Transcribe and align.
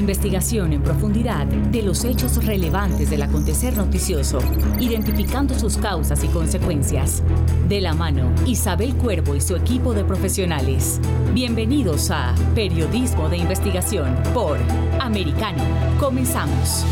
Investigación 0.00 0.72
en 0.72 0.82
profundidad 0.82 1.46
de 1.46 1.82
los 1.82 2.04
hechos 2.04 2.42
relevantes 2.46 3.10
del 3.10 3.20
acontecer 3.20 3.76
noticioso, 3.76 4.38
identificando 4.78 5.56
sus 5.58 5.76
causas 5.76 6.24
y 6.24 6.28
consecuencias. 6.28 7.22
De 7.68 7.82
la 7.82 7.92
mano, 7.92 8.32
Isabel 8.46 8.94
Cuervo 8.96 9.36
y 9.36 9.42
su 9.42 9.54
equipo 9.56 9.92
de 9.92 10.04
profesionales. 10.04 11.02
Bienvenidos 11.34 12.10
a 12.10 12.34
Periodismo 12.54 13.28
de 13.28 13.36
Investigación 13.36 14.16
por 14.32 14.56
Americano. 14.98 15.62
Comenzamos. 16.00 16.86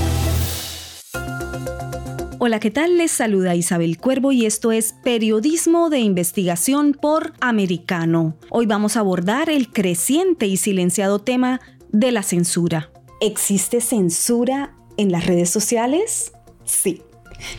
Hola, 2.38 2.60
¿qué 2.60 2.70
tal? 2.70 2.98
Les 2.98 3.10
saluda 3.10 3.54
Isabel 3.54 3.96
Cuervo 3.96 4.32
y 4.32 4.44
esto 4.44 4.70
es 4.70 4.94
Periodismo 5.02 5.88
de 5.88 6.00
Investigación 6.00 6.92
por 6.92 7.32
Americano. 7.40 8.36
Hoy 8.50 8.66
vamos 8.66 8.98
a 8.98 9.00
abordar 9.00 9.48
el 9.48 9.70
creciente 9.70 10.46
y 10.46 10.58
silenciado 10.58 11.20
tema 11.20 11.60
de 11.90 12.12
la 12.12 12.22
censura. 12.22 12.90
¿Existe 13.20 13.80
censura 13.80 14.76
en 14.96 15.10
las 15.10 15.26
redes 15.26 15.50
sociales? 15.50 16.32
Sí, 16.64 17.02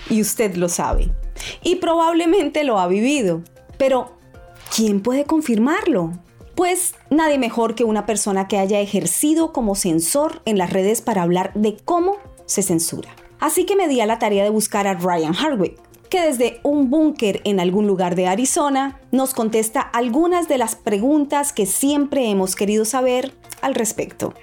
y 0.10 0.22
usted 0.22 0.56
lo 0.56 0.70
sabe. 0.70 1.12
Y 1.64 1.76
probablemente 1.76 2.64
lo 2.64 2.80
ha 2.80 2.88
vivido. 2.88 3.44
Pero, 3.78 4.18
¿quién 4.74 5.02
puede 5.02 5.26
confirmarlo? 5.26 6.14
Pues 6.56 6.94
nadie 7.10 7.38
mejor 7.38 7.76
que 7.76 7.84
una 7.84 8.06
persona 8.06 8.48
que 8.48 8.58
haya 8.58 8.80
ejercido 8.80 9.54
como 9.54 9.76
censor 9.76 10.42
en 10.46 10.58
las 10.58 10.72
redes 10.72 11.02
para 11.02 11.24
hablar 11.24 11.54
de 11.56 11.78
cómo 11.78 12.18
se 12.46 12.64
censura. 12.64 13.10
Así 13.40 13.66
que 13.66 13.76
me 13.76 13.88
di 13.88 14.02
a 14.02 14.06
la 14.06 14.20
tarea 14.20 14.44
de 14.44 14.50
buscar 14.50 14.88
a 14.88 14.94
Ryan 14.94 15.34
Hardwick, 15.34 15.80
que 16.10 16.22
desde 16.22 16.60
un 16.64 16.90
búnker 16.90 17.42
en 17.44 17.60
algún 17.60 17.88
lugar 17.88 18.16
de 18.16 18.28
Arizona 18.28 19.00
nos 19.12 19.34
contesta 19.34 19.82
algunas 19.82 20.48
de 20.48 20.58
las 20.58 20.76
preguntas 20.76 21.54
que 21.54 21.66
siempre 21.66 22.30
hemos 22.30 22.56
querido 22.56 22.86
saber 22.86 23.34
al 23.62 23.76
respecto. 23.76 24.34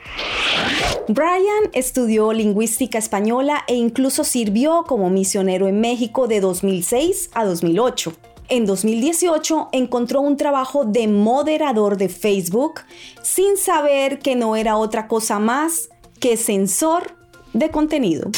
Brian 1.08 1.70
estudió 1.72 2.32
lingüística 2.32 2.98
española 2.98 3.64
e 3.66 3.74
incluso 3.74 4.24
sirvió 4.24 4.84
como 4.86 5.10
misionero 5.10 5.68
en 5.68 5.80
México 5.80 6.28
de 6.28 6.40
2006 6.40 7.30
a 7.34 7.44
2008. 7.44 8.12
En 8.48 8.64
2018 8.64 9.70
encontró 9.72 10.20
un 10.20 10.36
trabajo 10.36 10.84
de 10.84 11.08
moderador 11.08 11.96
de 11.96 12.08
Facebook 12.08 12.82
sin 13.22 13.56
saber 13.56 14.20
que 14.20 14.36
no 14.36 14.54
era 14.54 14.76
otra 14.76 15.08
cosa 15.08 15.40
más 15.40 15.88
que 16.20 16.36
censor 16.36 17.16
de 17.52 17.70
contenido. 17.70 18.30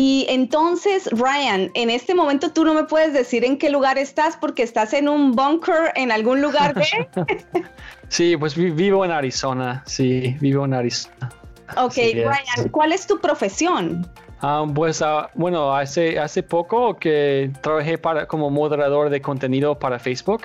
Y 0.00 0.26
entonces, 0.28 1.10
Ryan, 1.10 1.72
en 1.74 1.90
este 1.90 2.14
momento 2.14 2.52
tú 2.52 2.64
no 2.64 2.72
me 2.72 2.84
puedes 2.84 3.12
decir 3.12 3.44
en 3.44 3.58
qué 3.58 3.68
lugar 3.68 3.98
estás 3.98 4.36
porque 4.36 4.62
estás 4.62 4.92
en 4.92 5.08
un 5.08 5.32
bunker 5.32 5.92
en 5.96 6.12
algún 6.12 6.40
lugar 6.40 6.72
de... 6.72 6.86
sí, 8.08 8.36
pues 8.36 8.54
vivo 8.54 9.04
en 9.04 9.10
Arizona, 9.10 9.82
sí, 9.86 10.36
vivo 10.40 10.64
en 10.66 10.74
Arizona. 10.74 11.30
Ok, 11.76 11.96
Ryan, 11.96 12.68
¿cuál 12.70 12.92
es 12.92 13.08
tu 13.08 13.20
profesión? 13.20 14.08
Ah, 14.40 14.64
pues 14.72 15.02
ah, 15.02 15.30
bueno, 15.34 15.74
hace, 15.74 16.16
hace 16.16 16.44
poco 16.44 16.94
que 16.96 17.50
trabajé 17.60 17.98
para, 17.98 18.28
como 18.28 18.50
moderador 18.50 19.10
de 19.10 19.20
contenido 19.20 19.76
para 19.76 19.98
Facebook. 19.98 20.42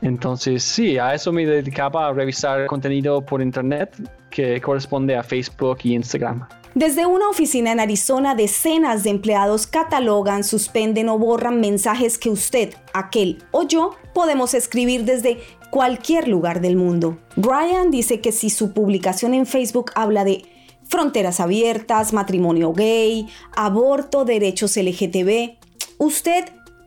Entonces, 0.00 0.62
sí, 0.62 0.96
a 0.96 1.12
eso 1.12 1.32
me 1.32 1.44
dedicaba 1.44 2.08
a 2.08 2.12
revisar 2.14 2.64
contenido 2.64 3.20
por 3.20 3.42
internet 3.42 3.94
que 4.30 4.58
corresponde 4.58 5.14
a 5.16 5.22
Facebook 5.22 5.80
y 5.82 5.94
Instagram. 5.94 6.48
Desde 6.76 7.06
una 7.06 7.30
oficina 7.30 7.72
en 7.72 7.80
Arizona, 7.80 8.34
decenas 8.34 9.02
de 9.02 9.08
empleados 9.08 9.66
catalogan, 9.66 10.44
suspenden 10.44 11.08
o 11.08 11.18
borran 11.18 11.58
mensajes 11.58 12.18
que 12.18 12.28
usted, 12.28 12.74
aquel 12.92 13.42
o 13.50 13.62
yo 13.62 13.92
podemos 14.12 14.52
escribir 14.52 15.06
desde 15.06 15.38
cualquier 15.70 16.28
lugar 16.28 16.60
del 16.60 16.76
mundo. 16.76 17.16
Brian 17.34 17.90
dice 17.90 18.20
que 18.20 18.30
si 18.30 18.50
su 18.50 18.74
publicación 18.74 19.32
en 19.32 19.46
Facebook 19.46 19.90
habla 19.94 20.22
de 20.24 20.44
fronteras 20.84 21.40
abiertas, 21.40 22.12
matrimonio 22.12 22.74
gay, 22.74 23.26
aborto, 23.56 24.26
derechos 24.26 24.76
LGTB, 24.76 25.56
usted 25.96 26.44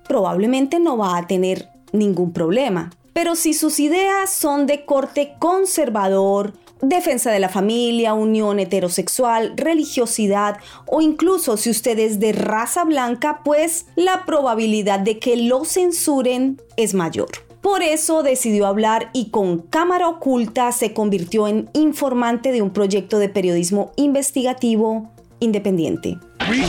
probablemente 0.07 0.79
no 0.79 0.99
va 0.99 1.17
a 1.17 1.25
tener 1.25 1.67
ningún 1.93 2.31
problema. 2.31 2.91
Pero 3.13 3.33
si 3.33 3.55
sus 3.55 3.79
ideas 3.79 4.29
son 4.29 4.67
de 4.67 4.85
corte 4.85 5.33
conservador, 5.39 6.53
defensa 6.81 7.31
de 7.31 7.39
la 7.39 7.49
familia, 7.49 8.13
unión 8.13 8.59
heterosexual, 8.59 9.53
religiosidad 9.55 10.57
o 10.85 11.01
incluso 11.01 11.57
si 11.57 11.69
usted 11.69 11.99
es 11.99 12.19
de 12.19 12.31
raza 12.31 12.83
blanca, 12.83 13.41
pues 13.43 13.85
la 13.95 14.25
probabilidad 14.25 14.99
de 14.99 15.19
que 15.19 15.35
lo 15.37 15.65
censuren 15.65 16.61
es 16.77 16.93
mayor. 16.93 17.29
Por 17.61 17.83
eso 17.83 18.23
decidió 18.23 18.67
hablar 18.67 19.09
y 19.11 19.31
con 19.31 19.59
cámara 19.59 20.07
oculta 20.07 20.71
se 20.71 20.93
convirtió 20.93 21.47
en 21.47 21.69
informante 21.73 22.53
de 22.53 22.61
un 22.61 22.71
proyecto 22.71 23.19
de 23.19 23.27
periodismo 23.27 23.91
investigativo 23.97 25.11
independiente. 25.41 26.17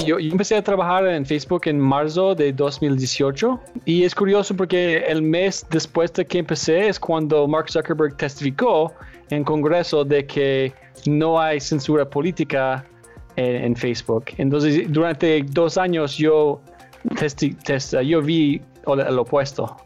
Yo, 0.04 0.18
empecé 0.18 0.56
a 0.56 0.62
trabajar 0.62 1.06
en 1.06 1.24
Facebook 1.24 1.62
en 1.64 1.78
marzo 1.78 2.34
de 2.34 2.52
2018 2.52 3.60
y 3.84 4.04
es 4.04 4.14
curioso 4.14 4.54
porque 4.54 4.98
el 4.98 5.22
mes 5.22 5.64
después 5.70 6.12
de 6.12 6.26
que 6.26 6.38
empecé 6.38 6.88
es 6.88 7.00
cuando 7.00 7.46
Mark 7.48 7.70
Zuckerberg 7.70 8.16
testificó 8.16 8.92
en 9.30 9.44
Congreso 9.44 10.04
de 10.04 10.26
que 10.26 10.72
no 11.06 11.40
hay 11.40 11.60
censura 11.60 12.08
política 12.08 12.84
en, 13.36 13.74
Facebook. 13.74 14.24
Entonces, 14.36 14.84
durante 14.92 15.42
dos 15.42 15.78
años 15.78 16.16
yo, 16.18 16.60
yo 18.04 18.22
vi 18.22 18.60
el 18.86 19.18
opuesto. 19.18 19.76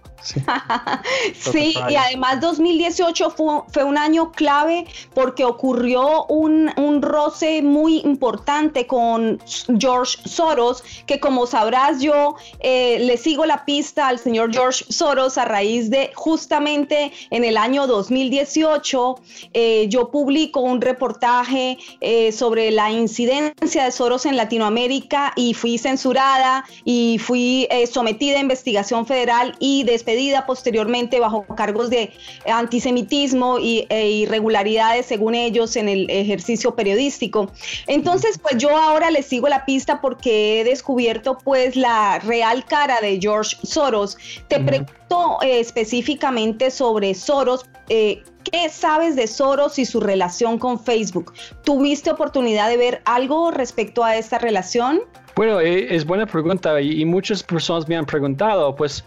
Sí, 1.34 1.74
y 1.90 1.96
además 1.96 2.40
2018 2.40 3.30
fue, 3.30 3.84
un 3.84 3.98
año 3.98 4.32
clave 4.32 4.86
porque 5.12 5.44
ocurrió 5.44 6.24
un, 6.26 6.72
roce 7.02 7.60
muy 7.60 7.98
importante 7.98 8.86
con 8.86 9.40
George 9.78 10.16
Soros, 10.26 10.82
que 11.06 11.20
como 11.20 11.46
sabrás 11.46 12.00
yo 12.00 12.36
eh, 12.60 12.98
le 13.00 13.16
sigo 13.16 13.44
la 13.44 13.64
pista 13.64 14.08
al 14.08 14.18
señor 14.18 14.52
George 14.52 14.84
Soros 14.88 15.36
a 15.36 15.44
raíz 15.44 15.90
de 15.90 16.12
justamente 16.14 17.12
en 17.30 17.44
el 17.44 17.56
año 17.56 17.86
2018 17.86 19.16
eh, 19.52 19.86
yo 19.88 20.10
publico 20.10 20.60
un 20.60 20.80
reportaje 20.80 21.76
eh, 22.00 22.32
sobre 22.32 22.70
la 22.70 22.91
incidencia 22.91 23.84
de 23.84 23.91
Soros 23.91 24.24
en 24.24 24.36
Latinoamérica 24.36 25.32
y 25.36 25.52
fui 25.52 25.76
censurada 25.76 26.64
y 26.84 27.18
fui 27.18 27.68
sometida 27.91 28.38
a 28.38 28.41
investigación 28.41 29.04
federal 29.04 29.56
y 29.58 29.82
despedida 29.84 30.13
posteriormente 30.47 31.20
bajo 31.20 31.44
cargos 31.54 31.91
de 31.91 32.12
antisemitismo 32.47 33.58
y, 33.58 33.86
e 33.88 34.10
irregularidades, 34.10 35.06
según 35.06 35.34
ellos, 35.34 35.76
en 35.76 35.88
el 35.88 36.08
ejercicio 36.10 36.75
periodístico. 36.75 37.50
Entonces, 37.86 38.38
pues 38.38 38.56
yo 38.58 38.76
ahora 38.76 39.10
les 39.10 39.26
sigo 39.26 39.48
la 39.48 39.64
pista 39.64 40.00
porque 40.00 40.60
he 40.60 40.64
descubierto 40.64 41.38
pues 41.38 41.76
la 41.76 42.19
real 42.20 42.64
cara 42.64 43.00
de 43.00 43.19
George 43.20 43.56
Soros. 43.62 44.16
Te 44.48 44.60
pregunto 44.60 45.38
eh, 45.42 45.60
específicamente 45.60 46.70
sobre 46.70 47.14
Soros. 47.14 47.66
Eh, 47.88 48.22
¿Qué 48.50 48.69
sabes 48.69 49.16
de 49.16 49.26
Soros 49.26 49.78
y 49.78 49.86
su 49.86 50.00
relación 50.00 50.58
con 50.58 50.78
Facebook? 50.78 51.32
¿Tuviste 51.64 52.10
oportunidad 52.10 52.68
de 52.68 52.77
ver 52.77 53.03
algo 53.04 53.50
respecto 53.50 54.04
a 54.04 54.16
esta 54.16 54.39
relación? 54.39 55.00
Bueno, 55.34 55.60
eh, 55.60 55.94
es 55.94 56.04
buena 56.04 56.27
pregunta 56.27 56.80
y 56.80 57.04
muchas 57.04 57.42
personas 57.42 57.89
me 57.89 57.97
han 57.97 58.04
preguntado, 58.04 58.74
pues, 58.77 59.04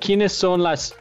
quiénes 0.00 0.32
son 0.32 0.62
las, 0.62 0.94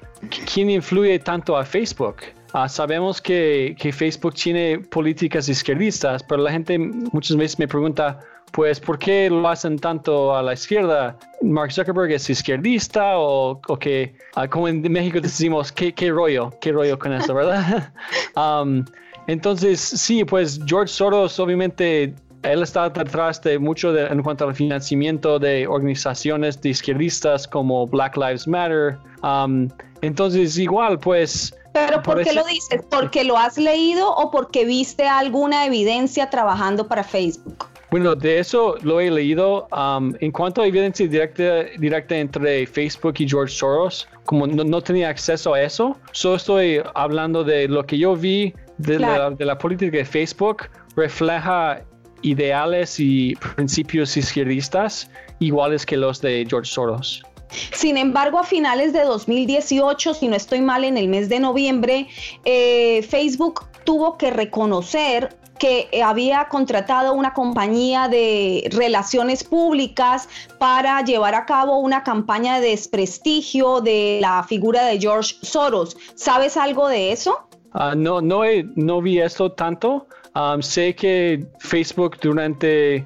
quién 0.53 0.69
influye 0.69 1.19
tanto 1.19 1.57
a 1.57 1.65
Facebook. 1.65 2.18
Ah, 2.53 2.69
sabemos 2.69 3.21
que, 3.21 3.75
que, 3.77 3.91
Facebook 3.91 4.33
tiene 4.35 4.79
políticas 4.79 5.50
izquierdistas, 5.50 6.24
pero 6.24 6.44
la 6.44 6.51
gente 6.51 6.79
muchas 6.79 7.35
veces 7.35 7.59
me 7.59 7.68
pregunta, 7.68 8.19
pues, 8.51 8.79
¿por 8.79 8.97
qué 8.97 9.29
lo 9.29 9.47
hacen 9.47 9.77
tanto 9.77 10.35
a 10.35 10.41
la 10.41 10.53
izquierda? 10.53 11.18
¿Mark 11.41 11.71
Zuckerberg 11.71 12.12
es 12.12 12.29
izquierdista 12.29 13.18
o, 13.18 13.59
o 13.68 13.77
que, 13.77 14.15
ah, 14.35 14.47
como 14.47 14.68
en 14.68 14.81
México 14.81 15.19
decimos, 15.19 15.71
¿qué, 15.71 15.94
¿qué, 15.94 16.09
rollo? 16.09 16.51
¿Qué 16.62 16.71
rollo 16.71 16.97
con 16.97 17.13
eso, 17.13 17.33
verdad? 17.33 17.91
um, 18.35 18.85
entonces, 19.27 19.81
sí, 19.81 20.23
pues 20.23 20.59
George 20.65 20.94
Soros 20.94 21.38
obviamente 21.39 22.15
él 22.43 22.63
está 22.63 22.89
detrás 22.89 23.41
de 23.41 23.59
mucho 23.59 23.95
en 23.97 24.21
cuanto 24.21 24.47
al 24.47 24.55
financiamiento 24.55 25.39
de 25.39 25.67
organizaciones 25.67 26.61
de 26.61 26.69
izquierdistas 26.69 27.47
como 27.47 27.87
Black 27.87 28.15
Lives 28.17 28.47
Matter. 28.47 28.97
Um, 29.23 29.67
entonces, 30.01 30.57
igual, 30.57 30.99
pues 30.99 31.53
¿Pero 31.73 32.01
por, 32.01 32.23
qué 32.23 32.33
lo 32.33 32.43
dices? 32.45 32.81
¿Porque 32.89 33.23
lo 33.23 33.37
has 33.37 33.57
leído 33.57 34.09
o 34.09 34.31
porque 34.31 34.65
viste 34.65 35.07
alguna 35.07 35.65
evidencia 35.65 36.29
trabajando 36.29 36.87
para 36.87 37.03
Facebook? 37.03 37.65
Bueno, 37.89 38.15
de 38.15 38.39
eso 38.39 38.75
lo 38.81 38.99
he 38.99 39.09
leído. 39.09 39.67
Um, 39.71 40.13
en 40.19 40.31
cuanto 40.31 40.61
a 40.61 40.67
evidencia 40.67 41.07
directa, 41.07 41.63
directa 41.77 42.17
entre 42.17 42.65
Facebook 42.65 43.15
y 43.19 43.29
George 43.29 43.53
Soros, 43.53 44.07
como 44.25 44.45
no, 44.45 44.81
tenía 44.81 45.09
acceso 45.09 45.53
a 45.53 45.61
eso, 45.61 45.95
solo 46.11 46.35
estoy 46.35 46.81
hablando 46.95 47.43
de 47.43 47.67
lo 47.67 47.85
que 47.85 47.97
yo 47.97 48.15
vi 48.15 48.53
de, 48.77 48.99
la, 48.99 49.29
de 49.29 49.45
la 49.45 49.57
política 49.57 49.97
de 49.97 50.05
Facebook, 50.05 50.63
refleja 50.95 51.81
ideales 52.21 52.99
y 52.99 53.35
principios 53.55 54.15
izquierdistas 54.17 55.09
iguales 55.39 55.85
que 55.85 55.97
los 55.97 56.21
de 56.21 56.45
George 56.49 56.71
Soros. 56.71 57.23
Sin 57.71 57.97
embargo, 57.97 58.39
a 58.39 58.43
finales 58.43 58.93
de 58.93 59.03
2018, 59.03 60.13
si 60.13 60.27
no 60.27 60.35
estoy 60.35 60.61
mal, 60.61 60.83
en 60.83 60.97
el 60.97 61.07
mes 61.07 61.29
de 61.29 61.39
noviembre, 61.39 62.07
eh, 62.43 63.05
Facebook 63.09 63.65
tuvo 63.85 64.17
que 64.17 64.31
reconocer 64.31 65.37
que 65.57 65.89
había 66.03 66.47
contratado 66.49 67.13
una 67.13 67.33
compañía 67.33 68.07
de 68.07 68.69
relaciones 68.71 69.43
públicas 69.43 70.29
para 70.59 71.01
llevar 71.01 71.35
a 71.35 71.45
cabo 71.45 71.79
una 71.79 72.03
campaña 72.03 72.59
de 72.59 72.69
desprestigio 72.69 73.81
de 73.81 74.19
la 74.21 74.43
figura 74.43 74.85
de 74.85 74.99
George 74.99 75.35
Soros. 75.41 75.97
¿Sabes 76.15 76.57
algo 76.57 76.87
de 76.87 77.11
eso? 77.11 77.47
Ah, 77.73 77.93
no, 77.95 78.21
no, 78.21 78.41
no 78.75 79.01
vi 79.01 79.19
esto 79.19 79.51
tanto. 79.51 80.07
Um, 80.37 80.61
sé 80.61 80.93
que 80.93 81.43
Facebook 81.59 82.17
durante 82.21 83.03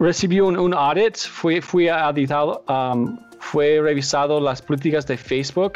recibió 0.00 0.46
un, 0.46 0.74
audit, 0.74 1.16
fue, 1.16 1.60
fue 1.62 1.88
um, 1.88 3.18
fue 3.38 3.80
revisado 3.80 4.40
las 4.40 4.60
políticas 4.60 5.06
de 5.06 5.16
Facebook 5.16 5.74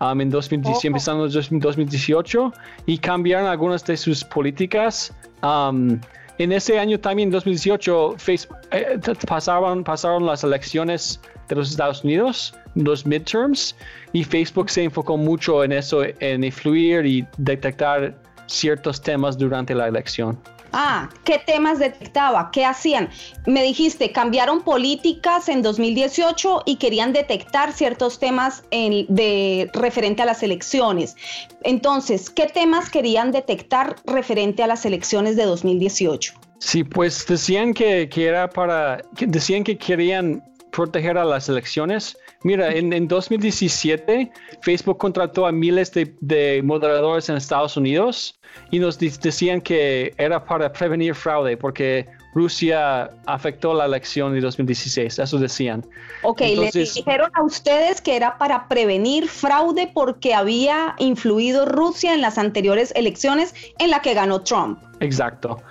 um, 0.00 0.20
en 0.20 0.28
2017, 0.28 0.88
empezando 0.88 1.26
en 1.26 1.60
2018 1.60 2.52
y 2.84 2.98
cambiaron 2.98 3.46
algunas 3.46 3.86
de 3.86 3.96
sus 3.96 4.22
políticas. 4.22 5.14
Um, 5.42 5.98
en 6.36 6.52
ese 6.52 6.78
año 6.78 7.00
también, 7.00 7.30
2018, 7.30 8.16
Facebook, 8.18 8.58
eh, 8.72 8.98
pasaron, 9.26 9.82
pasaron 9.82 10.26
las 10.26 10.44
elecciones 10.44 11.20
de 11.48 11.54
los 11.54 11.70
Estados 11.70 12.04
Unidos, 12.04 12.54
los 12.74 13.06
midterms, 13.06 13.74
y 14.12 14.24
Facebook 14.24 14.68
se 14.68 14.82
enfocó 14.82 15.16
mucho 15.16 15.64
en 15.64 15.72
eso, 15.72 16.02
en 16.20 16.44
influir 16.44 17.06
y 17.06 17.26
detectar 17.38 18.14
ciertos 18.46 19.00
temas 19.00 19.38
durante 19.38 19.74
la 19.74 19.88
elección. 19.88 20.38
Ah, 20.76 21.08
¿qué 21.22 21.38
temas 21.38 21.78
detectaba? 21.78 22.50
¿Qué 22.50 22.64
hacían? 22.64 23.08
Me 23.46 23.62
dijiste, 23.62 24.10
cambiaron 24.10 24.62
políticas 24.62 25.48
en 25.48 25.62
2018 25.62 26.62
y 26.66 26.76
querían 26.76 27.12
detectar 27.12 27.72
ciertos 27.72 28.18
temas 28.18 28.64
de 28.72 29.70
referente 29.72 30.22
a 30.22 30.24
las 30.24 30.42
elecciones. 30.42 31.14
Entonces, 31.62 32.28
¿qué 32.28 32.46
temas 32.46 32.90
querían 32.90 33.30
detectar 33.30 33.94
referente 34.04 34.64
a 34.64 34.66
las 34.66 34.84
elecciones 34.84 35.36
de 35.36 35.44
2018? 35.44 36.34
Sí, 36.58 36.82
pues 36.82 37.24
decían 37.24 37.72
que, 37.72 38.08
que 38.08 38.26
era 38.26 38.50
para, 38.50 39.00
decían 39.20 39.62
que 39.62 39.78
querían 39.78 40.42
proteger 40.72 41.16
a 41.18 41.24
las 41.24 41.48
elecciones. 41.48 42.18
Mira, 42.44 42.74
en, 42.74 43.08
2017 43.08 44.30
Facebook 44.60 44.98
contrató 44.98 45.46
a 45.46 45.52
miles 45.52 45.90
de, 45.92 46.60
moderadores 46.62 47.28
en 47.30 47.36
Estados 47.36 47.76
Unidos 47.76 48.38
y 48.70 48.78
nos 48.78 48.98
decían 48.98 49.62
que 49.62 50.14
era 50.18 50.44
para 50.44 50.70
prevenir 50.70 51.14
fraude 51.14 51.56
porque 51.56 52.06
Rusia 52.34 53.10
afectó 53.26 53.72
la 53.72 53.86
elección 53.86 54.34
de 54.34 54.42
2016, 54.42 55.20
eso 55.20 55.38
decían. 55.38 55.86
Ok, 56.22 56.40
les 56.40 56.72
dijeron 56.72 57.30
a 57.32 57.42
ustedes 57.42 58.02
que 58.02 58.14
era 58.14 58.36
para 58.36 58.68
prevenir 58.68 59.26
fraude 59.28 59.90
porque 59.94 60.34
había 60.34 60.96
influido 60.98 61.64
Rusia 61.64 62.12
en 62.12 62.20
las 62.20 62.36
anteriores 62.36 62.92
elecciones 62.94 63.54
en 63.78 63.90
la 63.90 64.02
que 64.02 64.12
ganó 64.12 64.42
Trump. 64.42 64.80
Exacto. 65.00 65.62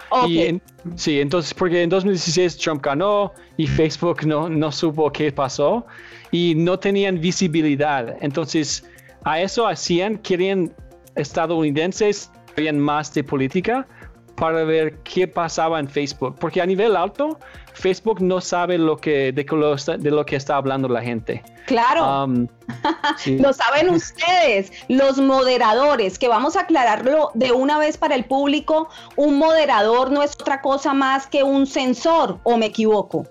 sí, 0.95 1.19
entonces 1.19 1.53
porque 1.53 1.83
en 1.83 1.89
2016 1.89 2.57
Trump 2.57 2.83
ganó 2.83 3.31
y 3.57 3.67
Facebook 3.67 4.25
no, 4.25 4.49
no 4.49 4.71
supo 4.71 5.11
qué 5.11 5.31
pasó 5.31 5.85
y 6.33 6.55
no 6.55 6.77
tenían 6.77 7.21
visibilidad. 7.21 8.17
Entonces 8.19 8.83
a 9.23 9.39
eso 9.39 9.67
hacían, 9.67 10.17
querían 10.17 10.73
estadounidenses, 11.15 12.29
sabían 12.49 12.79
más 12.79 13.13
de 13.13 13.23
política 13.23 13.87
para 14.35 14.63
ver 14.63 14.97
qué 15.03 15.27
pasaba 15.27 15.79
en 15.79 15.87
Facebook, 15.87 16.35
porque 16.39 16.59
a 16.59 16.65
nivel 16.65 16.95
alto, 16.95 17.37
Facebook 17.73 18.19
no 18.19 18.41
sabe 18.41 18.79
lo 18.79 18.97
que, 18.97 19.31
de, 19.31 19.45
lo, 19.51 19.75
de 19.75 20.11
lo 20.11 20.25
que 20.25 20.35
está 20.35 20.55
hablando 20.55 20.89
la 20.89 21.03
gente. 21.03 21.43
Claro. 21.67 22.25
Um, 22.25 22.47
lo 23.39 23.53
saben 23.53 23.91
ustedes, 23.91 24.71
los 24.87 25.19
moderadores, 25.19 26.17
que 26.17 26.27
vamos 26.27 26.55
a 26.55 26.61
aclararlo 26.61 27.29
de 27.35 27.51
una 27.51 27.77
vez 27.77 27.95
para 27.97 28.15
el 28.15 28.25
público. 28.25 28.89
Un 29.17 29.37
moderador 29.37 30.09
no 30.09 30.23
es 30.23 30.33
otra 30.33 30.61
cosa 30.61 30.95
más 30.95 31.27
que 31.27 31.43
un 31.43 31.67
sensor, 31.67 32.39
¿o 32.41 32.57
me 32.57 32.65
equivoco? 32.65 33.27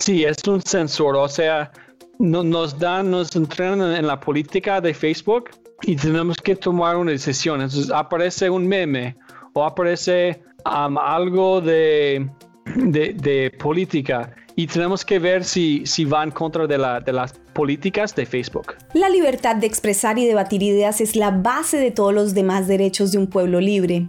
Sí, 0.00 0.24
es 0.24 0.42
un 0.48 0.62
sensor, 0.62 1.14
o 1.14 1.28
sea, 1.28 1.70
nos 2.18 2.78
dan, 2.78 3.10
nos 3.10 3.34
entrenan 3.36 3.94
en 3.94 4.06
la 4.06 4.18
política 4.18 4.80
de 4.80 4.92
Facebook 4.92 5.50
y 5.82 5.96
tenemos 5.96 6.36
que 6.36 6.56
tomar 6.56 6.96
una 6.96 7.12
decisión. 7.12 7.60
Entonces 7.60 7.90
aparece 7.90 8.50
un 8.50 8.66
meme 8.66 9.16
o 9.52 9.64
aparece 9.64 10.42
um, 10.66 10.98
algo 10.98 11.60
de, 11.60 12.28
de, 12.64 13.52
política 13.58 14.34
y 14.56 14.66
tenemos 14.66 15.04
que 15.04 15.18
ver 15.18 15.44
si, 15.44 15.86
si 15.86 16.04
va 16.04 16.24
en 16.24 16.32
contra 16.32 16.66
de, 16.66 16.78
la, 16.78 17.00
de 17.00 17.12
las 17.12 17.32
políticas 17.52 18.14
de 18.14 18.26
Facebook. 18.26 18.74
La 18.94 19.08
libertad 19.08 19.56
de 19.56 19.66
expresar 19.66 20.18
y 20.18 20.26
debatir 20.26 20.62
ideas 20.62 21.00
es 21.00 21.14
la 21.14 21.30
base 21.30 21.78
de 21.78 21.92
todos 21.92 22.12
los 22.12 22.34
demás 22.34 22.66
derechos 22.66 23.12
de 23.12 23.18
un 23.18 23.28
pueblo 23.28 23.60
libre. 23.60 24.08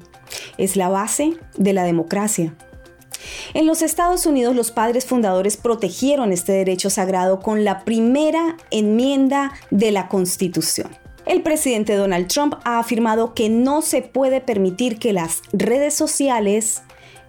Es 0.58 0.76
la 0.76 0.90
base 0.90 1.34
de 1.58 1.74
la 1.74 1.84
democracia. 1.84 2.56
En 3.54 3.66
los 3.66 3.82
Estados 3.82 4.26
Unidos 4.26 4.56
los 4.56 4.72
padres 4.72 5.06
fundadores 5.06 5.58
protegieron 5.58 6.32
este 6.32 6.54
derecho 6.54 6.90
sagrado 6.90 7.40
con 7.40 7.64
la 7.64 7.84
primera 7.84 8.58
enmienda 8.72 9.54
de 9.72 9.92
la 9.92 10.08
Constitución. 10.08 10.90
El 11.26 11.44
presidente 11.44 11.96
Donald 11.96 12.28
Trump 12.28 12.56
ha 12.64 12.80
afirmado 12.80 13.34
que 13.34 13.50
no 13.50 13.82
se 13.82 14.02
puede 14.02 14.42
permitir 14.42 14.98
que 14.98 15.14
las 15.14 15.42
redes 15.54 15.94
sociales 15.94 16.82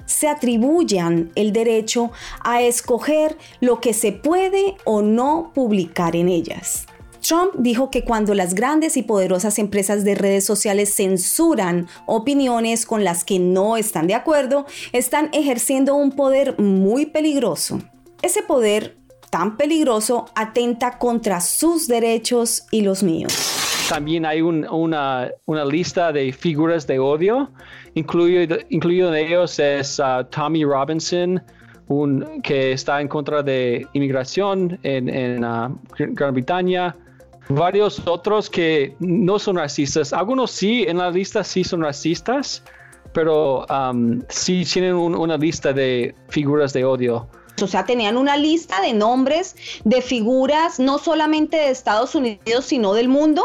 se 0.07 0.27
atribuyan 0.27 1.31
el 1.35 1.53
derecho 1.53 2.11
a 2.41 2.63
escoger 2.63 3.37
lo 3.61 3.81
que 3.81 3.93
se 3.93 4.13
puede 4.13 4.77
o 4.85 5.03
no 5.03 5.53
publicar 5.55 6.17
en 6.17 6.29
ellas. 6.29 6.87
Trump 7.21 7.53
dijo 7.59 7.91
que 7.91 8.05
cuando 8.05 8.35
las 8.35 8.55
grandes 8.55 8.97
y 8.97 9.03
poderosas 9.03 9.59
empresas 9.59 10.05
de 10.05 10.15
redes 10.15 10.45
sociales 10.45 10.95
censuran 10.95 11.87
opiniones 12.07 12.87
con 12.87 13.05
las 13.05 13.25
que 13.25 13.39
no 13.39 13.77
están 13.77 14.07
de 14.07 14.15
acuerdo, 14.15 14.67
están 14.93 15.31
ejerciendo 15.33 15.95
un 15.95 16.13
poder 16.13 16.59
muy 16.59 17.07
peligroso. 17.07 17.81
Ese 18.23 18.43
poder 18.43 18.97
tan 19.31 19.57
peligroso 19.57 20.27
atenta 20.35 20.99
contra 20.99 21.41
sus 21.41 21.87
derechos 21.87 22.67
y 22.71 22.83
los 22.83 23.03
míos. 23.03 23.33
También 23.89 24.25
hay 24.25 24.41
una, 24.41 25.31
lista 25.69 26.13
de 26.13 26.33
figuras 26.33 26.87
de 26.87 26.99
odio, 26.99 27.51
incluido, 27.95 28.57
incluido 28.69 29.15
en 29.15 29.27
ellos 29.27 29.59
es 29.59 29.99
uh, 29.99 30.25
Tommy 30.31 30.65
Robinson, 30.65 31.43
un, 31.89 32.41
que 32.43 32.73
está 32.73 33.01
en 33.01 33.09
contra 33.09 33.43
de 33.43 33.87
inmigración 33.93 34.79
en, 34.85 35.45
uh, 35.45 35.77
Gran 35.99 36.35
Bretaña, 36.35 36.95
varios 37.51 38.07
otros 38.07 38.49
que 38.49 38.95
no 39.01 39.39
son 39.39 39.57
racistas. 39.57 40.13
Algunos 40.13 40.51
sí, 40.51 40.85
en 40.87 40.99
la 40.99 41.11
lista 41.11 41.45
sí 41.45 41.65
son 41.65 41.83
racistas, 41.83 42.63
pero 43.13 43.67
um, 43.67 44.23
sí 44.29 44.65
tienen 44.65 44.95
una 44.95 45.37
lista 45.37 45.73
de 45.73 46.15
figuras 46.29 46.73
de 46.73 46.85
odio. 46.85 47.29
O 47.63 47.67
sea, 47.67 47.85
tenían 47.85 48.17
una 48.17 48.37
lista 48.37 48.81
de 48.81 48.93
nombres 48.93 49.57
de 49.85 50.01
figuras 50.01 50.79
no 50.79 50.99
solamente 50.99 51.57
de 51.57 51.71
Estados 51.71 52.15
Unidos, 52.15 52.65
sino 52.65 52.95
del 52.95 53.09
mundo. 53.09 53.45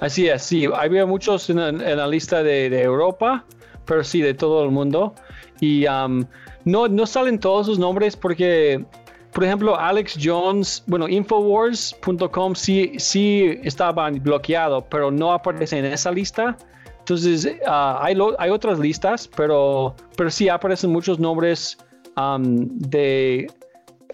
Así 0.00 0.26
es, 0.26 0.42
sí, 0.42 0.66
había 0.74 1.06
muchos 1.06 1.48
en, 1.48 1.56
la 1.56 2.06
lista 2.08 2.42
de, 2.42 2.82
Europa, 2.82 3.44
pero 3.84 4.02
sí 4.02 4.20
de 4.20 4.34
todo 4.34 4.64
el 4.64 4.70
mundo. 4.70 5.14
Y 5.60 5.86
um, 5.86 6.24
no, 6.64 6.88
no 6.88 7.06
salen 7.06 7.38
todos 7.38 7.66
sus 7.66 7.78
nombres 7.78 8.16
porque, 8.16 8.84
por 9.32 9.44
ejemplo, 9.44 9.78
Alex 9.78 10.18
Jones, 10.22 10.82
bueno, 10.86 11.08
Infowars.com 11.08 12.54
sí, 12.54 12.92
sí 12.98 13.58
estaba 13.62 14.10
bloqueado, 14.10 14.84
pero 14.88 15.10
no 15.10 15.32
aparece 15.32 15.78
en 15.78 15.86
esa 15.86 16.10
lista. 16.10 16.56
Entonces, 16.98 17.46
uh, 17.66 17.96
hay, 17.98 18.16
hay 18.38 18.50
otras 18.50 18.78
listas, 18.78 19.28
pero, 19.34 19.96
pero 20.16 20.30
sí 20.30 20.48
aparecen 20.48 20.90
muchos 20.90 21.18
nombres 21.18 21.78
um, 22.16 22.68
de 22.78 23.50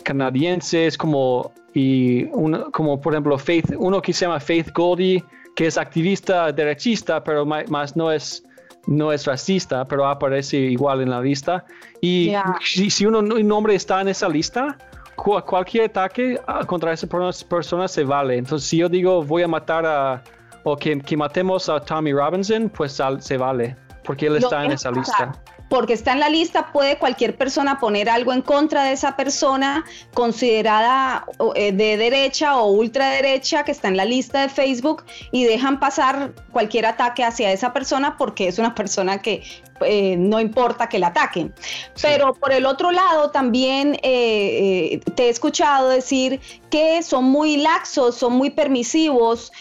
canadienses 0.05 0.97
como 0.97 1.53
y 1.75 2.27
como 2.73 3.01
por 3.01 3.13
ejemplo 3.13 3.39
Faith, 3.39 3.75
uno 3.77 4.01
que 4.01 4.13
se 4.13 4.25
llama 4.25 4.41
Faith 4.41 4.71
Goldie, 4.75 5.23
que 5.55 5.67
es 5.67 5.77
activista 5.77 6.51
derechista, 6.51 7.23
pero 7.23 7.45
más 7.45 7.97
no 7.97 8.11
es, 8.11 8.43
no 8.87 9.13
es 9.13 9.27
racista, 9.27 9.85
pero 9.85 10.07
aparece 10.07 10.57
igual 10.57 11.03
en 11.03 11.11
la 11.11 11.21
lista. 11.21 11.65
Y 12.01 12.33
si, 12.63 13.07
uno, 13.07 13.19
un 13.19 13.47
nombre 13.47 13.75
está 13.75 14.01
en 14.01 14.09
esa 14.09 14.29
lista, 14.29 14.79
cualquier 15.19 15.85
ataque 15.85 16.41
ah, 16.47 16.65
contra 16.65 16.93
esa 16.93 17.07
persona 17.07 17.89
se 17.89 18.05
vale. 18.05 18.39
Entonces, 18.39 18.69
si 18.69 18.79
yo 18.79 18.89
digo 18.89 19.23
voy 19.23 19.43
a 19.43 19.49
matar 19.49 19.85
a 19.85 20.23
o 20.65 20.77
que, 20.77 20.99
que 21.01 21.17
matemos 21.17 21.69
a 21.69 21.81
Tommy 21.81 22.13
Robinson, 22.13 22.69
pues 22.69 23.01
se 23.21 23.37
vale, 23.37 23.77
porque 24.05 24.27
él 24.27 24.37
está 24.37 24.65
en 24.65 24.73
esa 24.73 24.91
lista 24.91 25.33
porque 25.69 25.93
está 25.93 26.13
en 26.13 26.21
la 26.21 26.29
lista, 26.29 26.73
puede 26.73 26.99
cualquier 26.99 27.37
persona 27.37 27.79
poner 27.79 28.09
algo 28.09 28.33
en 28.33 28.43
contra 28.43 28.85
de 28.85 28.93
esa 28.93 29.17
persona 29.17 29.85
considerada 30.15 31.27
eh, 31.55 31.73
de 31.73 31.97
derecha 31.97 32.57
o 32.57 32.71
ultraderecha 32.73 33.65
que 33.65 33.73
está 33.73 33.89
en 33.89 33.97
la 33.97 34.05
lista 34.05 34.43
de 34.43 34.49
Facebook 34.49 35.05
y 35.31 35.45
dejan 35.45 35.79
pasar 35.79 36.33
cualquier 36.53 36.87
ataque 36.87 37.25
hacia 37.25 37.53
esa 37.53 37.73
persona 37.73 38.17
porque 38.17 38.49
es 38.49 38.59
una 38.59 38.75
persona 38.75 39.21
que 39.21 39.43
eh, 39.83 40.17
no 40.17 40.41
importa 40.41 40.89
que 40.89 40.99
la 40.99 41.09
ataquen. 41.09 41.55
Pero 42.01 42.35
por 42.35 42.53
el 42.53 42.67
otro 42.67 42.91
lado, 42.91 43.31
también 43.31 43.97
eh, 44.03 45.01
te 45.15 45.25
he 45.25 45.29
escuchado 45.29 45.89
decir 45.89 46.41
que 46.71 47.03
son 47.03 47.25
muy 47.25 47.59
laxos, 47.59 48.17
son 48.17 48.33
muy 48.33 48.51
permisivos 48.51 49.53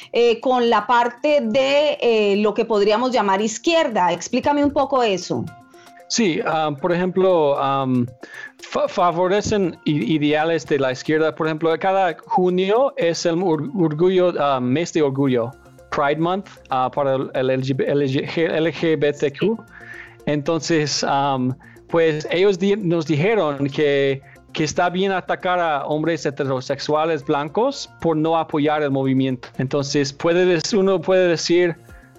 con 0.41 0.69
la 0.69 0.87
parte 0.87 1.39
de 1.41 2.35
lo 2.39 2.53
que 2.53 2.65
podríamos 2.65 3.11
llamar 3.11 3.41
izquierda. 3.41 4.11
Explícame 4.11 4.63
un 4.63 4.71
poco 4.71 5.03
eso. 5.03 5.45
Sí, 6.09 6.39
um, 6.41 6.75
por 6.75 6.93
ejemplo, 6.93 7.55
um, 7.61 8.05
favorecen 8.87 9.77
ideales 9.85 10.65
de 10.65 10.79
la 10.79 10.93
izquierda. 10.93 11.35
Por 11.35 11.47
ejemplo, 11.47 11.77
cada 11.79 12.15
junio 12.25 12.93
es 12.95 13.25
el 13.25 13.41
orgullo, 13.43 14.29
um, 14.29 14.63
mes 14.63 14.93
de 14.93 15.01
orgullo, 15.01 15.51
Pride 15.91 16.17
Month 16.17 16.49
uh, 16.71 16.89
para 16.89 17.15
el 17.33 17.47
LGBTQ. 18.67 19.59
Entonces, 20.25 21.05
pues 21.89 22.27
ellos 22.31 22.59
nos 22.79 23.05
dijeron 23.05 23.67
que, 23.67 24.21
que 24.53 24.63
está 24.63 24.89
bien 24.89 25.11
atacar 25.11 25.59
a 25.59 25.85
hombres 25.85 26.25
heterosexuales 26.25 27.25
blancos 27.25 27.89
por 28.01 28.15
no 28.15 28.37
apoyar 28.37 28.81
el 28.83 28.91
movimiento. 28.91 29.49
Entonces, 29.57 30.13
puede, 30.13 30.59
uno 30.73 31.01
puede 31.01 31.29
decir, 31.29 31.75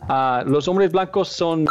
uh, 0.08 0.46
los 0.46 0.68
hombres 0.68 0.92
blancos 0.92 1.28
son 1.28 1.66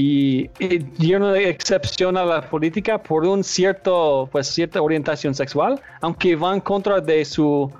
y, 0.00 0.50
yo 0.98 1.18
no 1.18 1.34
excepción 1.34 2.16
a 2.16 2.24
la 2.24 2.40
política 2.48 2.96
por 3.02 3.26
un 3.26 3.44
cierto, 3.44 4.28
pues 4.32 4.46
cierta 4.48 4.80
orientación 4.80 5.34
sexual, 5.34 5.80
aunque 6.00 6.36
van 6.36 6.60
contra 6.60 7.00
de 7.00 7.24
su 7.24 7.70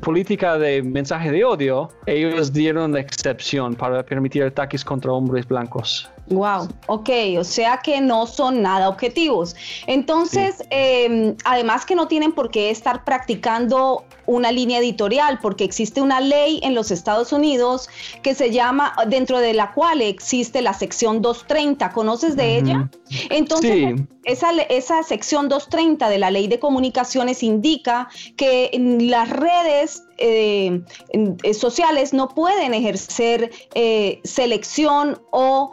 política 0.00 0.58
de 0.58 0.82
mensaje 0.82 1.30
de 1.30 1.44
odio, 1.44 1.90
ellos 2.06 2.52
dieron 2.52 2.96
excepción 2.96 3.74
para 3.74 4.02
permitir 4.04 4.44
ataques 4.44 4.84
contra 4.84 5.12
hombres 5.12 5.46
blancos. 5.46 6.08
Wow, 6.28 6.68
ok, 6.86 7.10
o 7.38 7.44
sea 7.44 7.80
que 7.82 8.00
no 8.00 8.26
son 8.26 8.62
nada 8.62 8.88
objetivos. 8.88 9.56
Entonces, 9.86 10.62
em, 10.70 11.34
además 11.44 11.84
que 11.84 11.94
no 11.94 12.06
tienen 12.06 12.32
por 12.32 12.50
qué 12.50 12.70
estar 12.70 13.04
practicando 13.04 14.04
una 14.26 14.52
línea 14.52 14.78
editorial, 14.78 15.40
porque 15.42 15.64
existe 15.64 16.00
una 16.00 16.20
ley 16.20 16.60
en 16.62 16.74
los 16.74 16.90
Estados 16.90 17.32
Unidos 17.32 17.88
que 18.22 18.34
se 18.34 18.50
llama, 18.50 18.94
dentro 19.08 19.40
de 19.40 19.52
la 19.52 19.72
cual 19.72 20.00
existe 20.00 20.62
la 20.62 20.74
sección 20.74 21.22
230. 21.22 21.90
¿Conoces 21.90 22.36
de 22.36 22.56
ella? 22.56 22.88
Entonces, 23.30 24.00
esa, 24.24 24.52
esa 24.68 25.02
sección 25.02 25.48
230 25.48 26.08
de 26.08 26.18
la 26.18 26.30
ley 26.30 26.48
de 26.48 26.58
comunicaciones 26.58 27.42
indica 27.42 28.08
que 28.36 28.70
las 29.00 29.30
redes 29.30 30.04
eh, 30.18 30.82
eh, 31.10 31.54
sociales 31.54 32.12
no 32.12 32.28
pueden 32.28 32.74
ejercer 32.74 33.50
eh, 33.74 34.20
selección 34.24 35.20
o 35.30 35.72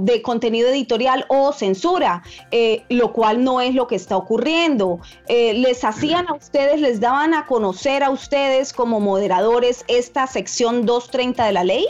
de 0.00 0.20
contenido 0.20 0.68
editorial 0.68 1.24
o 1.28 1.54
censura, 1.54 2.22
lo 2.90 3.14
cual 3.14 3.42
no 3.42 3.62
es 3.62 3.74
lo 3.74 3.86
que 3.86 3.96
está 3.96 4.14
ocurriendo. 4.18 5.00
¿Les 5.26 5.84
hacían 5.84 6.28
a 6.28 6.34
ustedes, 6.34 6.82
les 6.82 7.00
daban 7.00 7.32
a 7.32 7.46
conocer 7.46 8.04
a 8.04 8.10
ustedes 8.10 8.74
como 8.74 9.00
moderadores 9.00 9.86
esta 9.88 10.26
sección 10.26 10.84
230 10.84 11.46
de 11.46 11.52
la 11.52 11.64
ley? 11.64 11.86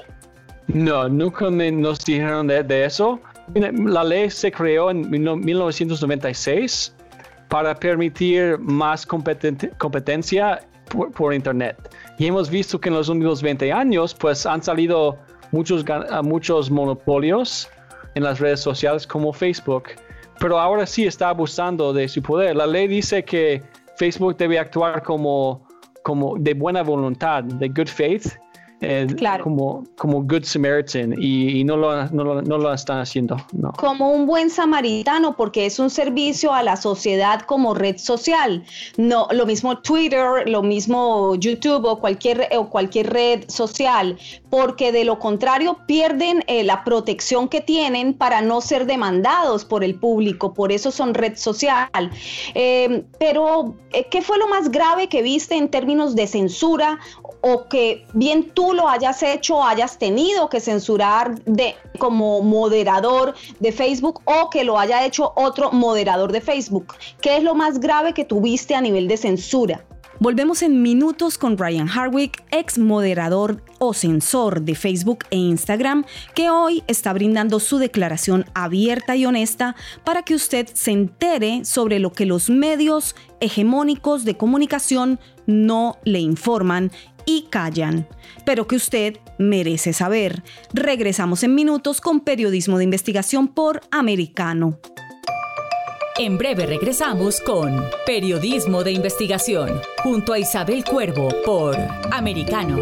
No, 0.68 1.08
nunca 1.08 1.50
nos 1.50 2.04
dijeron 2.04 2.46
de, 2.46 2.84
eso. 2.84 3.18
La 3.54 4.04
ley 4.04 4.30
se 4.30 4.52
creó 4.52 4.90
en 4.90 5.08
1996 5.10 6.94
para 7.48 7.74
permitir 7.74 8.58
más 8.58 9.06
competencia 9.06 10.60
por, 10.90 11.10
por, 11.12 11.34
Internet. 11.34 11.76
Y 12.18 12.26
hemos 12.26 12.50
visto 12.50 12.78
que 12.78 12.88
en 12.88 12.94
los 12.94 13.08
últimos 13.08 13.42
20 13.42 13.72
años, 13.72 14.14
pues 14.14 14.44
han 14.44 14.62
salido 14.62 15.18
muchos, 15.52 15.84
muchos 16.22 16.70
monopolios 16.70 17.68
en 18.14 18.24
las 18.24 18.40
redes 18.40 18.60
sociales 18.60 19.06
como 19.06 19.32
Facebook, 19.32 19.84
pero 20.38 20.58
ahora 20.58 20.86
sí 20.86 21.06
está 21.06 21.30
abusando 21.30 21.92
de 21.92 22.08
su 22.08 22.22
poder. 22.22 22.56
La 22.56 22.66
ley 22.66 22.86
dice 22.86 23.24
que 23.24 23.62
Facebook 23.96 24.36
debe 24.36 24.58
actuar 24.58 25.02
como, 25.02 25.66
como 26.02 26.36
de 26.38 26.54
buena 26.54 26.82
voluntad, 26.82 27.44
de 27.44 27.68
good 27.68 27.88
faith, 27.88 28.26
eh, 28.80 29.06
como, 29.42 29.84
como 29.96 30.22
Good 30.22 30.44
Samaritan 30.44 31.14
y, 31.18 31.64
no, 31.64 31.76
lo, 31.76 32.06
no, 32.10 32.58
lo, 32.58 32.72
están 32.72 33.00
haciendo. 33.00 33.36
No. 33.52 33.72
Como 33.72 34.12
un 34.12 34.26
buen 34.26 34.50
samaritano 34.50 35.36
porque 35.36 35.66
es 35.66 35.80
un 35.80 35.90
servicio 35.90 36.52
a 36.52 36.62
la 36.62 36.76
sociedad 36.76 37.40
como 37.40 37.74
red 37.74 37.96
social. 37.98 38.64
No, 38.96 39.26
lo 39.32 39.46
mismo 39.46 39.78
Twitter, 39.78 40.48
lo 40.48 40.62
mismo 40.62 41.34
YouTube 41.34 41.84
o 41.86 41.98
cualquier, 41.98 42.48
o 42.56 42.70
cualquier 42.70 43.12
red 43.12 43.44
social, 43.48 44.16
porque 44.48 44.92
de 44.92 45.04
lo 45.04 45.18
contrario 45.18 45.78
pierden 45.86 46.44
eh, 46.46 46.62
la 46.62 46.84
protección 46.84 47.48
que 47.48 47.60
tienen 47.60 48.14
para 48.14 48.42
no 48.42 48.60
ser 48.60 48.86
demandados 48.86 49.64
por 49.64 49.82
el 49.82 49.96
público, 49.96 50.54
por 50.54 50.70
eso 50.70 50.92
son 50.92 51.14
red 51.14 51.36
social. 51.36 52.10
Eh, 52.54 53.04
pero, 53.18 53.74
¿qué 54.10 54.22
fue 54.22 54.38
lo 54.38 54.46
más 54.46 54.70
grave 54.70 55.08
que 55.08 55.22
viste 55.22 55.56
en 55.56 55.68
términos 55.68 56.14
de 56.14 56.28
censura 56.28 57.00
o 57.40 57.68
que 57.68 58.04
bien 58.12 58.50
tú 58.50 58.74
lo 58.74 58.88
hayas 58.88 59.22
hecho, 59.22 59.62
hayas 59.62 59.98
tenido 59.98 60.48
que 60.48 60.60
censurar 60.60 61.38
de, 61.44 61.76
como 61.98 62.42
moderador 62.42 63.34
de 63.60 63.72
Facebook 63.72 64.20
o 64.24 64.50
que 64.50 64.64
lo 64.64 64.78
haya 64.78 65.04
hecho 65.04 65.32
otro 65.36 65.70
moderador 65.72 66.32
de 66.32 66.40
Facebook. 66.40 66.94
¿Qué 67.20 67.36
es 67.36 67.42
lo 67.42 67.54
más 67.54 67.80
grave 67.80 68.12
que 68.12 68.24
tuviste 68.24 68.74
a 68.74 68.80
nivel 68.80 69.08
de 69.08 69.16
censura? 69.16 69.84
Volvemos 70.20 70.62
en 70.62 70.82
minutos 70.82 71.38
con 71.38 71.56
Ryan 71.56 71.88
Harwick, 71.88 72.42
ex 72.50 72.76
moderador 72.76 73.62
o 73.78 73.94
censor 73.94 74.62
de 74.62 74.74
Facebook 74.74 75.24
e 75.30 75.36
Instagram, 75.36 76.04
que 76.34 76.50
hoy 76.50 76.82
está 76.88 77.12
brindando 77.12 77.60
su 77.60 77.78
declaración 77.78 78.44
abierta 78.52 79.14
y 79.14 79.26
honesta 79.26 79.76
para 80.02 80.24
que 80.24 80.34
usted 80.34 80.66
se 80.74 80.90
entere 80.90 81.64
sobre 81.64 82.00
lo 82.00 82.10
que 82.10 82.26
los 82.26 82.50
medios 82.50 83.14
hegemónicos 83.38 84.24
de 84.24 84.36
comunicación 84.36 85.20
no 85.46 85.98
le 86.04 86.18
informan 86.18 86.90
y 87.24 87.42
callan, 87.42 88.08
pero 88.44 88.66
que 88.66 88.74
usted 88.74 89.18
merece 89.38 89.92
saber. 89.92 90.42
Regresamos 90.72 91.44
en 91.44 91.54
minutos 91.54 92.00
con 92.00 92.20
periodismo 92.20 92.76
de 92.78 92.84
investigación 92.84 93.46
por 93.46 93.82
Americano. 93.92 94.80
En 96.18 96.36
breve 96.36 96.66
regresamos 96.66 97.40
con 97.40 97.84
Periodismo 98.04 98.82
de 98.82 98.90
Investigación 98.90 99.80
junto 100.02 100.32
a 100.32 100.38
Isabel 100.40 100.84
Cuervo 100.84 101.28
por 101.44 101.76
Americano. 102.10 102.78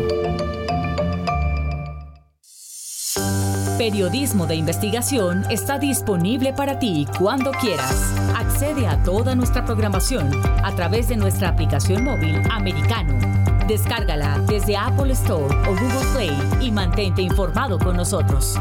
Periodismo 3.77 4.47
de 4.47 4.55
Investigación 4.55 5.45
está 5.51 5.79
disponible 5.79 6.55
para 6.55 6.79
ti 6.79 7.07
cuando 7.19 7.53
quieras. 7.53 8.15
Accede 8.35 8.87
a 8.87 9.03
toda 9.03 9.35
nuestra 9.35 9.67
programación 9.67 10.31
a 10.65 10.75
través 10.75 11.09
de 11.09 11.17
nuestra 11.17 11.51
aplicación 11.51 12.05
móvil 12.05 12.41
Americano 12.51 13.37
Descárgala 13.67 14.39
desde 14.47 14.77
Apple 14.77 15.13
Store 15.13 15.53
o 15.69 15.71
Google 15.71 16.07
Play 16.15 16.31
y 16.61 16.71
mantente 16.71 17.21
informado 17.21 17.79
con 17.81 17.97
nosotros. 17.97 18.55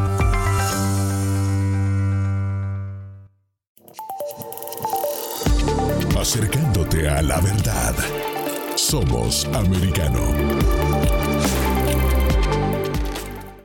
Acercándote 6.36 7.08
a 7.08 7.22
la 7.22 7.40
verdad. 7.40 7.96
Somos 8.76 9.46
americano. 9.54 10.20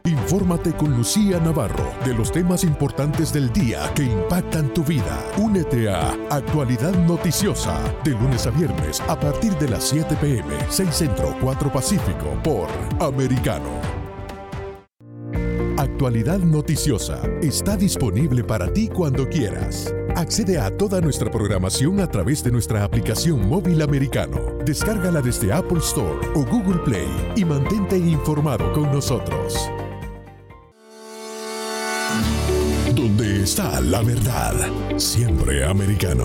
Infórmate 0.05 0.73
con 0.75 0.97
Lucía 0.97 1.41
Navarro 1.41 1.93
de 2.05 2.15
los 2.15 2.31
temas 2.31 2.63
importantes 2.63 3.33
del 3.33 3.53
día 3.53 3.93
que 3.97 4.05
impactan 4.05 4.73
tu 4.73 4.85
vida. 4.85 5.19
Únete 5.37 5.91
a 5.91 6.17
Actualidad 6.31 6.93
Noticiosa 6.93 7.77
de 8.05 8.13
lunes 8.13 8.47
a 8.47 8.51
viernes 8.51 9.01
a 9.01 9.19
partir 9.19 9.53
de 9.55 9.69
las 9.69 9.89
7 9.89 10.15
pm, 10.21 10.55
6 10.69 10.95
Centro, 10.95 11.37
4 11.41 11.73
Pacífico 11.73 12.39
por 12.45 12.69
Americano. 13.01 14.00
Actualidad 16.01 16.39
Noticiosa 16.39 17.21
está 17.43 17.77
disponible 17.77 18.43
para 18.43 18.73
ti 18.73 18.89
cuando 18.89 19.29
quieras. 19.29 19.95
Accede 20.17 20.59
a 20.59 20.75
toda 20.75 20.99
nuestra 20.99 21.31
programación 21.31 22.01
a 22.01 22.07
través 22.07 22.43
de 22.43 22.51
nuestra 22.51 22.85
aplicación 22.85 23.47
móvil 23.47 23.83
americano. 23.83 24.41
Descárgala 24.65 25.21
desde 25.21 25.53
Apple 25.53 25.81
Store 25.81 26.27
o 26.35 26.47
Google 26.47 26.79
Play 26.87 27.07
y 27.37 27.45
mantente 27.45 27.99
informado 27.99 28.73
con 28.73 28.85
nosotros. 28.85 29.59
Donde 32.97 33.43
está 33.43 33.83
la 33.83 34.01
verdad, 34.01 34.55
siempre 34.97 35.67
americano. 35.67 36.25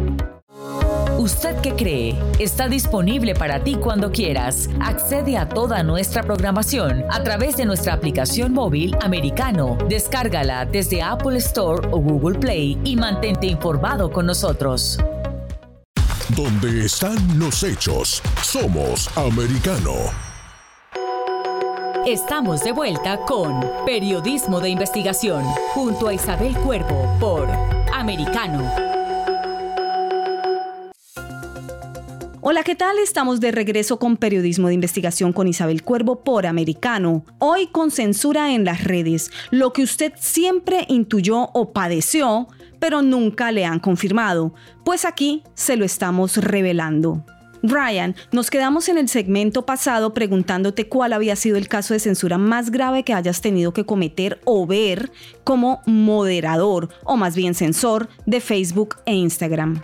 ¿Usted 1.21 1.55
qué 1.61 1.75
cree? 1.75 2.19
Está 2.39 2.67
disponible 2.67 3.35
para 3.35 3.63
ti 3.63 3.75
cuando 3.75 4.11
quieras. 4.11 4.67
Accede 4.79 5.37
a 5.37 5.47
toda 5.47 5.83
nuestra 5.83 6.23
programación 6.23 7.05
a 7.11 7.21
través 7.21 7.57
de 7.57 7.65
nuestra 7.65 7.93
aplicación 7.93 8.53
móvil 8.53 8.97
americano. 9.03 9.77
Descárgala 9.87 10.65
desde 10.65 11.03
Apple 11.03 11.37
Store 11.37 11.87
o 11.91 11.99
Google 11.99 12.39
Play 12.39 12.79
y 12.83 12.95
mantente 12.95 13.45
informado 13.45 14.11
con 14.11 14.25
nosotros. 14.25 14.97
Donde 16.29 16.85
están 16.85 17.37
los 17.37 17.61
hechos, 17.61 18.23
somos 18.41 19.15
americano. 19.15 19.93
Estamos 22.07 22.63
de 22.63 22.71
vuelta 22.71 23.19
con 23.27 23.63
Periodismo 23.85 24.59
de 24.59 24.69
Investigación 24.69 25.43
junto 25.75 26.07
a 26.07 26.15
Isabel 26.15 26.57
Cuervo 26.57 27.15
por 27.19 27.47
Americano. 27.93 28.90
Hola, 32.43 32.63
¿qué 32.63 32.73
tal? 32.73 32.97
Estamos 32.97 33.39
de 33.39 33.51
regreso 33.51 33.99
con 33.99 34.17
Periodismo 34.17 34.67
de 34.67 34.73
Investigación 34.73 35.31
con 35.31 35.47
Isabel 35.47 35.83
Cuervo 35.83 36.23
por 36.23 36.47
Americano. 36.47 37.23
Hoy 37.37 37.67
con 37.67 37.91
censura 37.91 38.55
en 38.55 38.65
las 38.65 38.83
redes, 38.83 39.29
lo 39.51 39.73
que 39.73 39.83
usted 39.83 40.13
siempre 40.17 40.87
intuyó 40.89 41.51
o 41.53 41.71
padeció, 41.71 42.47
pero 42.79 43.03
nunca 43.03 43.51
le 43.51 43.63
han 43.63 43.77
confirmado. 43.77 44.55
Pues 44.83 45.05
aquí 45.05 45.43
se 45.53 45.77
lo 45.77 45.85
estamos 45.85 46.37
revelando. 46.37 47.23
Brian, 47.61 48.15
nos 48.31 48.49
quedamos 48.49 48.89
en 48.89 48.97
el 48.97 49.07
segmento 49.07 49.67
pasado 49.67 50.15
preguntándote 50.15 50.89
cuál 50.89 51.13
había 51.13 51.35
sido 51.35 51.57
el 51.57 51.67
caso 51.67 51.93
de 51.93 51.99
censura 51.99 52.39
más 52.39 52.71
grave 52.71 53.03
que 53.03 53.13
hayas 53.13 53.41
tenido 53.41 53.71
que 53.71 53.85
cometer 53.85 54.41
o 54.45 54.65
ver 54.65 55.11
como 55.43 55.83
moderador, 55.85 56.89
o 57.03 57.17
más 57.17 57.35
bien 57.35 57.53
censor, 57.53 58.09
de 58.25 58.41
Facebook 58.41 58.95
e 59.05 59.13
Instagram. 59.13 59.83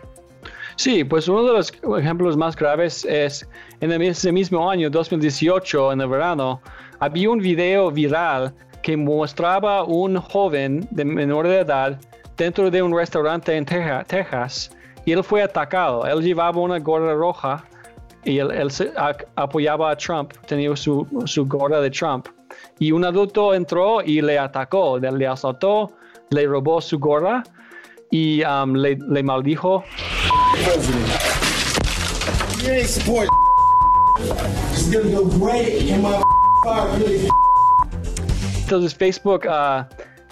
Sí, 0.78 1.04
pues 1.04 1.28
uno 1.28 1.44
de 1.44 1.54
los 1.54 1.74
ejemplos 1.98 2.38
más 2.38 2.56
graves 2.56 3.04
es 3.06 3.50
en 3.82 3.92
ese 4.00 4.32
mismo 4.32 4.70
año, 4.70 4.92
2018, 4.92 5.94
en 5.94 6.02
el 6.02 6.08
verano, 6.08 6.62
había 7.00 7.32
un 7.32 7.40
video 7.40 7.90
viral 7.90 8.54
que 8.84 8.96
mostraba 8.96 9.84
un 9.84 10.18
joven 10.18 10.88
de 10.92 11.04
menor 11.04 11.48
de 11.48 11.62
edad 11.62 12.00
dentro 12.38 12.70
de 12.70 12.84
un 12.84 12.96
restaurante 12.96 13.58
en 13.58 13.66
Texas 13.66 14.70
y 15.04 15.14
él 15.14 15.24
fue 15.24 15.42
atacado. 15.42 16.06
Él 16.06 16.22
llevaba 16.22 16.62
una 16.62 16.78
gorra 16.78 17.16
roja 17.16 17.66
y 18.24 18.38
él, 18.38 18.70
apoyaba 19.36 19.90
a 19.90 19.96
Trump, 19.96 20.34
tenía 20.46 20.76
su, 20.76 21.08
gorra 21.48 21.82
de 21.82 21.90
Trump. 21.90 22.28
Y 22.78 22.92
un 22.92 23.04
adulto 23.04 23.56
entró 23.56 24.04
y 24.04 24.22
le 24.22 24.38
atacó, 24.38 25.00
le, 25.00 25.26
asaltó, 25.26 25.92
le 26.30 26.46
robó 26.46 26.80
su 26.82 27.00
gorra 27.00 27.44
y 28.12 28.44
um, 28.44 28.74
le, 28.74 28.98
le 29.10 29.24
maldijo 29.24 29.84
Entonces 38.64 38.96
Facebook, 38.96 39.46
uh, 39.46 39.84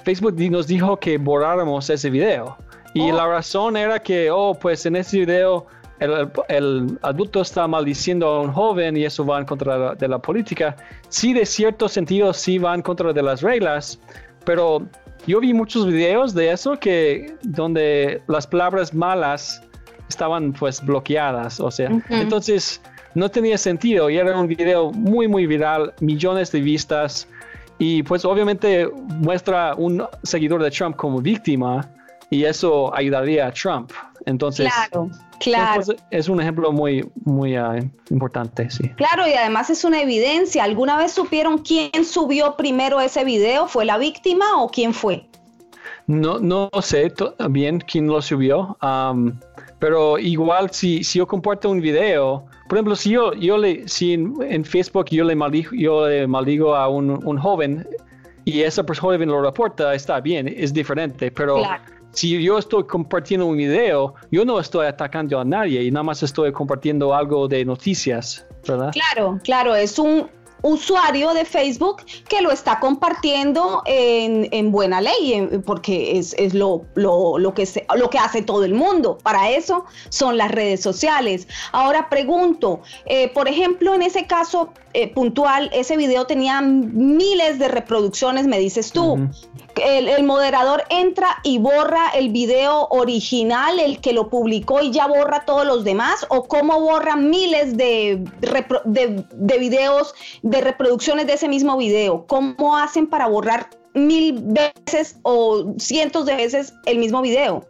Facebook 0.04 0.36
nos 0.52 0.68
dijo 0.68 0.98
que 0.98 1.18
borráramos 1.18 1.90
ese 1.90 2.10
video. 2.10 2.58
Y 2.94 3.12
oh. 3.12 3.16
la 3.16 3.28
razón 3.28 3.78
era 3.78 4.00
que, 4.00 4.32
oh, 4.32 4.54
pues 4.54 4.86
en 4.86 4.96
ese 4.96 5.20
video 5.20 5.68
el, 6.00 6.30
el, 6.50 7.00
adulto 7.02 7.42
está 7.42 7.68
maldiciendo 7.68 8.28
a 8.28 8.42
un 8.42 8.52
joven 8.52 8.98
y 8.98 9.06
eso 9.06 9.26
va 9.26 9.40
en 9.40 9.46
contra 9.46 9.96
de 9.96 10.08
la 10.08 10.20
política. 10.20 10.76
Sí, 11.10 11.34
de 11.34 11.46
cierto 11.46 11.88
sentido, 11.88 12.34
sí 12.34 12.58
va 12.58 12.74
en 12.74 12.82
contra 12.82 13.14
de 13.14 13.22
las 13.22 13.42
reglas, 13.42 14.00
pero 14.46 14.82
yo 15.28 15.40
vi 15.40 15.54
muchos 15.54 15.88
videos 15.88 16.34
de 16.34 16.52
eso 16.52 16.78
que 16.78 17.36
donde 17.44 18.22
las 18.28 18.48
palabras 18.48 18.94
malas 18.94 19.62
estaban 20.10 20.54
pues 20.54 20.86
bloqueadas, 20.86 21.60
o 21.60 21.72
sea, 21.72 21.90
entonces 22.10 22.82
no 23.16 23.30
tenía 23.30 23.58
sentido 23.58 24.10
y 24.10 24.18
era 24.18 24.38
un 24.38 24.48
video 24.48 24.92
muy 24.92 25.28
muy 25.28 25.48
viral, 25.48 25.94
millones 26.00 26.52
de 26.52 26.62
vistas 26.62 27.28
y 27.80 28.04
pues 28.04 28.24
obviamente 28.24 28.88
muestra 29.08 29.74
un 29.76 30.04
seguidor 30.24 30.62
de 30.64 30.72
Trump 30.72 30.96
como 30.96 31.22
víctima 31.22 31.90
y 32.30 32.44
eso 32.44 32.94
ayudaría 32.96 33.48
a 33.48 33.52
Trump. 33.52 33.92
Entonces, 34.26 34.72
claro, 34.74 35.10
claro. 35.40 35.84
es 36.10 36.30
un 36.30 36.42
ejemplo 36.42 36.72
muy, 36.72 37.08
muy 37.24 37.58
uh, 37.58 37.78
importante, 38.10 38.70
sí. 38.72 38.90
Claro, 38.90 39.28
y 39.28 39.34
además 39.34 39.70
es 39.70 39.84
una 39.84 40.02
evidencia. 40.02 40.64
¿Alguna 40.64 40.98
vez 40.98 41.12
supieron 41.12 41.60
quién 41.60 42.04
subió 42.04 42.56
primero 42.56 43.00
ese 43.00 43.24
video? 43.24 43.68
¿Fue 43.68 43.86
la 43.86 43.98
víctima 43.98 44.62
o 44.62 44.70
quién 44.70 44.94
fue? 44.94 45.28
No, 46.08 46.40
no 46.40 46.70
sé 46.82 47.14
bien 47.50 47.80
quién 47.80 48.08
lo 48.08 48.22
subió. 48.22 48.78
Um, 48.82 49.40
pero 49.80 50.18
igual 50.18 50.72
si, 50.72 51.04
si 51.04 51.20
yo 51.20 51.28
comparto 51.28 51.70
un 51.70 51.82
video, 51.82 52.46
por 52.68 52.78
ejemplo, 52.78 52.96
si 52.96 53.12
yo, 53.12 53.34
yo 53.34 53.58
le, 53.58 53.88
si 53.88 54.14
en, 54.14 54.66
Facebook 54.66 55.06
yo 55.12 55.24
le 55.24 55.36
maldigo, 55.36 55.72
yo 55.74 56.08
le 56.08 56.26
maldigo 56.28 56.76
a 56.76 56.88
un, 56.88 57.12
un, 57.26 57.38
joven 57.38 57.88
y 58.46 58.62
esa 58.62 58.84
persona 58.84 59.18
lo 59.26 59.42
reporta, 59.42 59.94
está 59.94 60.22
bien, 60.22 60.48
es 60.48 60.74
diferente, 60.74 61.32
pero 61.32 61.62
si 62.16 62.42
yo 62.42 62.58
estoy 62.58 62.86
compartiendo 62.86 63.46
un 63.46 63.58
video, 63.58 64.16
yo 64.32 64.46
no 64.46 64.60
estoy 64.60 64.88
atacando 64.88 65.40
a 65.40 65.46
nadie 65.46 65.84
y 65.84 65.92
nada 65.92 66.04
más 66.04 66.24
estoy 66.24 66.52
compartiendo 66.52 67.14
algo 67.14 67.48
de 67.48 67.64
noticias, 67.66 68.46
¿verdad? 68.68 68.92
Claro, 68.94 69.40
claro, 69.44 69.76
es 69.76 70.00
un, 70.00 70.30
usuario 70.66 71.34
de 71.34 71.46
Facebook 71.46 72.02
que 72.28 72.42
lo 72.42 72.50
está 72.52 72.80
compartiendo 72.80 73.84
en, 73.86 74.72
buena 74.72 75.00
ley, 75.00 75.48
porque 75.64 76.18
es, 76.18 76.54
lo, 76.56 76.86
lo, 76.96 77.54
que 77.54 77.68
lo 77.96 78.10
que 78.10 78.18
hace 78.18 78.42
todo 78.42 78.64
el 78.64 78.74
mundo. 78.74 79.20
Para 79.22 79.52
eso 79.52 79.86
son 80.10 80.38
las 80.38 80.52
redes 80.52 80.82
sociales. 80.82 81.48
Ahora 81.72 82.10
pregunto, 82.10 82.82
eh, 83.06 83.30
por 83.30 83.48
ejemplo, 83.48 83.94
en 83.94 84.02
ese 84.02 84.26
caso 84.26 84.74
eh, 84.94 85.14
puntual, 85.14 85.70
ese 85.72 85.98
video 85.98 86.26
tenía 86.26 86.62
miles 86.62 87.60
de 87.60 87.68
reproducciones, 87.68 88.48
me 88.48 88.58
dices 88.58 88.92
tú 88.92 89.30
el, 89.84 90.24
moderador 90.24 90.84
entra 90.90 91.40
y 91.44 91.58
borra 91.60 92.10
el 92.16 92.30
video 92.30 92.88
original, 92.90 93.80
el 93.80 94.00
que 94.00 94.14
lo 94.14 94.30
publicó 94.30 94.82
y 94.82 94.92
ya 94.92 95.08
borra 95.08 95.46
todos 95.46 95.66
los 95.66 95.84
demás, 95.84 96.26
o 96.30 96.48
cómo 96.48 96.80
borra 96.80 97.16
miles 97.16 97.78
de, 97.78 98.24
de, 98.86 99.58
videos, 99.58 100.14
de 100.42 100.62
reproducciones 100.62 101.28
de 101.28 101.34
ese 101.34 101.48
mismo 101.48 101.78
video, 101.78 102.26
cómo 102.28 102.78
hacen 102.78 103.08
para 103.08 103.28
borrar 103.28 103.70
mil 103.94 104.40
veces 104.42 105.18
o 105.24 105.74
cientos 105.78 106.26
de 106.26 106.36
veces 106.36 106.74
el 106.86 106.98
mismo 106.98 107.22
video. 107.22 107.66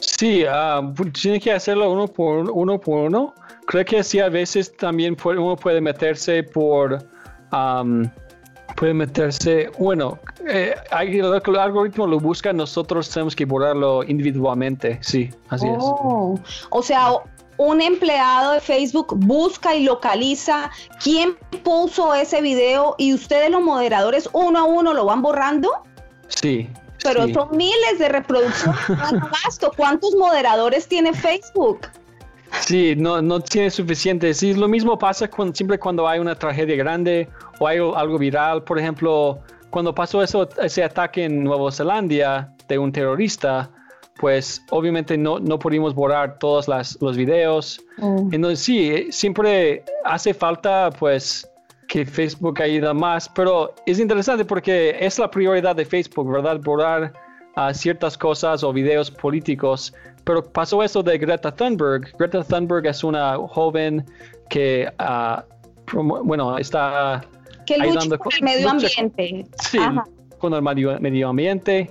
Sí, 0.00 0.44
uh, 0.44 0.94
tiene 1.10 1.40
que 1.40 1.52
hacerlo 1.52 1.90
uno 1.92 2.08
por 2.08 2.50
uno 2.50 2.80
por 2.80 3.06
uno. 3.06 3.34
Creo 3.66 3.84
que 3.84 4.02
sí, 4.02 4.18
a 4.18 4.28
veces 4.28 4.74
también 4.76 5.16
uno 5.22 5.56
puede 5.56 5.80
meterse 5.80 6.42
por 6.42 6.98
puede 8.76 8.94
meterse, 8.94 9.70
bueno, 9.78 10.18
eh, 10.46 10.74
el 11.00 11.56
algoritmo 11.56 12.06
lo 12.06 12.18
busca, 12.18 12.52
nosotros 12.52 13.10
tenemos 13.10 13.36
que 13.36 13.44
borrarlo 13.44 14.02
individualmente, 14.04 14.98
sí, 15.02 15.30
así 15.48 15.66
es. 15.66 15.76
Oh, 15.78 16.38
o 16.70 16.82
sea, 16.82 17.12
un 17.60 17.82
empleado 17.82 18.52
de 18.52 18.60
Facebook 18.60 19.14
busca 19.16 19.74
y 19.74 19.84
localiza 19.84 20.70
quién 21.02 21.36
puso 21.62 22.14
ese 22.14 22.40
video 22.40 22.94
y 22.96 23.12
ustedes 23.12 23.50
los 23.50 23.60
moderadores 23.60 24.30
uno 24.32 24.60
a 24.60 24.64
uno 24.64 24.94
lo 24.94 25.04
van 25.04 25.20
borrando. 25.20 25.70
Sí. 26.28 26.70
Pero 27.02 27.28
son 27.32 27.54
miles 27.56 27.98
de 27.98 28.08
reproducciones. 28.08 28.80
¿Cuántos 29.76 30.14
moderadores 30.16 30.88
tiene 30.88 31.12
Facebook? 31.12 31.80
Sí, 32.66 32.94
no, 32.96 33.22
no 33.22 33.40
tiene 33.40 33.70
suficiente. 33.70 34.32
Sí, 34.34 34.54
lo 34.54 34.68
mismo 34.68 34.98
pasa 34.98 35.28
con, 35.28 35.54
siempre 35.54 35.78
cuando 35.78 36.06
hay 36.06 36.20
una 36.20 36.34
tragedia 36.34 36.76
grande 36.76 37.28
o 37.58 37.66
hay 37.66 37.78
algo 37.78 38.18
viral. 38.18 38.62
Por 38.64 38.78
ejemplo, 38.78 39.38
cuando 39.70 39.94
pasó 39.94 40.22
eso, 40.22 40.48
ese 40.60 40.84
ataque 40.84 41.24
en 41.24 41.44
Nueva 41.44 41.70
Zelanda 41.72 42.52
de 42.68 42.78
un 42.78 42.92
terrorista, 42.92 43.70
pues 44.20 44.62
obviamente 44.70 45.16
no, 45.16 45.40
no 45.40 45.58
pudimos 45.58 45.94
borrar 45.94 46.38
todos 46.38 46.68
los 47.00 47.16
videos. 47.16 47.80
Oh. 48.00 48.28
Entonces 48.30 48.60
sí, 48.60 49.06
siempre 49.10 49.82
hace 50.04 50.34
falta 50.34 50.90
pues 50.98 51.50
que 51.88 52.06
Facebook 52.06 52.60
ayuda 52.62 52.94
más, 52.94 53.28
pero 53.28 53.74
es 53.86 53.98
interesante 53.98 54.44
porque 54.44 54.96
es 55.00 55.18
la 55.18 55.30
prioridad 55.30 55.74
de 55.74 55.84
Facebook, 55.84 56.30
¿verdad? 56.30 56.60
Borrar 56.60 57.12
uh, 57.56 57.74
ciertas 57.74 58.16
cosas 58.16 58.62
o 58.62 58.72
videos 58.72 59.10
políticos 59.10 59.92
pero 60.30 60.44
pasó 60.44 60.80
eso 60.80 61.02
de 61.02 61.18
Greta 61.18 61.50
Thunberg. 61.50 62.16
Greta 62.16 62.44
Thunberg 62.44 62.86
es 62.86 63.02
una 63.02 63.36
joven 63.36 64.06
que, 64.48 64.88
ah, 65.00 65.44
bueno, 65.92 66.56
está 66.56 67.24
que 67.66 67.74
ayudando 67.74 68.16
con 68.16 68.32
el 68.32 68.44
medio 68.44 68.70
ambiente. 68.70 69.44
sí, 69.60 69.78
con 70.38 70.54
el 70.54 70.62
medio, 70.62 71.28
ambiente. 71.28 71.90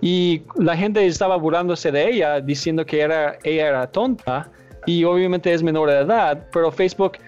y 0.00 0.40
la 0.56 0.74
gente 0.78 1.04
estaba 1.04 1.36
burlándose 1.36 1.92
de 1.92 2.08
ella, 2.08 2.40
diciendo 2.40 2.86
que 2.86 3.02
era, 3.02 3.36
ella 3.44 3.68
era 3.68 3.86
tonta 3.86 4.50
y 4.86 5.04
obviamente 5.04 5.52
es 5.52 5.62
menor 5.62 5.90
de 5.90 5.98
edad, 5.98 6.46
pero 6.50 6.72
Facebook 6.72 7.18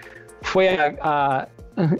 fue 0.40 0.96
a, 1.03 1.48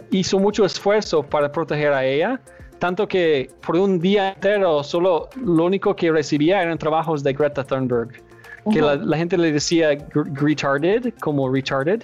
hizo 0.09 0.39
mucho 0.39 0.65
esfuerzo 0.65 1.21
para 1.21 1.51
proteger 1.51 1.93
a 1.93 2.03
ella, 2.03 2.41
tanto 2.79 3.07
que 3.07 3.51
por 3.63 3.75
un 3.75 3.99
día 3.99 4.29
entero 4.29 4.83
solo 4.83 5.29
lo 5.35 5.65
único 5.65 5.95
que 5.95 6.11
recibía 6.11 6.63
eran 6.63 6.79
trabajos 6.79 7.21
de 7.21 7.33
Greta 7.33 7.63
Thunberg, 7.63 8.30
que 8.71 8.81
la, 8.81 9.17
gente 9.17 9.37
le 9.37 9.51
decía 9.51 9.97
retarded, 10.13 11.13
como 11.19 11.49
retarded. 11.49 12.03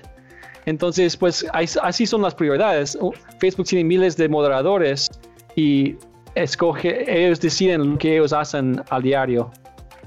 Entonces, 0.66 1.16
pues 1.16 1.46
así 1.54 2.06
son 2.06 2.22
las 2.22 2.36
prioridades. 2.36 2.98
Facebook 3.40 3.68
tiene 3.68 3.84
miles 3.84 4.18
de 4.18 4.28
moderadores 4.28 5.10
y 5.56 5.96
escoge, 6.36 7.06
ellos 7.08 7.40
deciden 7.40 7.92
lo 7.92 7.98
que 7.98 8.18
ellos 8.18 8.34
hacen 8.34 8.84
al 8.90 9.02
diario. 9.02 9.52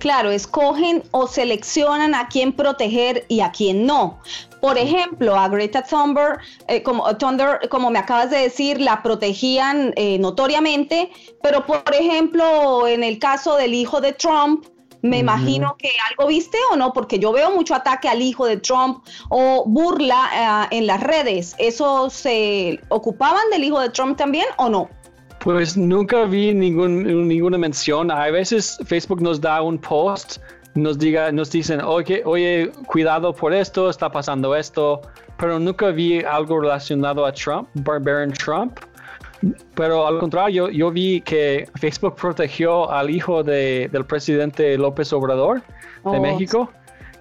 Claro, 0.01 0.31
escogen 0.31 1.03
o 1.11 1.27
seleccionan 1.27 2.15
a 2.15 2.29
quién 2.29 2.55
proteger 2.55 3.27
y 3.29 3.41
a 3.41 3.53
quién 3.53 3.85
no. 3.85 4.19
Por 4.61 4.79
ejemplo, 4.79 5.37
a 5.37 5.47
Greta 5.49 5.83
Thunberg, 5.83 6.39
eh, 6.69 6.83
como, 6.83 7.17
Thunder, 7.19 7.69
como 7.69 7.91
me 7.91 7.99
acabas 7.99 8.31
de 8.31 8.39
decir, 8.39 8.81
la 8.81 9.03
protegían 9.03 9.93
eh, 9.97 10.19
notoriamente, 10.19 11.11
pero 11.43 11.67
por 11.67 11.83
ejemplo, 11.93 12.89
en 12.89 13.05
el 13.05 13.19
caso 13.19 13.57
del 13.57 13.75
hijo 13.75 14.01
de 14.01 14.15
Trump, 14.15 14.65
me 15.03 15.19
imagino 15.19 15.77
que 15.79 15.91
algo 16.11 16.29
viste 16.29 16.59
o 16.73 16.77
no, 16.77 16.93
porque 16.93 17.19
yo 17.19 17.33
veo 17.33 17.51
mucho 17.51 17.75
ataque 17.75 18.09
al 18.09 18.21
hijo 18.21 18.47
de 18.47 18.57
Trump 18.59 19.05
o 19.29 19.65
burla 19.67 20.69
eh, 20.71 20.77
en 20.77 20.87
las 20.87 21.03
redes. 21.03 21.55
¿Eso 21.59 22.11
se 22.11 22.81
ocupaban 22.89 23.43
del 23.51 23.65
hijo 23.65 23.81
de 23.81 23.91
Trump 23.91 24.17
también 24.17 24.47
o 24.59 24.69
no? 24.69 24.89
Pues 25.41 25.77
nunca 25.77 26.25
vi 26.25 26.53
ningún, 26.53 27.27
ninguna 27.27 27.57
mención. 27.57 28.11
A 28.11 28.31
veces 28.31 28.79
Facebook 28.85 29.23
nos 29.23 29.41
da 29.41 29.63
un 29.63 29.79
post, 29.79 30.37
nos 30.75 30.99
diga, 30.99 31.33
nos 31.33 31.51
dicen, 31.51 31.81
oye, 31.81 32.23
oye, 32.27 32.71
cuidado 32.87 33.33
por 33.35 33.55
esto, 33.55 33.89
está 33.89 34.11
pasando 34.11 34.55
esto, 34.55 35.01
pero 35.39 35.59
nunca 35.59 35.89
vi 35.89 36.23
algo 36.23 36.61
relacionado 36.61 37.25
a 37.25 37.33
Trump, 37.33 37.69
Barbarian 37.75 38.33
Trump. 38.33 38.79
Pero 39.75 40.07
al 40.07 40.19
contrario, 40.19 40.69
yo, 40.69 40.91
vi 40.91 41.21
que 41.23 41.69
Facebook 41.77 42.17
protegió 42.17 42.91
al 42.91 43.11
hijo 43.11 43.43
de, 43.43 43.89
del 43.91 44.05
presidente 44.05 44.77
López 44.77 45.13
Obrador 45.13 45.59
de 45.59 45.63
oh. 46.19 46.21
México, 46.21 46.71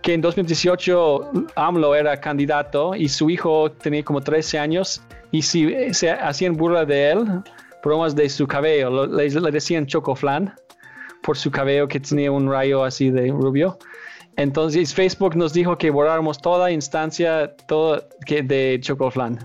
que 0.02 0.14
en 0.14 0.22
2018 0.22 1.32
AMLO 1.56 1.96
era 1.96 2.20
candidato 2.20 2.94
y 2.96 3.08
su 3.08 3.30
hijo 3.30 3.72
tenía 3.72 4.04
como 4.04 4.22
13 4.22 4.60
años 4.60 5.02
y 5.32 5.42
si 5.42 5.94
se 5.94 6.12
hacían 6.12 6.56
burla 6.56 6.86
de 6.86 7.12
él, 7.12 7.26
bromas 7.84 8.16
de 8.16 8.28
su 8.30 8.48
cabello. 8.48 9.08
Le, 9.08 9.30
decían 9.52 9.86
chocoflan 9.86 10.54
por 11.22 11.38
su 11.38 11.52
cabello 11.52 11.88
que 11.88 12.00
tenía 12.00 12.32
un 12.32 12.50
rayo 12.50 12.84
así 12.84 13.12
de 13.12 13.30
rubio. 13.30 13.78
Entonces 14.36 14.94
Facebook 14.94 15.36
nos 15.36 15.54
dijo 15.54 15.78
que 15.78 15.90
borráramos 15.90 16.40
toda 16.40 16.72
instancia 16.72 17.56
todo 17.68 18.02
que 18.26 18.42
de 18.42 18.80
chocoflan. 18.82 19.38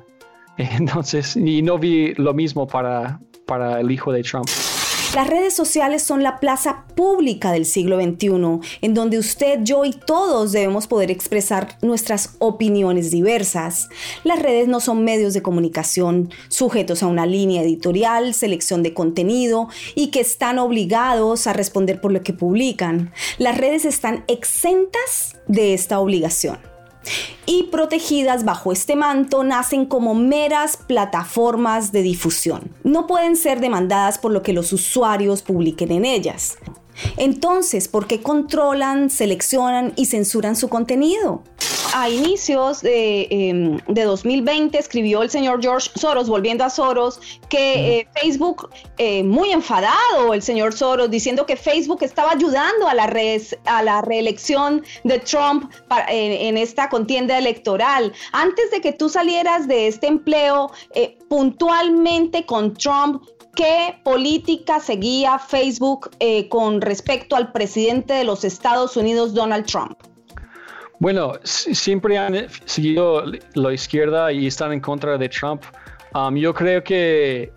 Entonces, 0.59 1.37
y 1.37 1.63
no 1.63 1.79
vi 1.79 2.15
lo 2.15 2.35
mismo 2.35 2.67
para, 2.67 3.21
para 3.47 3.81
el 3.81 3.91
hijo 3.91 4.13
de 4.13 4.23
Trump. 4.23 4.49
Las 5.15 5.29
redes 5.29 5.55
sociales 5.55 6.03
son 6.03 6.25
la 6.25 6.41
plaza 6.41 6.87
pública 6.97 7.53
del 7.53 7.67
siglo 7.67 8.01
XXI, 8.01 8.59
en 8.81 8.95
donde 8.95 9.17
usted, 9.17 9.61
yo 9.63 9.85
y 9.85 9.93
todos 9.93 10.51
debemos 10.51 10.89
poder 10.89 11.13
expresar 11.13 11.79
nuestras 11.83 12.35
opiniones 12.41 13.13
diversas. 13.13 13.89
Las 14.25 14.43
redes 14.43 14.67
no 14.67 14.81
son 14.81 15.05
medios 15.05 15.33
de 15.33 15.41
comunicación 15.41 16.31
sujetos 16.49 17.05
a 17.05 17.07
una 17.07 17.27
línea 17.27 17.63
editorial, 17.63 18.35
selección 18.35 18.83
de 18.83 18.93
contenido 18.93 19.69
y 19.95 20.09
que 20.09 20.19
están 20.19 20.59
obligados 20.59 21.47
a 21.47 21.53
responder 21.53 22.01
por 22.01 22.11
lo 22.11 22.23
que 22.25 22.33
publican. 22.33 23.13
Las 23.39 23.57
redes 23.57 23.85
están 23.85 24.25
exentas 24.27 25.37
de 25.47 25.75
esta 25.75 26.01
obligación 26.01 26.74
y 27.47 27.65
protegidas 27.65 28.45
bajo 28.45 28.73
este 28.73 28.97
manto 28.97 29.45
nacen 29.45 29.87
como 29.87 30.15
meras 30.15 30.77
plataformas 30.77 31.93
de 31.93 32.03
difusión. 32.03 32.71
No 32.83 33.07
pueden 33.07 33.37
ser 33.37 33.61
demandadas 33.61 34.19
por 34.19 34.33
lo 34.33 34.43
que 34.43 34.53
los 34.53 34.73
usuarios 34.73 35.43
publiquen 35.43 35.93
en 35.93 36.05
ellas. 36.05 36.59
Entonces, 37.17 37.89
¿por 37.89 38.07
qué 38.07 38.23
controlan, 38.23 39.11
seleccionan 39.11 39.93
y 39.97 40.07
censuran 40.07 40.57
su 40.57 40.69
contenido? 40.69 41.43
a 41.95 42.09
inicios 42.09 42.83
de, 42.83 43.81
2020 43.87 44.77
em, 44.77 44.81
escribió 44.81 45.23
el 45.23 45.31
señor 45.31 45.63
George 45.63 45.91
Soros, 45.95 46.29
volviendo 46.29 46.65
a 46.65 46.71
Soros, 46.71 47.21
que 47.49 48.01
eh, 48.01 48.09
Facebook, 48.21 48.69
eh, 48.99 49.23
muy 49.23 49.53
enfadado 49.53 50.35
el 50.35 50.43
señor 50.43 50.73
Soros, 50.73 51.09
diciendo 51.09 51.47
que 51.47 51.55
Facebook 51.55 52.03
estaba 52.03 52.33
ayudando 52.33 52.89
a 52.89 52.95
la, 52.95 53.13
a 53.67 53.83
la 53.85 54.03
reelección 54.03 54.83
de 55.05 55.21
Trump 55.21 55.71
en, 56.09 56.59
esta 56.59 56.89
contienda 56.89 57.39
electoral. 57.39 58.13
Antes 58.33 58.73
de 58.73 58.81
que 58.81 58.93
tú 58.93 59.09
salieras 59.09 59.69
de 59.69 59.87
este 59.87 60.09
empleo, 60.09 60.73
eh, 60.95 61.17
puntualmente 61.29 62.45
con 62.45 62.75
Trump, 62.75 63.23
¿Qué 63.55 64.01
política 64.03 64.81
seguía 64.81 65.39
Facebook 65.39 66.11
con 66.49 66.81
respecto 66.81 67.37
al 67.37 67.53
presidente 67.53 68.15
de 68.15 68.25
los 68.25 68.45
Estados 68.45 68.97
Unidos, 68.97 69.35
Donald 69.35 69.67
Trump? 69.67 69.99
Bueno, 70.99 71.33
siempre 71.43 72.17
han 72.17 72.47
seguido 72.65 73.25
la 73.55 73.73
izquierda 73.73 74.33
y 74.33 74.47
están 74.47 74.73
en 74.73 74.81
contra 74.81 75.19
de 75.19 75.29
Trump. 75.29 75.63
Um, 76.15 76.37
yo 76.37 76.55
creo 76.55 76.83
que 76.83 77.53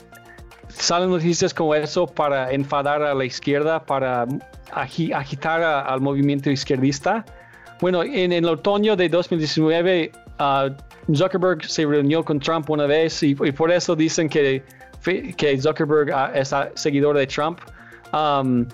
salen 0.69 1.09
noticias 1.09 1.53
como 1.53 1.75
eso 1.75 2.07
para 2.07 2.51
enfadar 2.51 3.03
a 3.03 3.13
la 3.13 3.25
izquierda, 3.25 3.85
para 3.85 4.27
agitar 4.71 5.63
al 5.63 6.01
movimiento 6.01 6.49
izquierdista. 6.49 7.23
Bueno, 7.79 8.03
en, 8.03 8.33
el 8.33 8.45
otoño 8.45 8.95
de 8.95 9.07
2019, 9.07 10.11
uh, 10.39 11.15
Zuckerberg 11.15 11.63
se 11.65 11.85
reunió 11.85 12.25
con 12.25 12.39
Trump 12.39 12.69
una 12.69 12.87
vez 12.87 13.21
y, 13.21 13.35
por 13.35 13.71
eso 13.71 13.95
dicen 13.95 14.27
que, 14.27 14.63
que 15.03 15.61
Zuckerberg 15.61 16.09
uh, 16.09 16.35
es 16.35 16.53
seguidor 16.75 17.17
de 17.17 17.27
Trump. 17.27 17.59
Um, 18.13 18.65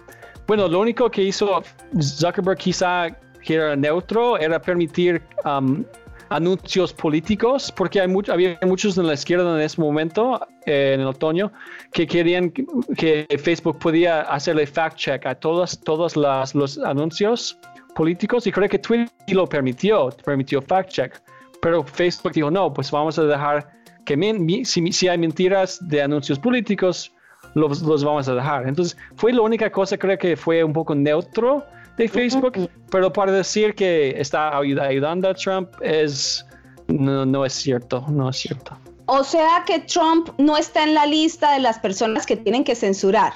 bueno, 0.47 0.67
lo 0.67 0.79
único 0.79 1.09
que 1.09 1.23
hizo 1.23 1.63
Zuckerberg 2.01 2.57
quizá 2.57 3.09
que 3.41 3.55
era 3.55 3.75
neutro 3.75 4.37
era 4.37 4.59
permitir 4.59 5.21
um, 5.45 5.83
anuncios 6.29 6.91
políticos, 6.93 7.71
porque 7.71 8.01
hay 8.01 8.11
había 8.29 8.57
muchos 8.63 8.97
en 8.97 9.07
la 9.07 9.13
izquierda 9.13 9.55
en 9.55 9.61
ese 9.61 9.79
momento, 9.79 10.39
eh, 10.65 10.93
en 10.95 11.01
el 11.01 11.07
otoño, 11.07 11.51
que 11.91 12.07
querían 12.07 12.51
que, 12.51 13.27
Facebook 13.37 13.77
podía 13.79 14.21
hacerle 14.21 14.65
fact-check 14.65 15.25
a 15.25 15.35
todos, 15.35 15.79
todos 15.79 16.15
los 16.15 16.77
anuncios 16.79 17.57
políticos 17.95 18.47
y 18.47 18.51
creo 18.51 18.67
que 18.67 18.79
Twitter 18.79 19.09
lo 19.27 19.45
permitió, 19.47 20.09
permitió 20.25 20.61
fact-check, 20.61 21.13
pero 21.61 21.83
Facebook 21.83 22.33
dijo, 22.33 22.49
no, 22.49 22.73
pues 22.73 22.89
vamos 22.89 23.19
a 23.19 23.23
dejar 23.23 23.82
que 24.05 24.63
si, 24.65 24.91
si, 24.91 25.07
hay 25.07 25.17
mentiras 25.17 25.79
de 25.87 26.01
anuncios 26.01 26.39
políticos, 26.39 27.11
los, 27.55 27.81
los 27.81 28.03
vamos 28.03 28.27
a 28.27 28.35
dejar. 28.35 28.67
Entonces, 28.67 28.97
fue 29.15 29.33
la 29.33 29.41
única 29.41 29.71
cosa, 29.71 29.97
creo 29.97 30.17
que 30.17 30.35
fue 30.35 30.63
un 30.63 30.73
poco 30.73 30.95
neutro 30.95 31.63
de 31.97 32.07
Facebook, 32.07 32.69
pero 32.89 33.13
para 33.13 33.31
decir 33.31 33.75
que 33.75 34.19
está 34.19 34.57
ayudando 34.57 35.29
a 35.29 35.33
Trump 35.33 35.69
es 35.81 36.45
no, 36.87 37.45
es 37.45 37.53
cierto, 37.53 38.05
no 38.09 38.29
es 38.29 38.37
cierto. 38.37 38.77
O 39.05 39.23
sea 39.23 39.63
que 39.65 39.79
Trump 39.79 40.29
no 40.37 40.57
está 40.57 40.83
en 40.83 40.93
la 40.93 41.05
lista 41.05 41.53
de 41.53 41.59
las 41.59 41.79
personas 41.79 42.25
que 42.25 42.37
tienen 42.37 42.63
que 42.63 42.75
censurar. 42.75 43.33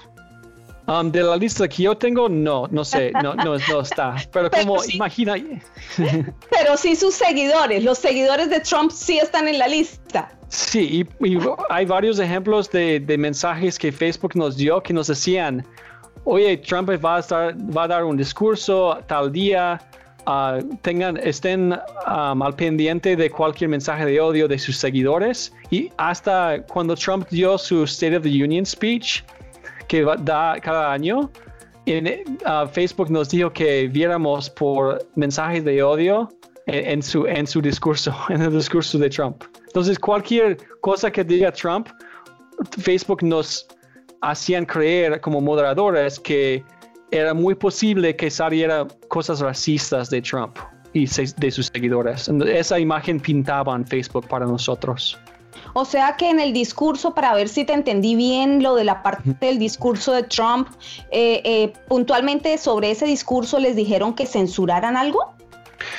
Um, 0.87 1.11
de 1.11 1.21
la 1.21 1.35
lista 1.35 1.67
que 1.67 1.83
yo 1.83 1.97
tengo, 1.97 2.29
no, 2.29 2.65
no 2.71 2.85
sé, 2.85 3.11
no, 3.21 3.35
no, 3.35 3.55
está. 3.55 4.15
Pero, 4.31 4.49
como 4.49 4.77
imagina. 4.85 5.35
pero 6.49 6.77
sí 6.77 6.95
sus 6.95 7.13
seguidores, 7.13 7.83
los 7.83 7.97
seguidores 7.97 8.49
de 8.49 8.61
Trump 8.61 8.91
sí 8.91 9.17
están 9.17 9.49
en 9.49 9.59
la 9.59 9.67
lista. 9.67 10.31
Sí, 10.47 11.05
y, 11.19 11.37
hay 11.69 11.85
varios 11.85 12.19
ejemplos 12.19 12.71
de, 12.71 13.01
de, 13.01 13.17
mensajes 13.17 13.77
que 13.77 13.91
Facebook 13.91 14.37
nos 14.37 14.55
dio 14.55 14.81
que 14.81 14.93
nos 14.93 15.07
decían, 15.07 15.65
oye, 16.23 16.55
Trump 16.57 16.89
va 17.03 17.17
a, 17.17 17.19
estar, 17.19 17.55
va 17.75 17.83
a 17.83 17.87
dar 17.87 18.05
un 18.05 18.15
discurso 18.15 18.97
tal 19.07 19.31
día, 19.31 19.81
ah, 20.25 20.59
tengan, 20.83 21.17
estén 21.17 21.73
um, 21.73 22.41
al 22.41 22.55
pendiente 22.55 23.17
de 23.17 23.29
cualquier 23.29 23.69
mensaje 23.69 24.05
de 24.05 24.21
odio 24.21 24.47
de 24.47 24.57
sus 24.57 24.77
seguidores. 24.77 25.53
Y 25.69 25.89
hasta 25.97 26.63
cuando 26.63 26.95
Trump 26.95 27.27
dio 27.29 27.57
su 27.57 27.83
State 27.83 28.15
of 28.15 28.23
the 28.23 28.29
Union 28.29 28.65
speech, 28.65 29.23
que 29.87 30.05
da 30.19 30.59
cada 30.61 30.91
año, 30.91 31.31
en, 31.85 32.07
uh, 32.45 32.67
Facebook 32.67 33.09
nos 33.09 33.29
dijo 33.29 33.51
que 33.51 33.87
viéramos 33.87 34.49
por 34.49 35.05
mensajes 35.15 35.63
de 35.63 35.81
odio 35.81 36.29
en, 36.65 37.01
su, 37.01 37.25
en 37.25 37.47
su 37.47 37.61
discurso, 37.61 38.13
en 38.29 38.41
el 38.41 38.51
discurso 38.51 38.97
de 38.97 39.09
Trump. 39.09 39.43
Entonces, 39.67 39.97
cualquier 39.97 40.57
cosa 40.81 41.09
que 41.09 41.23
diga 41.23 41.51
Trump, 41.51 41.87
Facebook 42.79 43.23
nos 43.23 43.67
hacían 44.21 44.65
creer 44.65 45.21
como 45.21 45.39
moderadores 45.39 46.19
que 46.19 46.63
era 47.11 47.33
muy 47.33 47.55
posible 47.55 48.15
que 48.15 48.29
saliera 48.29 48.85
cosas 49.07 49.39
racistas 49.39 50.09
de 50.09 50.21
Trump 50.21 50.57
y 50.93 51.05
de 51.05 51.51
sus 51.51 51.67
seguidores. 51.67 52.27
Esa 52.27 52.79
imagen 52.79 53.19
pintaba 53.19 53.75
en 53.75 53.85
Facebook 53.85 54.27
para 54.27 54.45
nosotros. 54.45 55.17
O 55.73 55.85
sea 55.85 56.15
que 56.17 56.29
en 56.29 56.39
el 56.39 56.53
discurso, 56.53 57.13
para 57.13 57.33
ver 57.33 57.49
si 57.49 57.65
te 57.65 57.73
entendí 57.73 58.15
bien 58.15 58.63
lo 58.63 58.75
de 58.75 58.83
la 58.83 59.03
parte 59.03 59.35
del 59.39 59.59
discurso 59.59 60.11
de 60.13 60.23
Trump, 60.23 60.69
eh, 61.11 61.41
eh, 61.43 61.73
puntualmente 61.87 62.57
sobre 62.57 62.91
ese 62.91 63.05
discurso 63.05 63.59
les 63.59 63.75
dijeron 63.75 64.13
que 64.13 64.25
censuraran 64.25 64.97
algo. 64.97 65.33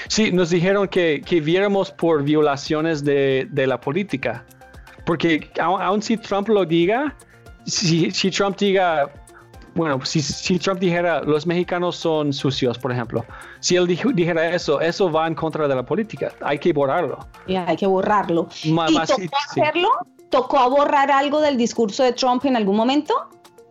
Sí, 0.08 0.32
nos 0.32 0.50
dijeron 0.50 0.88
que, 0.88 1.22
que 1.24 1.40
viéramos 1.40 1.90
por 1.90 2.22
violaciones 2.22 3.04
de, 3.04 3.46
de 3.50 3.66
la 3.66 3.80
política. 3.80 4.44
Porque 5.04 5.50
aun, 5.60 6.02
si 6.02 6.16
Trump 6.16 6.48
lo 6.48 6.64
diga, 6.64 7.16
si, 7.64 8.10
si 8.10 8.30
Trump 8.30 8.58
diga, 8.58 9.10
bueno, 9.78 10.04
si, 10.04 10.20
si, 10.20 10.58
Trump 10.58 10.80
dijera 10.80 11.22
los 11.22 11.46
mexicanos 11.46 11.94
son 11.94 12.32
sucios, 12.32 12.76
por 12.76 12.90
ejemplo, 12.90 13.24
si 13.60 13.76
él 13.76 13.86
dijera 13.86 14.50
eso, 14.50 14.80
eso 14.80 15.08
va 15.10 15.28
en 15.28 15.36
contra 15.36 15.68
de 15.68 15.74
la 15.76 15.84
política. 15.84 16.32
Hay 16.40 16.58
que 16.58 16.72
borrarlo. 16.72 17.20
Ya, 17.46 17.64
hay 17.68 17.76
que 17.76 17.86
borrarlo. 17.86 18.48
¿Y 18.64 18.74
tocó 18.74 19.36
hacerlo? 19.48 19.88
¿Tocó 20.30 20.68
borrar 20.68 21.12
algo 21.12 21.40
del 21.40 21.56
discurso 21.56 22.02
de 22.02 22.12
Trump 22.12 22.44
en 22.44 22.56
algún 22.56 22.76
momento? 22.76 23.14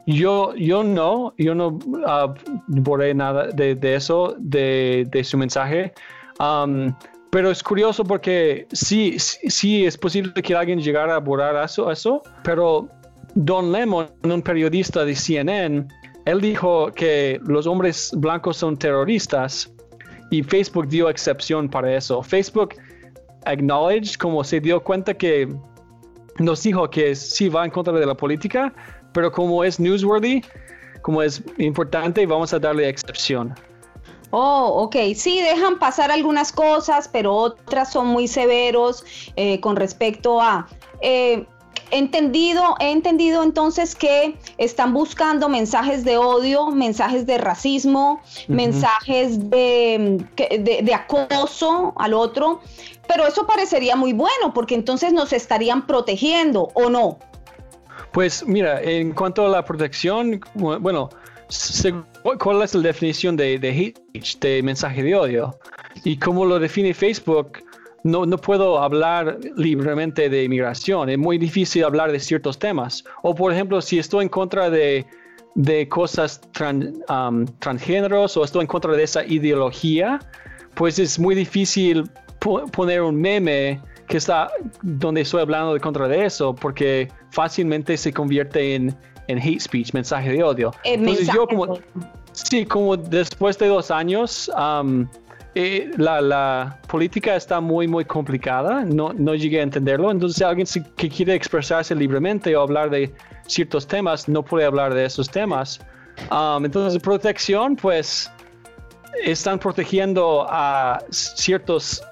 Yo, 0.06 0.56
yo 0.56 0.82
no, 0.82 1.34
yo 1.38 1.54
no 1.54 1.68
uh, 1.68 2.34
borré 2.68 3.14
nada 3.14 3.48
de, 3.48 3.76
de 3.76 3.96
eso, 3.96 4.34
de, 4.40 5.06
de, 5.12 5.24
su 5.26 5.38
mensaje. 5.38 5.94
Um, 6.40 6.96
pero 7.30 7.52
es 7.52 7.62
curioso 7.62 8.06
porque 8.06 8.66
sí, 8.72 9.20
sí, 9.20 9.86
es 9.86 9.98
posible 9.98 10.32
que 10.42 10.56
alguien 10.56 10.80
llegara 10.80 11.16
a 11.16 11.20
borrar 11.20 11.62
eso, 11.62 11.92
eso 11.92 12.24
pero 12.44 12.88
Don 13.40 13.72
Lemon, 13.72 14.08
un 14.24 14.42
periodista 14.42 15.06
de 15.06 15.16
CNN, 15.16 15.88
él 16.26 16.42
dijo 16.42 16.92
que 16.92 17.40
los 17.44 17.68
hombres 17.68 18.12
blancos 18.18 18.58
son 18.58 18.76
terroristas 18.76 19.72
y 20.32 20.42
Facebook 20.42 20.88
dio 20.88 21.08
excepción 21.08 21.70
para 21.70 21.96
eso. 21.96 22.24
Facebook 22.24 22.74
acknowledged, 23.46 24.16
como 24.16 24.44
se 24.44 24.60
dio 24.60 24.84
cuenta 24.84 25.14
que 25.14 25.48
nos 26.40 26.64
dijo 26.64 26.90
que 26.90 27.14
sí 27.14 27.48
va 27.48 27.64
en 27.64 27.70
contra 27.70 27.94
de 27.94 28.08
la 28.08 28.18
política, 28.18 28.74
pero 29.14 29.32
como 29.32 29.64
es 29.64 29.80
newsworthy, 29.80 30.42
como 31.04 31.22
es 31.22 31.44
importante, 31.60 32.26
vamos 32.26 32.54
a 32.54 32.60
darle 32.60 32.90
excepción. 32.90 33.54
Oh, 34.32 34.84
ok. 34.84 34.96
Sí, 35.14 35.42
dejan 35.42 35.78
pasar 35.78 36.10
algunas 36.10 36.52
cosas, 36.52 37.08
pero 37.08 37.36
otras 37.36 37.92
son 37.92 38.08
muy 38.08 38.28
severos 38.28 39.06
eh, 39.36 39.60
con 39.60 39.76
respecto 39.76 40.42
a... 40.42 40.68
Eh, 41.02 41.46
entendido, 41.92 42.76
he 42.80 42.92
entendido 42.92 43.44
entonces 43.44 43.96
que 43.96 44.38
están 44.58 44.94
buscando 44.94 45.50
mensajes 45.50 46.04
de 46.04 46.18
odio, 46.18 46.68
mensajes 46.68 47.26
de 47.26 47.38
racismo, 47.38 48.22
mensajes 48.48 49.50
de, 49.50 50.26
de, 50.38 50.94
acoso 50.94 51.94
al 51.98 52.14
otro, 52.14 52.62
pero 53.08 53.26
eso 53.28 53.46
parecería 53.48 53.96
muy 53.96 54.14
bueno 54.14 54.54
porque 54.54 54.76
entonces 54.76 55.14
nos 55.14 55.34
estarían 55.34 55.86
protegiendo 55.88 56.70
o 56.74 56.90
no. 56.90 57.20
Pues 58.12 58.46
mira, 58.46 58.82
en 58.82 59.14
cuanto 59.14 59.46
a 59.46 59.50
la 59.50 59.64
protección, 59.64 60.42
bueno, 60.56 61.10
¿cuál 62.40 62.62
es 62.62 62.74
la 62.74 62.82
definición 62.82 63.36
de, 63.36 63.60
de 63.60 63.70
hate 63.70 63.98
speech, 63.98 64.40
de 64.40 64.64
mensaje 64.64 65.04
de 65.04 65.16
odio? 65.16 65.60
Y 66.04 66.18
como 66.18 66.46
lo 66.46 66.60
define 66.60 66.94
Facebook, 66.94 67.60
no, 68.08 68.26
no, 68.26 68.38
puedo 68.38 68.80
hablar 68.80 69.38
libremente 69.56 70.30
de 70.30 70.44
inmigración. 70.46 71.10
Es 71.10 71.18
muy 71.18 71.38
difícil 71.38 71.84
hablar 71.84 72.12
de 72.12 72.20
ciertos 72.20 72.58
temas. 72.58 73.04
O, 73.22 73.36
por 73.36 73.52
ejemplo, 73.52 73.82
si 73.82 74.00
estoy 74.00 74.24
en 74.24 74.30
contra 74.30 74.70
de, 74.70 75.06
de 75.56 75.88
cosas 75.90 76.42
um, 76.62 77.46
transgéneros 77.60 78.38
o 78.38 78.44
estoy 78.44 78.62
en 78.62 78.68
contra 78.68 78.94
de 78.94 79.04
esa 79.04 79.26
ideología, 79.26 80.20
pues 80.76 81.00
es 81.00 81.20
muy 81.20 81.36
difícil 81.36 82.10
poner 82.72 83.02
un 83.02 83.20
meme 83.20 83.82
que 84.08 84.18
está 84.18 84.50
donde 84.84 85.22
estoy 85.22 85.42
hablando 85.42 85.74
de 85.74 85.80
contra 85.80 86.08
de 86.08 86.26
eso, 86.26 86.56
porque 86.56 87.10
fácilmente 87.32 87.98
se 87.98 88.14
convierte 88.14 88.76
en, 88.76 88.96
en 89.28 89.38
hate 89.38 89.60
speech, 89.60 89.94
mensaje 89.94 90.32
de 90.32 90.44
odio. 90.44 90.72
Entonces 90.86 91.28
yo 91.34 91.46
como, 91.46 91.78
sí, 92.32 92.66
como 92.66 92.96
después 92.96 93.58
de 93.58 93.68
dos 93.68 93.92
años, 93.92 94.50
eh, 95.60 95.90
la, 95.98 96.22
la, 96.22 96.78
política 96.88 97.36
está 97.36 97.60
muy, 97.60 97.88
muy 97.88 98.06
complicada, 98.06 98.86
no, 98.86 99.12
no 99.14 99.34
llegué 99.34 99.60
a 99.60 99.64
entenderlo, 99.64 100.12
entonces 100.12 100.44
alguien 100.44 100.68
que 100.96 101.10
quiere 101.10 101.34
expresarse 101.34 101.96
libremente 101.96 102.56
o 102.56 102.62
hablar 102.62 102.92
de 102.92 103.12
ciertos 103.48 103.88
temas, 103.88 104.30
no 104.30 104.44
puede 104.44 104.66
hablar 104.66 104.94
de 104.94 105.06
esos 105.06 105.28
temas. 105.28 105.80
entonces, 106.64 107.02
protección, 107.02 107.76
pues, 107.76 108.32
están 109.24 109.58
protegiendo 109.58 110.46
a 110.48 111.00
ciertas 111.10 112.04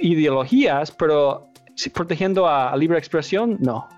ideologías, 0.00 0.92
pero 0.92 1.48
protegiendo 1.92 2.46
a 2.46 2.76
libre 2.76 2.98
expresión, 2.98 3.56
no. 3.58 3.88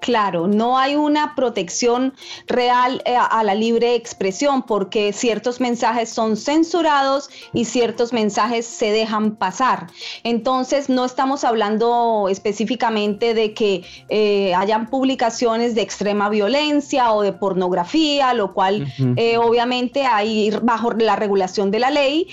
Claro, 0.00 0.46
no 0.46 0.78
hay 0.78 0.94
una 0.94 1.34
protección 1.34 2.14
real 2.46 3.02
eh, 3.04 3.16
a 3.16 3.42
la 3.42 3.54
libre 3.54 3.94
expresión 3.96 4.62
porque 4.62 5.12
ciertos 5.12 5.60
mensajes 5.60 6.08
son 6.08 6.36
censurados 6.36 7.28
y 7.52 7.64
ciertos 7.64 8.12
mensajes 8.12 8.64
se 8.64 8.92
dejan 8.92 9.34
pasar. 9.36 9.88
Entonces, 10.22 10.88
no 10.88 11.04
estamos 11.04 11.42
hablando 11.42 12.28
específicamente 12.30 13.34
de 13.34 13.54
que 13.54 13.84
eh, 14.08 14.54
hayan 14.54 14.88
publicaciones 14.88 15.74
de 15.74 15.82
extrema 15.82 16.28
violencia 16.28 17.12
o 17.12 17.22
de 17.22 17.32
pornografía, 17.32 18.34
lo 18.34 18.54
cual 18.54 18.92
eh, 19.16 19.36
obviamente 19.36 20.06
ahí 20.06 20.52
bajo 20.62 20.92
la 20.92 21.16
regulación 21.16 21.70
de 21.70 21.80
la 21.80 21.90
ley, 21.90 22.28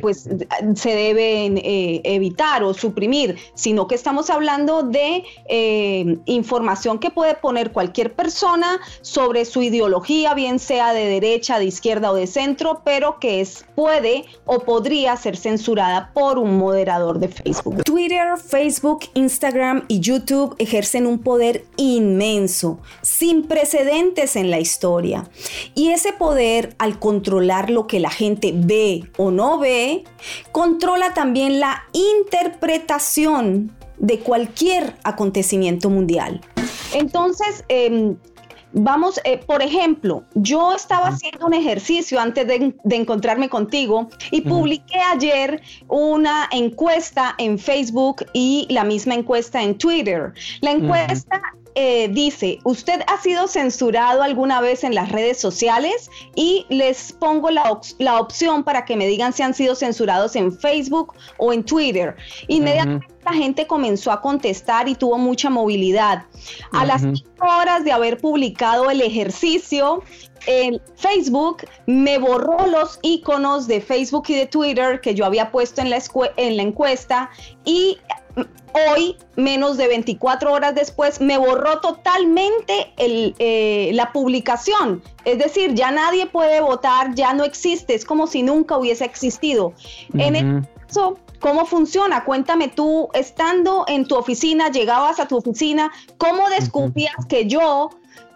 pues 0.00 0.28
se 0.74 0.94
deben 0.94 1.60
evitar 1.62 2.62
o 2.62 2.72
suprimir, 2.72 3.36
sino 3.54 3.88
que 3.88 3.94
estamos 3.94 4.30
hablando 4.30 4.82
de 4.82 5.24
información 6.26 6.99
que 7.00 7.10
puede 7.10 7.34
poner 7.34 7.72
cualquier 7.72 8.12
persona 8.12 8.80
sobre 9.00 9.44
su 9.44 9.62
ideología, 9.62 10.34
bien 10.34 10.58
sea 10.58 10.92
de 10.92 11.06
derecha, 11.06 11.58
de 11.58 11.64
izquierda 11.64 12.12
o 12.12 12.14
de 12.14 12.26
centro, 12.26 12.82
pero 12.84 13.18
que 13.18 13.40
es, 13.40 13.64
puede 13.74 14.24
o 14.46 14.60
podría 14.60 15.16
ser 15.16 15.36
censurada 15.36 16.12
por 16.14 16.38
un 16.38 16.58
moderador 16.58 17.18
de 17.18 17.28
Facebook. 17.28 17.82
Twitter, 17.84 18.36
Facebook, 18.38 19.06
Instagram 19.14 19.84
y 19.88 20.00
YouTube 20.00 20.54
ejercen 20.58 21.06
un 21.06 21.18
poder 21.18 21.64
inmenso, 21.76 22.78
sin 23.02 23.46
precedentes 23.46 24.36
en 24.36 24.50
la 24.50 24.60
historia. 24.60 25.28
Y 25.74 25.90
ese 25.90 26.12
poder, 26.12 26.74
al 26.78 26.98
controlar 26.98 27.70
lo 27.70 27.86
que 27.86 28.00
la 28.00 28.10
gente 28.10 28.52
ve 28.54 29.10
o 29.16 29.30
no 29.30 29.58
ve, 29.58 30.04
controla 30.52 31.14
también 31.14 31.60
la 31.60 31.84
interpretación 31.92 33.74
de 34.00 34.18
cualquier 34.18 34.96
acontecimiento 35.04 35.90
mundial. 35.90 36.40
Entonces, 36.92 37.64
em, 37.68 38.16
Vamos, 38.72 39.20
eh, 39.24 39.38
por 39.38 39.62
ejemplo, 39.62 40.24
yo 40.34 40.72
estaba 40.74 41.08
haciendo 41.08 41.46
un 41.46 41.54
ejercicio 41.54 42.20
antes 42.20 42.46
de, 42.46 42.72
encontrarme 42.90 43.48
contigo 43.48 44.08
y 44.30 44.42
publiqué 44.42 45.00
ayer 45.12 45.60
una 45.88 46.48
encuesta 46.52 47.34
en 47.38 47.58
Facebook 47.58 48.24
y 48.32 48.68
la 48.70 48.84
misma 48.84 49.14
encuesta 49.14 49.60
en 49.60 49.76
Twitter. 49.76 50.32
La 50.60 50.70
encuesta 50.70 51.42
eh, 51.74 52.08
dice, 52.08 52.58
¿usted 52.64 53.00
ha 53.06 53.20
sido 53.20 53.46
censurado 53.46 54.22
alguna 54.22 54.60
vez 54.60 54.84
en 54.84 54.94
las 54.94 55.10
redes 55.10 55.38
sociales? 55.38 56.10
Y 56.34 56.66
les 56.68 57.12
pongo 57.12 57.50
la, 57.50 57.70
opción 58.18 58.64
para 58.64 58.84
que 58.84 58.96
me 58.96 59.06
digan 59.06 59.32
si 59.32 59.42
han 59.42 59.54
sido 59.54 59.74
censurados 59.74 60.36
en 60.36 60.52
Facebook 60.52 61.14
o 61.38 61.52
en 61.52 61.64
Twitter. 61.64 62.16
Inmediatamente 62.48 63.06
la 63.24 63.32
gente 63.32 63.66
comenzó 63.66 64.10
a 64.12 64.20
contestar 64.20 64.88
y 64.88 64.94
tuvo 64.94 65.18
mucha 65.18 65.50
movilidad. 65.50 66.24
A 66.72 66.86
las 66.86 67.02
horas 67.40 67.84
de 67.84 67.92
haber 67.92 68.18
publicado 68.18 68.90
el 68.90 69.00
ejercicio, 69.02 70.02
en 70.46 70.80
Facebook 70.96 71.68
me 71.86 72.18
borró 72.18 72.66
los 72.66 72.98
iconos 73.02 73.66
de 73.66 73.80
Facebook 73.80 74.24
y 74.28 74.34
de 74.34 74.46
Twitter 74.46 75.00
que 75.00 75.14
yo 75.14 75.26
había 75.26 75.50
puesto 75.50 75.82
en 75.82 75.90
la, 75.90 76.02
en 76.36 76.56
la 76.56 76.62
encuesta 76.62 77.30
y 77.64 77.98
hoy, 78.72 79.16
menos 79.36 79.76
de 79.76 79.88
24 79.88 80.52
horas 80.52 80.74
después, 80.74 81.20
me 81.20 81.38
borró 81.38 81.80
totalmente 81.80 82.92
eh, 82.96 83.90
la 83.94 84.12
publicación. 84.12 85.02
Es 85.24 85.38
decir, 85.38 85.74
ya 85.74 85.90
nadie 85.90 86.26
puede 86.26 86.60
votar, 86.60 87.14
ya 87.14 87.32
no 87.32 87.44
existe, 87.44 87.94
es 87.94 88.04
como 88.04 88.26
si 88.26 88.42
nunca 88.42 88.76
hubiese 88.76 89.04
existido. 89.04 89.74
En 90.14 90.36
el 90.36 90.68
caso, 90.86 91.18
¿cómo 91.40 91.66
funciona? 91.66 92.24
Cuéntame 92.24 92.68
tú, 92.68 93.08
estando 93.14 93.84
en 93.88 94.06
tu 94.06 94.16
oficina, 94.16 94.70
llegabas 94.70 95.20
a 95.20 95.26
tu 95.26 95.36
oficina, 95.36 95.90
¿cómo 96.18 96.48
descubrías 96.48 97.26
que 97.28 97.46
yo 97.46 97.90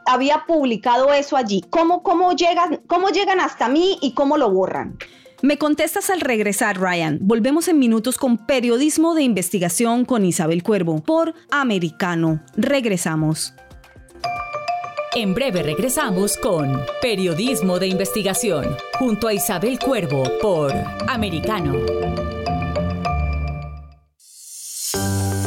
había 0.07 0.45
publicado 0.47 1.13
eso 1.13 1.37
allí? 1.37 1.65
¿Cómo, 1.71 2.03
cómo, 2.03 2.33
llegan, 2.33 2.81
¿Cómo 2.87 3.09
llegan 3.09 3.41
hasta 3.41 3.69
mí 3.69 3.99
y 4.01 4.13
cómo 4.13 4.37
lo 4.37 4.51
borran? 4.51 4.99
Me 5.43 5.59
contestas 5.59 6.11
al 6.11 6.21
regresar, 6.21 6.81
Ryan. 6.81 7.19
Volvemos 7.21 7.69
en 7.69 7.79
minutos 7.79 8.19
con 8.19 8.47
periodismo 8.47 9.15
de 9.15 9.23
investigación 9.23 10.05
con 10.05 10.25
Isabel 10.25 10.63
Cuervo 10.63 11.03
por 11.03 11.35
Americano. 11.51 12.43
Regresamos. 12.57 13.55
En 15.15 15.33
breve 15.33 15.63
regresamos 15.63 16.37
con 16.37 16.81
Periodismo 17.01 17.79
de 17.79 17.87
Investigación 17.87 18.77
junto 18.99 19.29
a 19.29 19.35
Isabel 19.35 19.79
Cuervo 19.79 20.25
por 20.43 20.73
Americano. 21.07 22.34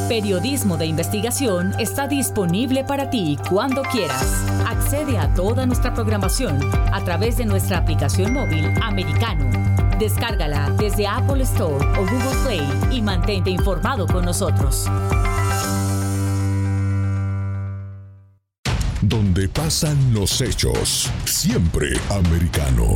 Periodismo 0.07 0.77
de 0.77 0.85
investigación 0.85 1.73
está 1.79 2.07
disponible 2.07 2.85
para 2.85 3.09
ti 3.09 3.37
cuando 3.49 3.81
quieras. 3.83 4.45
Accede 4.65 5.17
a 5.17 5.33
toda 5.33 5.65
nuestra 5.65 5.93
programación 5.93 6.61
a 6.93 7.03
través 7.03 7.35
de 7.35 7.45
nuestra 7.45 7.79
aplicación 7.79 8.31
móvil 8.31 8.71
americano. 8.81 9.45
Descárgala 9.99 10.69
desde 10.77 11.07
Apple 11.07 11.43
Store 11.43 11.85
o 11.99 12.05
Google 12.05 12.37
Play 12.45 12.97
y 12.97 13.01
mantente 13.01 13.49
informado 13.49 14.07
con 14.07 14.23
nosotros. 14.23 14.85
Donde 19.01 19.49
pasan 19.49 20.13
los 20.13 20.39
hechos, 20.39 21.11
siempre 21.25 21.89
americano. 22.09 22.95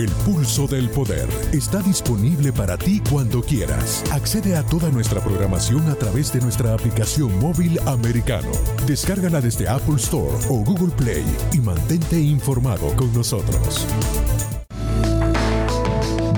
El 0.00 0.08
pulso 0.24 0.66
del 0.66 0.88
poder 0.88 1.28
está 1.52 1.82
disponible 1.82 2.54
para 2.54 2.78
ti 2.78 3.02
cuando 3.10 3.42
quieras. 3.42 4.02
Accede 4.10 4.56
a 4.56 4.64
toda 4.64 4.88
nuestra 4.88 5.20
programación 5.20 5.90
a 5.90 5.94
través 5.94 6.32
de 6.32 6.40
nuestra 6.40 6.72
aplicación 6.72 7.38
móvil 7.38 7.78
americano. 7.80 8.48
Descárgala 8.86 9.42
desde 9.42 9.68
Apple 9.68 9.96
Store 9.96 10.38
o 10.48 10.64
Google 10.64 10.94
Play 10.96 11.26
y 11.52 11.58
mantente 11.58 12.18
informado 12.18 12.96
con 12.96 13.12
nosotros. 13.12 13.86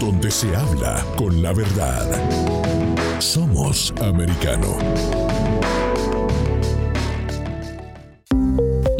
Donde 0.00 0.32
se 0.32 0.56
habla 0.56 1.06
con 1.16 1.40
la 1.40 1.52
verdad. 1.52 2.08
Somos 3.20 3.94
americano. 4.00 4.76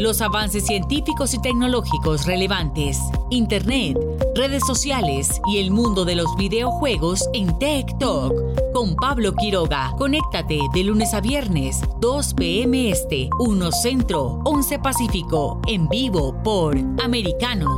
Los 0.03 0.21
avances 0.21 0.65
científicos 0.65 1.33
y 1.33 1.41
tecnológicos 1.41 2.25
relevantes, 2.25 2.99
Internet, 3.29 3.97
redes 4.35 4.63
sociales 4.65 5.41
y 5.47 5.59
el 5.59 5.71
mundo 5.71 6.05
de 6.05 6.15
los 6.15 6.35
videojuegos 6.37 7.27
en 7.33 7.57
Tech 7.59 7.97
Talk 7.99 8.33
con 8.73 8.95
Pablo 8.95 9.33
Quiroga. 9.33 9.93
Conéctate 9.97 10.59
de 10.73 10.83
lunes 10.83 11.13
a 11.13 11.21
viernes, 11.21 11.81
2 11.99 12.33
p.m. 12.33 12.89
Este, 12.89 13.29
1 13.39 13.71
Centro, 13.71 14.41
11 14.45 14.79
Pacífico, 14.79 15.61
en 15.67 15.87
vivo 15.87 16.35
por 16.43 16.77
Americano. 17.03 17.77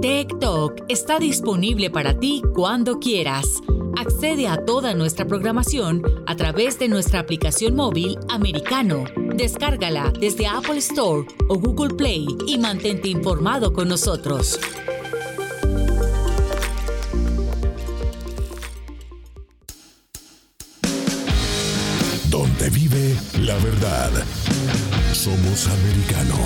Tech 0.00 0.38
Talk 0.40 0.84
está 0.88 1.18
disponible 1.18 1.88
para 1.90 2.18
ti 2.18 2.42
cuando 2.54 2.98
quieras 2.98 3.62
Accede 3.96 4.48
a 4.48 4.64
toda 4.64 4.94
nuestra 4.94 5.26
programación 5.26 6.02
a 6.26 6.34
través 6.34 6.78
de 6.78 6.88
nuestra 6.88 7.20
aplicación 7.20 7.76
móvil 7.76 8.18
americano. 8.28 9.04
Descárgala 9.42 10.12
desde 10.20 10.46
Apple 10.46 10.78
Store 10.78 11.26
o 11.48 11.58
Google 11.58 11.96
Play 11.96 12.24
y 12.46 12.58
mantente 12.58 13.08
informado 13.08 13.72
con 13.72 13.88
nosotros. 13.88 14.56
Donde 22.30 22.70
vive 22.70 23.16
la 23.40 23.56
verdad. 23.56 24.12
Somos 25.12 25.66
americano. 25.66 26.36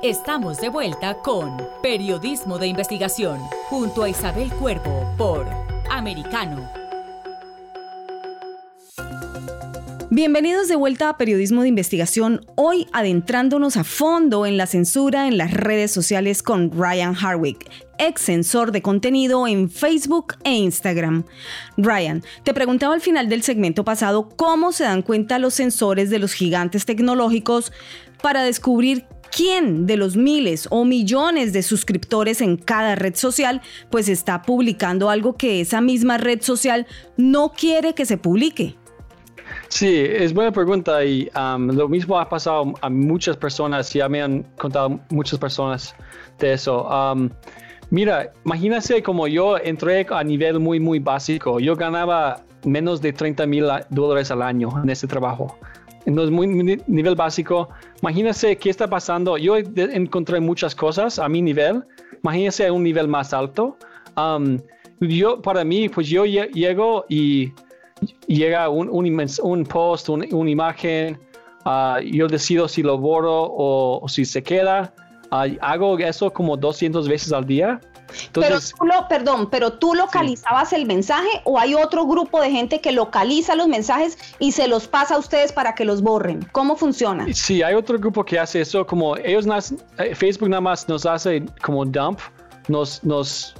Estamos 0.00 0.58
de 0.58 0.68
vuelta 0.68 1.20
con 1.22 1.56
Periodismo 1.82 2.56
de 2.56 2.68
Investigación 2.68 3.40
junto 3.68 4.04
a 4.04 4.08
Isabel 4.08 4.48
Cuervo 4.52 5.12
por 5.18 5.44
Americano. 5.90 6.79
Bienvenidos 10.12 10.66
de 10.66 10.74
vuelta 10.74 11.08
a 11.08 11.16
Periodismo 11.16 11.62
de 11.62 11.68
Investigación, 11.68 12.44
hoy 12.56 12.88
adentrándonos 12.92 13.76
a 13.76 13.84
fondo 13.84 14.44
en 14.44 14.56
la 14.56 14.66
censura 14.66 15.28
en 15.28 15.38
las 15.38 15.52
redes 15.52 15.92
sociales 15.92 16.42
con 16.42 16.72
Ryan 16.72 17.14
Harwick, 17.14 17.70
ex 17.96 18.22
censor 18.22 18.72
de 18.72 18.82
contenido 18.82 19.46
en 19.46 19.70
Facebook 19.70 20.34
e 20.42 20.52
Instagram. 20.52 21.26
Ryan, 21.76 22.24
te 22.42 22.52
preguntaba 22.52 22.94
al 22.94 23.00
final 23.00 23.28
del 23.28 23.44
segmento 23.44 23.84
pasado 23.84 24.28
cómo 24.30 24.72
se 24.72 24.82
dan 24.82 25.02
cuenta 25.02 25.38
los 25.38 25.54
censores 25.54 26.10
de 26.10 26.18
los 26.18 26.32
gigantes 26.32 26.86
tecnológicos 26.86 27.70
para 28.20 28.42
descubrir 28.42 29.06
quién 29.30 29.86
de 29.86 29.96
los 29.96 30.16
miles 30.16 30.66
o 30.72 30.84
millones 30.84 31.52
de 31.52 31.62
suscriptores 31.62 32.40
en 32.40 32.56
cada 32.56 32.96
red 32.96 33.14
social 33.14 33.62
pues 33.90 34.08
está 34.08 34.42
publicando 34.42 35.08
algo 35.08 35.36
que 35.36 35.60
esa 35.60 35.80
misma 35.80 36.18
red 36.18 36.42
social 36.42 36.88
no 37.16 37.52
quiere 37.52 37.94
que 37.94 38.06
se 38.06 38.16
publique. 38.16 38.79
Sí, 39.70 40.00
es 40.00 40.34
buena 40.34 40.50
pregunta 40.50 41.04
y 41.04 41.30
um, 41.36 41.68
lo 41.68 41.88
mismo 41.88 42.18
ha 42.18 42.28
pasado 42.28 42.74
a 42.82 42.90
muchas 42.90 43.36
personas, 43.36 43.92
ya 43.92 44.08
me 44.08 44.20
han 44.20 44.42
contado 44.58 44.98
muchas 45.10 45.38
personas 45.38 45.94
de 46.40 46.54
eso. 46.54 46.88
Um, 46.88 47.30
mira, 47.90 48.32
imagínese 48.44 49.00
como 49.00 49.28
yo 49.28 49.58
entré 49.58 50.04
a 50.10 50.24
nivel 50.24 50.58
muy, 50.58 50.80
muy 50.80 50.98
básico. 50.98 51.60
Yo 51.60 51.76
ganaba 51.76 52.42
menos 52.64 53.00
de 53.00 53.12
30 53.12 53.46
mil 53.46 53.68
dólares 53.90 54.32
al 54.32 54.42
año 54.42 54.70
en 54.82 54.90
ese 54.90 55.06
trabajo. 55.06 55.56
Entonces, 56.04 56.32
muy, 56.32 56.48
nivel 56.88 57.14
básico. 57.14 57.68
Imagínense 58.02 58.56
qué 58.56 58.70
está 58.70 58.88
pasando. 58.88 59.38
Yo 59.38 59.56
encontré 59.56 60.40
muchas 60.40 60.74
cosas 60.74 61.20
a 61.20 61.28
mi 61.28 61.42
nivel. 61.42 61.84
Imagínense 62.24 62.66
a 62.66 62.72
un 62.72 62.82
nivel 62.82 63.06
más 63.06 63.32
alto. 63.32 63.76
Um, 64.16 64.58
yo, 64.98 65.40
para 65.40 65.62
mí, 65.62 65.88
pues 65.88 66.08
yo 66.08 66.24
llego 66.24 67.04
y 67.08 67.52
llega 68.26 68.68
un, 68.68 68.88
un, 68.88 69.64
post, 69.64 70.08
una 70.08 70.50
imagen. 70.50 71.18
Uh, 71.64 72.00
yo 72.00 72.26
decido 72.26 72.68
si 72.68 72.82
lo 72.82 72.96
borro 72.98 73.48
o, 73.50 74.08
si 74.08 74.24
se 74.24 74.42
queda. 74.42 74.92
Uh, 75.30 75.56
hago 75.60 75.98
eso 75.98 76.32
como 76.32 76.56
200 76.56 77.08
veces 77.08 77.32
al 77.32 77.46
día 77.46 77.80
pero 78.32 78.58
tú 78.60 78.86
lo, 78.86 79.08
perdón, 79.08 79.48
pero 79.50 79.72
tú 79.72 79.94
localizabas 79.94 80.72
el 80.72 80.86
mensaje 80.86 81.28
o 81.44 81.58
hay 81.58 81.74
otro 81.74 82.06
grupo 82.06 82.40
de 82.40 82.50
gente 82.50 82.80
que 82.80 82.92
localiza 82.92 83.54
los 83.54 83.68
mensajes 83.68 84.18
y 84.38 84.52
se 84.52 84.68
los 84.68 84.86
pasa 84.86 85.16
a 85.16 85.18
ustedes 85.18 85.52
para 85.52 85.74
que 85.74 85.84
los 85.84 86.02
borren. 86.02 86.46
¿Cómo 86.52 86.76
funciona? 86.76 87.26
Sí, 87.32 87.62
hay 87.62 87.74
otro 87.74 87.98
grupo 87.98 88.24
que 88.24 88.38
hace 88.38 88.60
eso, 88.60 88.86
como 88.86 89.16
ellos, 89.16 89.46
eh, 89.98 90.14
Facebook 90.14 90.48
nada 90.48 90.60
más 90.60 90.88
nos 90.88 91.06
hace 91.06 91.44
como 91.62 91.84
dump, 91.84 92.20
nos, 92.68 93.02
nos, 93.04 93.54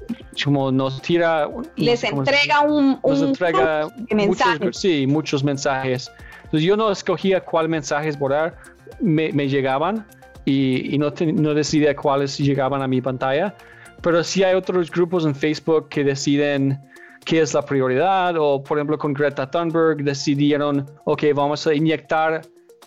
como 0.45 0.71
nos 0.71 1.01
tira. 1.03 1.49
Les 1.77 2.05
entrega 2.05 2.61
un, 2.61 2.99
nos 3.05 3.23
entrega 3.23 3.89
muchos, 4.11 4.77
sí, 4.77 5.07
muchos 5.07 5.45
mensajes. 5.45 6.11
Entonces 6.45 6.63
yo 6.63 6.77
no 6.77 6.91
escogía 6.91 7.41
cuál 7.41 7.69
mensajes 7.69 8.19
borrar, 8.19 8.57
me, 9.01 9.31
llegaban 9.49 10.07
y, 10.45 10.95
y 10.95 10.99
no, 10.99 11.13
no 11.35 11.55
decidía 11.55 11.95
cuáles 11.95 12.39
llegaban 12.39 12.83
a 12.83 12.89
mi 12.89 13.01
pantalla 13.01 13.55
pero 14.03 14.25
sí 14.25 14.43
hay 14.43 14.55
otros 14.55 14.91
grupos 14.91 15.25
en 15.25 15.35
Facebook 15.35 15.89
que 15.89 16.05
deciden 16.05 16.81
qué 17.25 17.41
es 17.41 17.53
la 17.55 17.63
prioridad 17.63 18.35
o 18.39 18.63
por 18.63 18.79
ejemplo 18.79 18.99
con 18.99 19.13
Greta 19.13 19.51
Thunberg 19.51 20.03
decidieron, 20.03 20.87
ok, 21.05 21.25
vamos 21.35 21.67
a 21.67 21.75
inyectar 21.75 22.43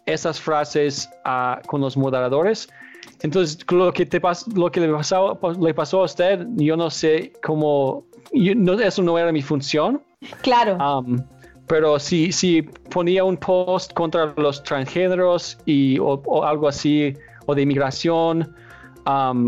esas 0.06 0.40
frases 0.40 1.10
con 1.68 1.82
los 1.82 1.96
moderadores. 1.96 2.68
Entonces, 3.24 3.58
lo 3.72 3.92
que, 3.92 4.06
te 4.06 4.22
lo 4.56 4.72
que 4.72 4.80
le, 4.82 4.94
pasó, 4.94 5.40
le 5.60 5.74
pasó 5.74 6.02
a 6.02 6.06
usted, 6.06 6.46
yo 6.56 6.78
no 6.78 6.90
sé 6.90 7.34
cómo, 7.44 8.06
no, 8.34 8.74
eso 8.74 9.02
no 9.02 9.18
era 9.18 9.32
mi 9.32 9.42
función. 9.42 10.02
Claro. 10.42 10.78
Um, 10.78 11.22
pero 11.68 11.98
si, 11.98 12.32
si 12.32 12.62
ponía 12.62 13.24
un 13.24 13.38
post 13.38 13.94
contra 13.94 14.34
los 14.38 14.62
transgéneros 14.64 15.58
y, 15.66 15.98
o 16.00 16.44
algo 16.44 16.68
así, 16.68 17.14
o 17.46 17.56
de 17.56 17.62
inmigración, 17.62 18.54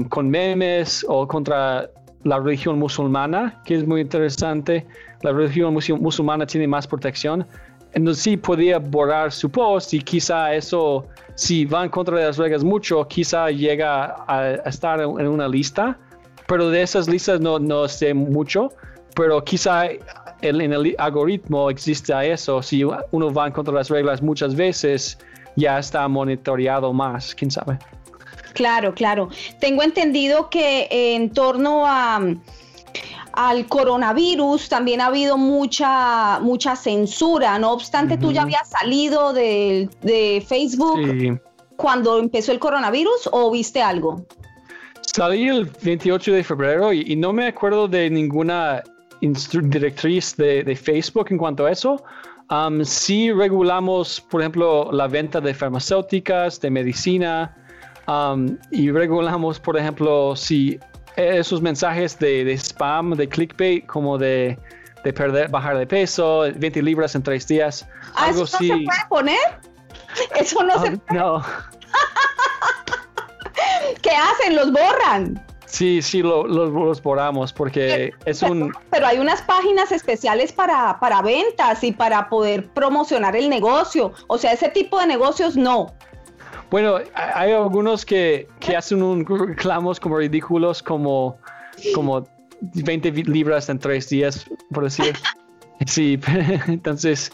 con 0.10 0.30
memes 0.30 1.06
o 1.08 1.28
contra 1.28 1.90
la 2.24 2.40
religión 2.40 2.80
musulmana, 2.80 3.62
que 3.66 3.76
es 3.76 3.88
muy 3.88 4.02
interesante. 4.02 4.86
La 5.22 5.32
religión 5.32 5.74
musulmana 5.74 6.46
tiene 6.46 6.68
más 6.68 6.88
protección. 6.88 7.46
Entonces 7.96 8.24
sí 8.24 8.38
podía 8.38 8.78
borrar 8.78 9.32
su 9.32 9.50
post 9.50 9.94
y 9.94 10.02
quizá 10.02 10.54
eso, 10.54 11.08
si 11.36 11.66
van 11.66 11.90
contra 11.90 12.18
las 12.18 12.38
reglas 12.38 12.64
mucho, 12.64 13.08
quizá 13.08 13.50
llega 13.50 14.18
a, 14.28 14.56
estar 14.66 15.00
en 15.00 15.28
una 15.28 15.48
lista. 15.48 15.98
Pero 16.46 16.70
de 16.70 16.82
esas 16.82 17.08
listas 17.08 17.40
no, 17.40 17.58
no 17.58 17.88
sé 17.88 18.14
mucho. 18.14 18.70
Pero 19.16 19.42
quizá 19.44 19.88
en 20.42 20.62
el 20.62 20.96
algoritmo 20.98 21.70
existe 21.70 22.14
eso. 22.32 22.62
Si 22.62 22.84
uno 22.84 23.34
va 23.34 23.50
contra 23.52 23.74
las 23.74 23.90
reglas 23.90 24.22
muchas 24.22 24.56
veces, 24.56 25.18
ya 25.56 25.80
está 25.80 26.06
monitoreado 26.10 26.92
más, 26.92 27.34
quién 27.34 27.50
sabe. 27.50 27.80
Claro, 28.54 28.94
claro. 28.94 29.30
Tengo 29.60 29.84
entendido 29.84 30.50
que 30.50 30.88
en 30.92 31.30
torno 31.30 31.86
a, 31.88 32.20
al 33.36 33.68
coronavirus 33.68 34.70
también 34.70 35.02
ha 35.02 35.08
habido 35.08 35.38
mucha, 35.38 36.40
mucha 36.40 36.76
censura. 36.76 37.60
No 37.60 37.74
obstante, 37.74 38.18
tú 38.18 38.32
ya 38.32 38.44
habías 38.44 38.70
salido 38.70 39.34
de, 39.34 39.90
Facebook 40.48 41.00
cuando 41.76 42.20
empezó 42.20 42.52
el 42.52 42.60
coronavirus 42.60 43.30
o 43.32 43.52
viste 43.52 43.82
algo? 43.82 44.26
Salí 45.02 45.48
el 45.48 45.70
28 45.84 46.32
de 46.32 46.44
febrero 46.44 46.94
y, 46.94 47.16
no 47.16 47.34
me 47.34 47.48
acuerdo 47.48 47.88
de 47.88 48.10
ninguna 48.10 48.84
directriz 49.22 50.36
de, 50.38 50.76
Facebook 50.76 51.28
en 51.30 51.38
cuanto 51.38 51.66
a 51.66 51.72
eso. 51.72 52.04
Um, 52.50 52.84
sí 52.84 53.32
regulamos, 53.32 54.22
por 54.22 54.42
ejemplo, 54.42 54.92
la 54.92 55.08
venta 55.08 55.42
de 55.42 55.54
farmacéuticas, 55.54 56.62
de 56.62 56.70
medicina, 56.70 57.56
um, 58.08 58.56
y 58.72 58.92
regulamos, 58.92 59.60
por 59.60 59.78
ejemplo, 59.78 60.36
si 60.36 60.80
esos 61.16 61.62
mensajes 61.62 62.18
de, 62.20 62.52
spam, 62.58 63.16
de 63.16 63.28
clickbait, 63.28 63.86
como 63.86 64.18
de, 64.18 64.58
perder, 65.04 65.50
bajar 65.50 65.78
de 65.78 65.88
peso, 65.88 66.46
20 66.56 66.82
libras 66.82 67.16
en 67.16 67.24
tres 67.24 67.48
días. 67.48 67.88
¿Ah, 68.16 68.28
algo 68.28 68.44
¿eso 68.44 68.58
no 68.62 68.68
se 68.68 68.70
puede 68.84 69.06
poner? 69.10 69.60
Eso 70.40 70.64
no 70.64 70.82
se 70.82 70.98
puede. 70.98 71.20
No. 71.20 71.44
¿Qué 74.02 74.12
hacen? 74.12 74.56
¿Los 74.56 74.72
borran? 74.72 75.44
Sí, 75.66 76.02
sí, 76.02 76.22
los 76.22 77.02
borramos 77.02 77.52
porque 77.52 78.14
es 78.26 78.42
un... 78.44 78.74
Pero 78.92 79.08
hay 79.08 79.20
unas 79.20 79.42
páginas 79.42 79.92
especiales 79.92 80.54
para, 80.54 81.00
para 81.02 81.22
ventas 81.22 81.84
y 81.84 81.92
para 81.92 82.30
poder 82.30 82.70
promocionar 82.70 83.36
el 83.36 83.50
negocio. 83.50 84.14
O 84.28 84.38
sea, 84.38 84.54
ese 84.54 84.70
tipo 84.70 84.98
de 85.00 85.08
negocios 85.08 85.58
no. 85.58 85.94
Bueno, 86.76 87.00
hay 87.14 87.54
algunos 87.54 88.06
que, 88.06 88.50
que 88.60 88.76
hacen 88.76 89.02
un 89.02 89.26
reclamos 89.26 89.98
como 89.98 90.18
ridículos, 90.18 90.84
como, 90.84 91.38
como 91.94 92.28
20 92.60 93.14
libras 93.14 93.70
en 93.70 93.80
tres 93.80 94.10
días, 94.10 94.46
por 94.74 94.84
decir. 94.84 95.16
Sí, 95.86 96.20
entonces 96.68 97.32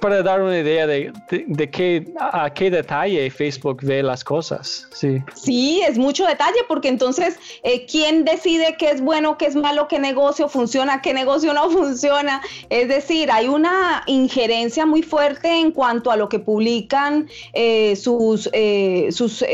para 0.00 0.22
dar 0.22 0.42
una 0.42 0.58
idea 0.58 0.86
de, 0.86 1.12
de, 1.30 1.70
qué, 1.70 2.12
a 2.18 2.52
qué 2.52 2.70
detalle 2.70 3.30
Facebook 3.30 3.80
ve 3.82 4.02
las 4.02 4.24
cosas. 4.24 4.88
Sí, 4.92 5.22
sí 5.34 5.82
es 5.86 5.98
mucho 5.98 6.26
detalle 6.26 6.58
porque 6.68 6.88
entonces, 6.88 7.38
eh, 7.62 7.86
¿quién 7.86 8.24
decide 8.24 8.76
qué 8.78 8.90
es 8.90 9.00
bueno, 9.00 9.38
qué 9.38 9.46
es 9.46 9.56
malo, 9.56 9.86
qué 9.88 9.98
negocio 9.98 10.48
funciona, 10.48 11.02
qué 11.02 11.14
negocio 11.14 11.52
no 11.54 11.70
funciona? 11.70 12.40
Es 12.68 12.88
decir, 12.88 13.30
hay 13.30 13.48
una 13.48 14.02
injerencia 14.06 14.86
muy 14.86 15.02
fuerte 15.02 15.60
en 15.60 15.70
cuanto 15.70 16.10
a 16.10 16.16
lo 16.16 16.28
que 16.28 16.38
publican 16.38 17.28
eh, 17.52 17.94
sus, 17.96 18.48
eh, 18.52 19.08
sus 19.10 19.44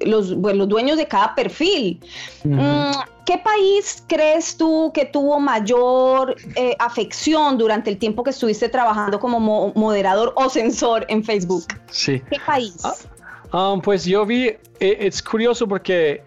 los, 0.00 0.30
los, 0.30 0.68
dueños 0.68 0.96
de 0.96 1.06
cada 1.06 1.34
perfil. 1.34 2.00
¿Qué 3.24 3.38
país 3.38 4.04
crees 4.06 4.56
tú 4.56 4.90
que 4.92 5.06
tuvo 5.06 5.40
mayor 5.40 6.36
eh, 6.56 6.76
afección 6.78 7.56
durante 7.56 7.90
el 7.90 7.98
tiempo 7.98 8.22
que 8.22 8.30
estuviste 8.30 8.68
trabajando 8.68 9.18
como 9.18 9.72
moderador 9.74 10.34
o 10.36 10.50
censor 10.50 11.06
en 11.08 11.24
Facebook? 11.24 11.64
Sí. 11.90 12.20
¿Qué 12.30 12.38
país? 12.44 12.76
Ah, 13.50 13.72
um, 13.72 13.80
pues 13.80 14.04
yo 14.04 14.26
vi, 14.26 14.48
eh, 14.48 14.58
es 14.80 15.22
curioso 15.22 15.66
porque 15.66 16.22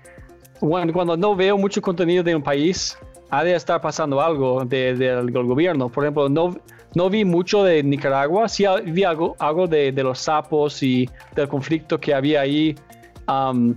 cuando, 0.59 1.15
no 1.15 1.35
veo 1.35 1.57
mucho 1.57 1.81
contenido 1.81 2.23
de 2.23 2.35
un 2.35 2.41
país, 2.41 2.97
ha 3.29 3.43
de 3.43 3.53
estar 3.53 3.79
pasando 3.79 4.19
algo 4.19 4.65
del 4.65 5.31
gobierno. 5.31 5.89
Por 5.89 6.03
ejemplo, 6.03 6.29
no, 6.29 6.55
no 6.95 7.09
vi 7.11 7.25
mucho 7.25 7.63
de 7.63 7.83
Nicaragua, 7.83 8.49
sí 8.49 8.65
vi 8.85 9.03
algo, 9.03 9.35
algo 9.37 9.67
de, 9.67 9.91
los 9.91 10.19
sapos 10.19 10.81
y 10.81 11.07
del 11.35 11.47
conflicto 11.47 11.99
que 11.99 12.15
había 12.15 12.41
ahí. 12.41 12.75
Um, 13.27 13.75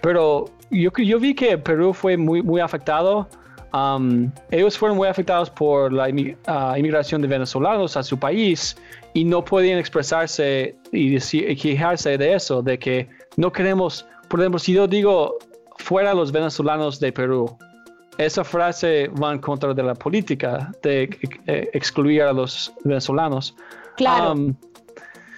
pero 0.00 0.46
yo, 0.70 0.90
yo 0.96 1.18
vi 1.18 1.34
que 1.34 1.58
Perú 1.58 1.92
fue 1.92 2.16
muy, 2.16 2.42
muy 2.42 2.60
afectado. 2.60 3.28
Um, 3.72 4.30
ellos 4.50 4.78
fueron 4.78 4.96
muy 4.96 5.08
afectados 5.08 5.50
por 5.50 5.92
la 5.92 6.04
uh, 6.04 6.76
inmigración 6.76 7.20
de 7.20 7.28
venezolanos 7.28 7.96
a 7.96 8.02
su 8.02 8.18
país 8.18 8.76
y 9.12 9.24
no 9.24 9.44
podían 9.44 9.78
expresarse 9.78 10.74
y, 10.92 11.10
decir, 11.10 11.56
quejarse 11.58 12.16
de 12.16 12.34
eso, 12.34 12.62
de 12.62 12.78
que 12.78 13.08
no 13.36 13.52
queremos, 13.52 14.06
por 14.28 14.40
ejemplo, 14.40 14.58
si 14.58 14.72
yo 14.72 14.86
digo 14.86 15.36
fuera 15.76 16.14
los 16.14 16.32
venezolanos 16.32 16.98
de 16.98 17.12
Perú, 17.12 17.56
esa 18.16 18.42
frase 18.42 19.08
va 19.08 19.32
en 19.32 19.38
contra 19.38 19.74
de 19.74 19.82
la 19.82 19.94
política 19.94 20.72
de 20.82 21.08
eh, 21.46 21.70
excluir 21.72 22.22
a 22.22 22.32
los 22.32 22.72
venezolanos. 22.84 23.54
Claro. 23.96 24.32
Um, 24.32 24.54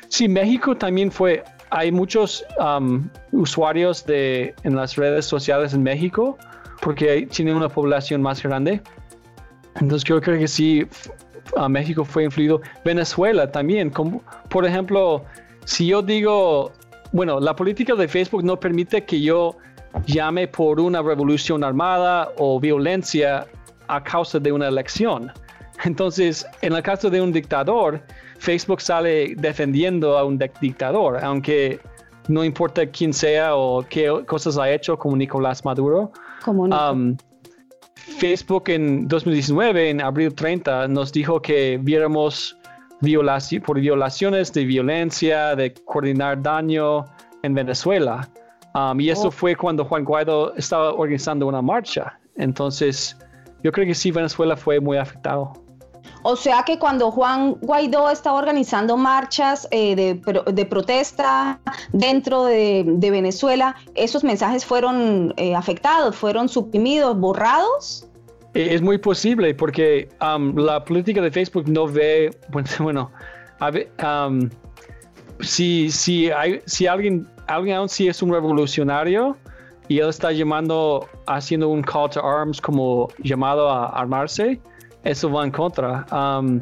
sí, 0.09 0.29
México 0.29 0.77
también 0.77 1.11
fue 1.11 1.45
hay 1.71 1.93
muchos 1.93 2.45
um, 2.59 3.09
usuarios 3.33 4.05
de, 4.05 4.55
en 4.65 4.77
las 4.77 4.97
redes 4.97 5.25
sociales 5.25 5.73
en 5.73 5.83
México 5.83 6.37
porque 6.81 7.27
tiene 7.31 7.55
una 7.55 7.69
población 7.69 8.23
más 8.23 8.43
grande. 8.43 8.81
Entonces 9.77 10.05
yo 10.05 10.21
creo 10.21 10.39
que 10.39 10.49
sí, 10.49 10.87
a 11.57 11.69
México 11.69 12.05
fue 12.05 12.25
influido. 12.25 12.61
Venezuela 12.85 13.51
también, 13.51 13.91
como, 13.91 14.23
por 14.49 14.67
ejemplo, 14.67 15.25
si 15.65 15.87
yo 15.87 16.03
digo, 16.03 16.73
bueno, 17.13 17.39
la 17.39 17.55
política 17.55 17.95
de 17.95 18.09
Facebook 18.09 18.43
no 18.45 18.59
permite 18.59 19.05
que 19.05 19.21
yo 19.21 19.57
llame 20.07 20.49
por 20.49 20.81
una 20.81 21.03
revolución 21.03 21.63
armada 21.63 22.31
o 22.39 22.59
violencia 22.59 23.47
a 23.89 24.03
causa 24.03 24.39
de 24.39 24.53
una 24.53 24.69
elección. 24.69 25.33
Entonces, 25.85 26.47
en 26.63 26.75
el 26.75 26.83
caso 26.83 27.11
de 27.11 27.21
un 27.21 27.33
dictador, 27.33 28.01
Facebook 28.41 28.81
sale 28.81 29.35
defendiendo 29.37 30.17
a 30.17 30.25
un 30.25 30.39
dictador, 30.61 31.23
aunque 31.23 31.79
no 32.27 32.43
importa 32.43 32.87
quién 32.87 33.13
sea 33.13 33.55
o 33.55 33.83
qué 33.83 34.25
cosas 34.27 34.57
ha 34.57 34.71
hecho, 34.71 34.99
como 34.99 35.15
Nicolás 35.15 35.63
Maduro. 35.63 36.11
Um, 36.47 37.19
Facebook 38.19 38.65
en 38.69 39.07
2019, 39.07 39.91
en 39.91 40.01
abril 40.01 40.35
30, 40.35 40.89
nos 40.89 41.13
dijo 41.13 41.43
que 41.43 41.79
viéramos 41.83 42.57
violación, 43.03 43.63
por 43.63 43.79
violaciones 43.79 44.51
de 44.55 44.65
violencia, 44.65 45.55
de 45.55 45.75
coordinar 45.75 46.43
daño 46.43 47.05
en 47.43 47.55
Venezuela. 47.55 48.27
Um, 48.75 48.99
y 49.01 49.11
eso 49.11 49.29
oh. 49.29 49.31
fue 49.31 49.55
cuando 49.55 49.85
Juan 49.85 50.05
Guaidó 50.05 50.55
estaba 50.57 50.95
organizando 50.95 51.47
una 51.47 51.61
marcha. 51.61 52.19
Entonces, 52.37 53.19
yo 53.63 53.71
creo 53.71 53.87
que 53.87 53.95
sí, 53.95 54.11
Venezuela 54.11 54.57
fue 54.57 54.81
muy 54.81 54.97
afectado. 54.97 55.53
O 56.23 56.37
sea 56.37 56.63
que 56.65 56.79
cuando 56.79 57.11
Juan 57.11 57.55
Guaidó 57.63 58.11
estaba 58.11 58.39
organizando 58.39 58.97
marchas 58.97 59.67
eh, 59.71 59.95
de, 59.97 60.67
protesta 60.67 61.61
dentro 61.93 62.45
de, 62.45 62.85
Venezuela, 63.11 63.77
¿esos 63.95 64.23
mensajes 64.23 64.65
fueron 64.65 65.35
eh, 65.37 65.55
afectados, 65.55 66.17
fueron 66.17 66.49
suprimidos, 66.49 67.19
borrados? 67.19 68.07
Es 68.55 68.83
muy 68.83 68.99
posible 68.99 69.55
porque 69.55 70.09
um, 70.21 70.57
la 70.57 70.85
política 70.85 71.21
de 71.21 71.31
Facebook 71.31 71.69
no 71.69 71.87
ve, 71.87 72.37
bueno, 72.81 73.11
um, 74.03 74.51
si, 75.41 75.91
si, 75.91 76.31
si 76.67 76.87
alguien, 76.87 77.29
alguien 77.47 77.77
aún 77.77 77.89
sí 77.89 78.09
es 78.09 78.23
un 78.23 78.33
revolucionario 78.33 79.37
y 79.89 79.99
él 79.99 80.09
está 80.09 80.33
llamando, 80.33 81.09
haciendo 81.27 81.69
un 81.69 81.83
call 81.83 82.11
to 82.11 82.25
arms 82.25 82.61
como 82.61 83.09
llamado 83.23 83.69
a 83.71 83.87
armarse, 83.89 84.61
eso 85.05 85.31
va 85.31 85.45
en 85.45 85.51
contra. 85.51 86.07
Um, 86.13 86.61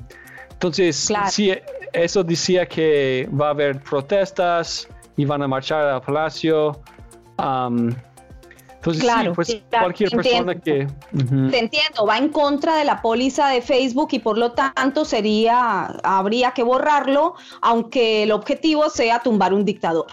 entonces, 0.51 1.11
sí, 1.31 1.53
eso 1.93 2.25
decía 2.25 2.67
que 2.67 3.29
va 3.33 3.49
a 3.49 3.51
haber 3.51 3.81
protestas 3.81 4.89
y 5.17 5.25
van 5.25 5.43
a 5.43 5.49
marchar 5.49 5.87
al 5.87 6.03
palacio. 6.03 6.81
Um, 7.39 7.95
entonces, 8.79 9.05
sí, 9.05 9.29
pues 9.35 9.63
cualquier 9.71 10.11
persona 10.11 10.55
que... 10.55 10.87
Te 11.51 11.59
entiendo, 11.59 12.07
va 12.07 12.17
en 12.17 12.29
contra 12.29 12.77
de 12.77 12.85
la 12.85 13.03
póliza 13.03 13.49
de 13.49 13.61
Facebook 13.61 14.09
y 14.13 14.21
por 14.21 14.39
lo 14.39 14.53
tanto 14.53 15.05
sería, 15.05 15.87
habría 16.05 16.53
que 16.53 16.63
borrarlo, 16.63 17.35
aunque 17.61 18.23
el 18.23 18.31
objetivo 18.31 18.89
sea 18.89 19.21
tumbar 19.21 19.53
un 19.53 19.65
dictador. 19.65 20.07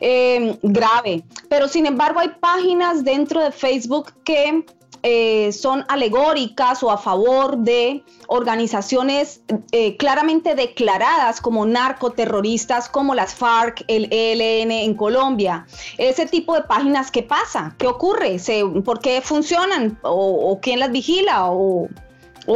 Em, 0.00 0.56
grave. 0.62 1.22
Pero 1.48 1.68
sin 1.68 1.86
embargo 1.86 2.18
hay 2.18 2.30
páginas 2.40 3.04
dentro 3.04 3.40
de 3.40 3.52
Facebook 3.52 4.12
que 4.24 4.64
eh, 5.02 5.50
son 5.52 5.84
alegóricas 5.88 6.82
o 6.82 6.90
a 6.90 6.96
favor 6.96 7.58
de 7.58 8.04
organizaciones 8.28 9.42
eh, 9.72 9.96
claramente 9.96 10.54
declaradas 10.54 11.40
como 11.40 11.66
narcoterroristas, 11.66 12.88
como 12.88 13.14
las 13.14 13.34
FARC, 13.34 13.84
el 13.88 14.08
ELN 14.12 14.70
en 14.70 14.94
Colombia. 14.94 15.66
Ese 15.98 16.26
tipo 16.26 16.54
de 16.54 16.62
páginas, 16.62 17.10
¿qué 17.10 17.24
pasa? 17.24 17.74
¿Qué 17.78 17.88
ocurre? 17.88 18.36
¿Por 18.84 19.00
qué 19.00 19.20
funcionan? 19.20 19.98
¿O, 20.02 20.58
quién 20.62 20.78
las 20.78 20.92
vigila? 20.92 21.50
¿O, 21.50 21.88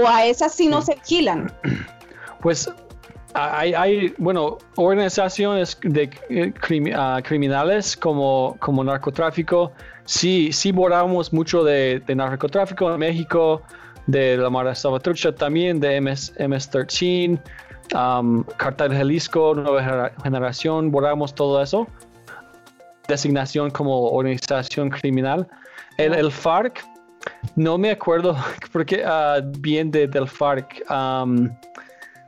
a 0.06 0.24
esas 0.26 0.54
sí 0.54 0.68
no 0.68 0.82
se 0.82 0.94
vigilan? 0.94 1.52
Pues 2.42 2.70
hay, 3.34 4.14
bueno, 4.18 4.58
organizaciones 4.76 5.78
de 5.82 6.10
eh, 6.28 6.52
criminales 7.24 7.96
como, 7.96 8.56
como 8.60 8.84
narcotráfico 8.84 9.72
sí, 10.06 10.52
sí 10.52 10.72
borramos 10.72 11.32
mucho 11.32 11.62
de, 11.62 12.02
narcotráfico 12.08 12.90
en 12.92 12.98
México, 12.98 13.62
de 14.06 14.36
la 14.36 14.48
Mara 14.48 14.74
Salvatrucha 14.74 15.34
también, 15.34 15.78
de 15.80 16.00
MS, 16.00 16.32
MS-13, 16.38 17.40
um, 17.94 18.44
Cartel 18.56 18.92
Jalisco, 18.92 19.54
Nueva 19.54 20.10
Generación, 20.22 20.90
borramos 20.90 21.34
todo 21.34 21.62
eso. 21.62 21.86
Designación 23.08 23.70
como 23.70 24.10
organización 24.10 24.90
criminal. 24.90 25.46
El, 25.96 26.30
FARC, 26.30 26.84
no 27.54 27.78
me 27.78 27.90
acuerdo 27.90 28.36
porque 28.72 29.02
ah, 29.04 29.40
bien 29.58 29.90
de, 29.90 30.06
del 30.06 30.28
FARC. 30.28 30.84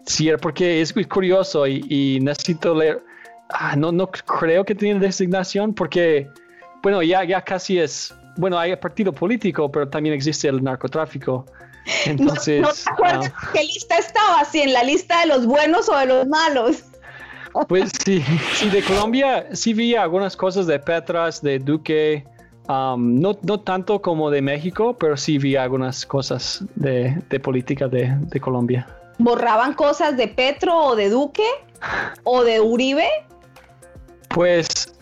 sí, 0.07 0.31
porque 0.41 0.81
es 0.81 0.95
curioso 1.09 1.67
y, 1.67 2.19
necesito 2.23 2.75
leer. 2.75 3.03
Ah, 3.51 3.75
no, 3.77 3.91
no 3.93 4.11
creo 4.11 4.65
que 4.65 4.75
tiene 4.75 5.01
designación 5.01 5.73
porque, 5.73 6.31
bueno, 6.83 7.03
ya, 7.03 7.25
ya 7.25 7.43
casi 7.43 7.79
es. 7.79 8.15
Bueno, 8.37 8.59
hay 8.59 8.75
partido 8.77 9.13
político, 9.13 9.71
pero 9.71 9.89
también 9.89 10.15
existe 10.15 10.49
el 10.49 10.63
narcotráfico. 10.63 11.45
Entonces, 12.07 12.61
¿No, 12.61 12.69
te 12.69 12.91
acuerdas 12.91 13.33
ah, 13.35 13.51
qué 13.53 13.65
lista 13.65 13.99
estaba? 13.99 14.45
¿Si 14.45 14.61
en 14.61 14.73
la 14.73 14.85
lista 14.85 15.21
de 15.21 15.27
los 15.27 15.47
buenos 15.47 15.89
o 15.89 15.97
de 15.97 16.07
los 16.07 16.27
malos? 16.27 16.85
Pues 17.69 17.91
sí, 18.05 18.23
sí, 18.55 18.69
de 18.71 18.83
Colombia 18.83 19.47
sí 19.53 19.73
vi 19.73 19.95
algunas 19.95 20.37
cosas 20.37 20.67
de 20.67 20.79
Petras, 20.79 21.43
de 21.43 21.59
Duque, 21.59 22.25
um, 22.69 23.21
no, 23.21 23.39
no 23.43 23.61
tanto 23.61 24.01
como 24.01 24.31
de 24.31 24.43
México, 24.43 24.97
pero 24.99 25.17
sí 25.17 25.39
vi 25.39 25.57
algunas 25.57 26.05
cosas 26.07 26.65
de, 26.75 27.21
política 27.43 27.89
de, 27.89 28.15
de, 28.21 28.41
Colombia. 28.41 28.87
¿Borraban 29.19 29.75
cosas 29.75 30.17
de 30.17 30.29
Petro 30.29 30.77
o 30.77 30.97
de 30.97 31.09
Duque 31.09 31.47
o 32.25 32.45
de 32.45 32.61
Uribe? 32.61 33.09
Pues 34.29 34.93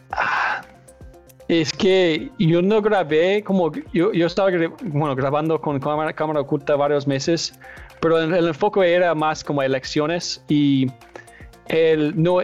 es 1.48 1.72
que 1.72 2.30
yo 2.38 2.62
no 2.62 2.82
grabé, 2.82 3.42
como 3.42 3.72
yo, 3.92 4.12
yo 4.12 4.26
estaba 4.26 4.50
bueno, 4.82 5.14
grabando 5.14 5.60
con 5.60 5.78
cámara, 5.78 6.12
cámara 6.12 6.40
oculta 6.40 6.76
varios 6.76 7.06
meses, 7.06 7.58
pero 8.00 8.18
el, 8.18 8.34
el 8.34 8.48
enfoque 8.48 8.92
era 8.92 9.14
más 9.14 9.44
como 9.44 9.62
elecciones 9.62 10.42
y 10.48 10.90
el, 11.68 12.20
no, 12.20 12.38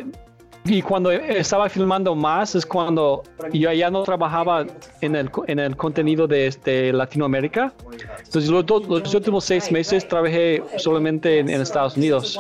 y 0.65 0.81
cuando 0.81 1.11
estaba 1.11 1.69
filmando 1.69 2.15
más 2.15 2.55
es 2.55 2.65
cuando 2.65 3.25
yo 3.53 3.73
ya 3.73 3.91
no 3.91 4.05
trabajaba 4.05 4.65
en 5.01 5.17
el, 5.17 5.29
en 5.49 5.59
el 5.59 5.77
contenido 5.77 6.29
de, 6.29 6.93
Latinoamérica. 6.93 7.73
Entonces 8.25 8.49
los, 8.49 8.65
los, 8.69 9.15
últimos 9.15 9.45
seis 9.45 9.73
meses 9.73 10.07
trabajé 10.07 10.63
solamente 10.77 11.41
en, 11.41 11.51
Estados 11.51 11.97
Unidos. 11.97 12.39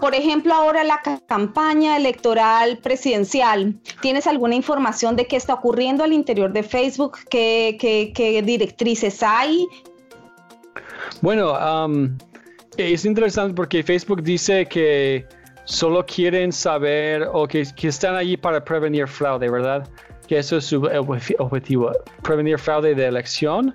Por 0.00 0.14
ejemplo, 0.14 0.54
ahora 0.54 0.84
la 0.84 1.00
campaña 1.26 1.96
electoral 1.96 2.78
presidencial, 2.78 3.74
¿tienes 4.00 4.26
alguna 4.26 4.54
información 4.54 5.16
de 5.16 5.26
qué 5.26 5.36
está 5.36 5.54
ocurriendo 5.54 6.04
al 6.04 6.12
interior 6.12 6.52
de 6.52 6.62
Facebook? 6.62 7.18
¿Qué, 7.28 7.76
qué, 7.80 8.42
directrices 8.42 9.22
hay? 9.22 9.66
Bueno, 11.20 11.54
um, 11.54 12.16
es 12.76 13.04
interesante 13.04 13.54
porque 13.54 13.82
Facebook 13.82 14.22
dice 14.22 14.66
que 14.66 15.26
solo 15.64 16.04
quieren 16.06 16.52
saber 16.52 17.28
o 17.32 17.46
que, 17.46 17.66
están 17.82 18.16
allí 18.16 18.36
para 18.36 18.64
prevenir 18.64 19.08
fraude, 19.08 19.50
¿verdad? 19.50 19.88
Que 20.26 20.38
eso 20.38 20.56
es 20.58 20.66
su 20.66 20.88
objetivo, 21.38 21.92
prevenir 22.22 22.58
fraude 22.58 22.94
de 22.94 23.06
elección. 23.06 23.74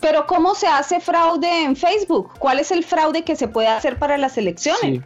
Pero 0.00 0.26
¿cómo 0.26 0.54
se 0.54 0.66
hace 0.66 1.00
fraude 1.00 1.64
en 1.64 1.74
Facebook? 1.74 2.32
¿Cuál 2.38 2.60
es 2.60 2.70
el 2.70 2.84
fraude 2.84 3.24
que 3.24 3.36
se 3.36 3.48
puede 3.48 3.68
hacer 3.68 3.98
para 3.98 4.18
las 4.18 4.36
elecciones? 4.36 4.80
Sí. 4.80 5.02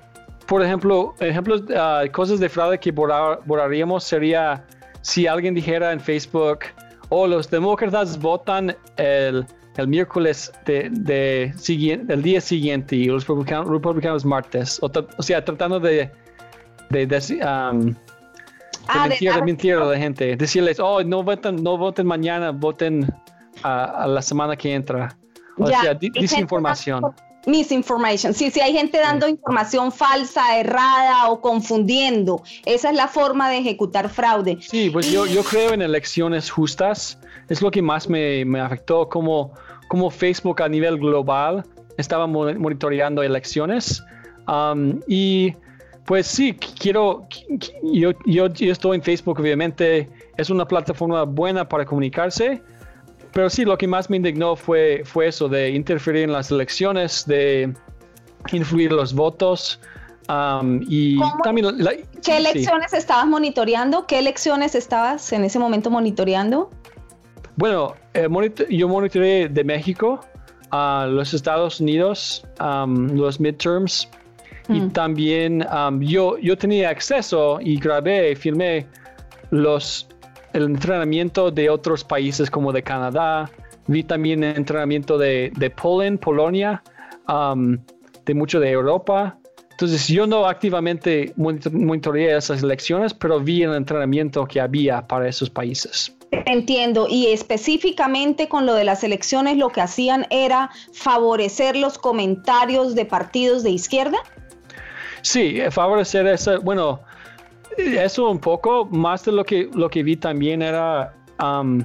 Por 0.46 0.62
ejemplo, 0.62 1.14
ejemplos, 1.20 1.62
uh, 1.62 2.10
cosas 2.10 2.40
de 2.40 2.48
fraude 2.48 2.78
que 2.78 2.90
borraríamos 2.90 4.02
sería 4.02 4.64
si 5.02 5.26
alguien 5.26 5.54
dijera 5.54 5.92
en 5.92 6.00
Facebook, 6.00 6.60
oh, 7.10 7.26
los 7.26 7.50
demócratas 7.50 8.18
votan 8.18 8.74
el, 8.96 9.46
el 9.78 9.88
miércoles 9.88 10.52
de, 10.66 10.90
de 10.90 11.52
siguiente, 11.56 12.12
el 12.12 12.22
día 12.22 12.40
siguiente 12.40 12.96
y 12.96 13.04
los 13.06 13.26
republicanos, 13.26 13.68
republicanos 13.68 14.24
martes. 14.24 14.80
O, 14.82 15.22
sea, 15.22 15.44
tratando 15.44 15.78
de, 15.78 16.10
de, 16.90 17.06
de, 17.06 17.16
um, 17.36 17.94
ah, 18.88 19.06
mentir, 19.08 19.32
de, 19.32 19.42
mentir 19.42 19.74
a 19.74 19.84
la 19.84 19.96
gente. 19.96 20.36
Decirles, 20.36 20.80
oh, 20.80 21.02
no 21.04 21.22
voten, 21.22 21.62
no 21.62 21.78
voten 21.78 22.06
mañana, 22.06 22.50
voten 22.50 23.08
a, 23.62 24.06
la 24.08 24.20
semana 24.20 24.56
que 24.56 24.74
entra. 24.74 25.16
O 25.56 25.66
sea, 25.68 25.94
desinformación. 25.94 27.04
Misinformation. 27.48 28.34
Sí, 28.34 28.50
sí, 28.50 28.60
hay 28.60 28.72
gente 28.72 28.98
dando 28.98 29.28
información 29.28 29.90
falsa, 29.90 30.58
errada 30.58 31.30
o 31.30 31.40
confundiendo. 31.40 32.42
Esa 32.64 32.90
es 32.90 32.96
la 32.96 33.08
forma 33.08 33.50
de 33.50 33.58
ejecutar 33.58 34.08
fraude. 34.08 34.58
Sí, 34.60 34.90
pues 34.90 35.10
yo, 35.10 35.26
yo 35.26 35.42
creo 35.42 35.72
en 35.72 35.82
elecciones 35.82 36.50
justas. 36.50 37.18
Es 37.48 37.62
lo 37.62 37.70
que 37.70 37.82
más 37.82 38.08
me, 38.08 38.44
me 38.44 38.60
afectó, 38.60 39.08
como 39.08 39.52
como 39.88 40.10
Facebook 40.10 40.62
a 40.62 40.68
nivel 40.68 40.98
global 40.98 41.64
estaba 41.96 42.26
monitoreando 42.26 43.22
elecciones. 43.22 44.04
Um, 44.46 45.00
y 45.08 45.54
pues 46.06 46.26
sí, 46.26 46.54
quiero, 46.54 47.26
yo, 47.82 48.12
yo, 48.24 48.46
estoy 48.46 48.96
en 48.96 49.02
Facebook, 49.02 49.40
obviamente, 49.40 50.08
es 50.36 50.48
una 50.48 50.66
plataforma 50.66 51.24
buena 51.24 51.68
para 51.68 51.84
comunicarse, 51.84 52.62
pero 53.38 53.48
sí, 53.48 53.64
lo 53.64 53.78
que 53.78 53.86
más 53.86 54.10
me 54.10 54.16
indignó 54.16 54.56
fue, 54.56 55.02
fue 55.04 55.28
eso, 55.28 55.48
de 55.48 55.70
interferir 55.70 56.24
en 56.24 56.32
las 56.32 56.50
elecciones, 56.50 57.24
de 57.24 57.72
influir 58.50 58.90
los 58.90 59.14
votos. 59.14 59.78
Um, 60.28 60.80
y 60.88 61.20
también 61.44 61.68
¿Qué 62.24 62.38
elecciones 62.38 62.92
estabas 62.92 63.28
monitoreando? 63.28 64.08
¿Qué 64.08 64.18
elecciones 64.18 64.74
estabas 64.74 65.32
en 65.32 65.44
ese 65.44 65.60
momento 65.60 65.88
monitoreando? 65.88 66.68
Bueno, 67.54 67.94
eh, 68.12 68.26
yo 68.70 68.88
monitoreé 68.88 69.48
de 69.48 69.62
México 69.62 70.18
a 70.72 71.06
los 71.08 71.32
Estados 71.32 71.78
Unidos, 71.78 72.44
los 72.58 73.38
midterms, 73.38 74.08
y 74.68 74.80
mm. 74.80 74.90
también 74.90 75.64
yo, 76.00 76.36
yo 76.38 76.58
tenía 76.58 76.90
acceso 76.90 77.60
y 77.60 77.78
grabé, 77.78 78.34
filmé 78.34 78.88
los, 79.50 80.08
el 80.58 80.64
entrenamiento 80.64 81.50
de 81.50 81.70
otros 81.70 82.04
países 82.04 82.50
como 82.50 82.72
de 82.72 82.82
Canadá, 82.82 83.50
vi 83.86 84.02
también 84.02 84.44
el 84.44 84.56
entrenamiento 84.56 85.16
de, 85.16 85.50
de 85.56 85.70
Poland, 85.70 86.18
Polonia, 86.18 86.82
de 87.26 88.34
mucho 88.34 88.60
de 88.60 88.70
Europa. 88.70 89.38
Entonces 89.70 90.08
yo 90.08 90.26
no 90.26 90.46
activamente 90.46 91.32
monitoreé 91.36 92.36
esas 92.36 92.62
elecciones, 92.62 93.14
pero 93.14 93.38
vi 93.40 93.62
el 93.62 93.74
entrenamiento 93.74 94.44
que 94.44 94.60
había 94.60 95.06
para 95.06 95.28
esos 95.28 95.48
países. 95.48 96.14
Entiendo, 96.30 97.06
y 97.08 97.28
específicamente 97.28 98.48
con 98.48 98.66
lo 98.66 98.74
de 98.74 98.84
las 98.84 99.02
elecciones 99.02 99.56
lo 99.56 99.70
que 99.70 99.80
hacían 99.80 100.26
era 100.30 100.70
favorecer 100.92 101.76
los 101.76 101.96
comentarios 101.96 102.94
de 102.94 103.06
partidos 103.06 103.62
de 103.62 103.70
izquierda. 103.70 104.18
Sí, 105.22 105.58
favorecer 105.70 106.26
eso, 106.26 106.60
bueno, 106.60 107.00
eso 107.78 108.30
un 108.30 108.38
poco, 108.38 108.86
más 108.86 109.24
de 109.24 109.32
lo 109.32 109.44
que, 109.44 109.70
lo 109.74 109.88
que 109.88 110.02
vi 110.02 110.16
también 110.16 110.62
era 110.62 111.14
um, 111.42 111.80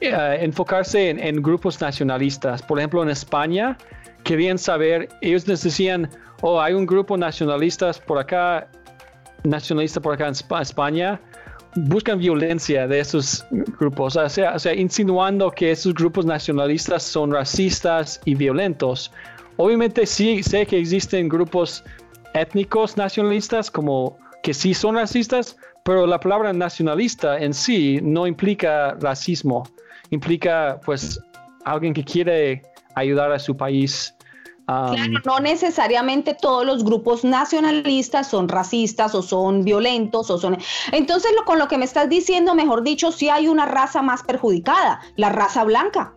eh, 0.00 0.38
enfocarse 0.40 1.10
en, 1.10 1.42
grupos 1.42 1.80
nacionalistas. 1.80 2.62
Por 2.62 2.78
ejemplo, 2.78 3.02
en 3.02 3.08
España 3.08 3.78
querían 4.22 4.58
saber, 4.58 5.08
ellos 5.22 5.44
decían, 5.46 6.10
oh, 6.42 6.60
hay 6.60 6.74
un 6.74 6.86
grupo 6.86 7.16
nacionalistas 7.16 7.98
por 7.98 8.18
acá, 8.18 8.68
nacionalista 9.44 10.00
por 10.00 10.14
acá 10.14 10.28
en 10.28 10.34
España, 10.60 11.20
buscan 11.76 12.18
violencia 12.18 12.86
de 12.86 13.00
esos 13.00 13.44
grupos, 13.50 14.16
o 14.16 14.28
sea, 14.28 14.54
o 14.54 14.58
sea, 14.58 14.74
insinuando 14.74 15.50
que 15.50 15.72
esos 15.72 15.94
grupos 15.94 16.24
nacionalistas 16.24 17.02
son 17.02 17.32
racistas 17.32 18.20
y 18.24 18.34
violentos. 18.34 19.10
Obviamente 19.56 20.06
sí 20.06 20.42
sé 20.42 20.66
que 20.66 20.78
existen 20.78 21.28
grupos 21.28 21.84
étnicos 22.34 22.96
nacionalistas 22.96 23.70
como 23.70 24.18
que 24.44 24.52
sí 24.52 24.74
son 24.74 24.96
racistas, 24.96 25.56
pero 25.84 26.06
la 26.06 26.20
palabra 26.20 26.52
nacionalista 26.52 27.38
en 27.38 27.54
sí 27.54 27.98
no 28.02 28.26
implica 28.26 28.94
racismo, 29.00 29.66
implica 30.10 30.78
pues 30.84 31.18
alguien 31.64 31.94
que 31.94 32.04
quiere 32.04 32.62
ayudar 32.94 33.32
a 33.32 33.38
su 33.38 33.56
país 33.56 34.14
claro, 34.66 35.20
no 35.24 35.40
necesariamente 35.40 36.36
todos 36.38 36.66
los 36.66 36.84
grupos 36.84 37.24
nacionalistas 37.24 38.28
son 38.28 38.48
racistas 38.48 39.14
o 39.14 39.22
son 39.22 39.64
violentos 39.64 40.30
o 40.30 40.36
son... 40.36 40.58
Entonces, 40.92 41.32
lo, 41.36 41.44
con 41.44 41.58
lo 41.58 41.66
que 41.66 41.78
me 41.78 41.86
estás 41.86 42.10
diciendo, 42.10 42.54
mejor 42.54 42.82
dicho, 42.82 43.12
sí 43.12 43.30
hay 43.30 43.48
una 43.48 43.64
raza 43.64 44.02
más 44.02 44.22
perjudicada, 44.22 45.00
la 45.16 45.30
raza 45.30 45.64
blanca. 45.64 46.14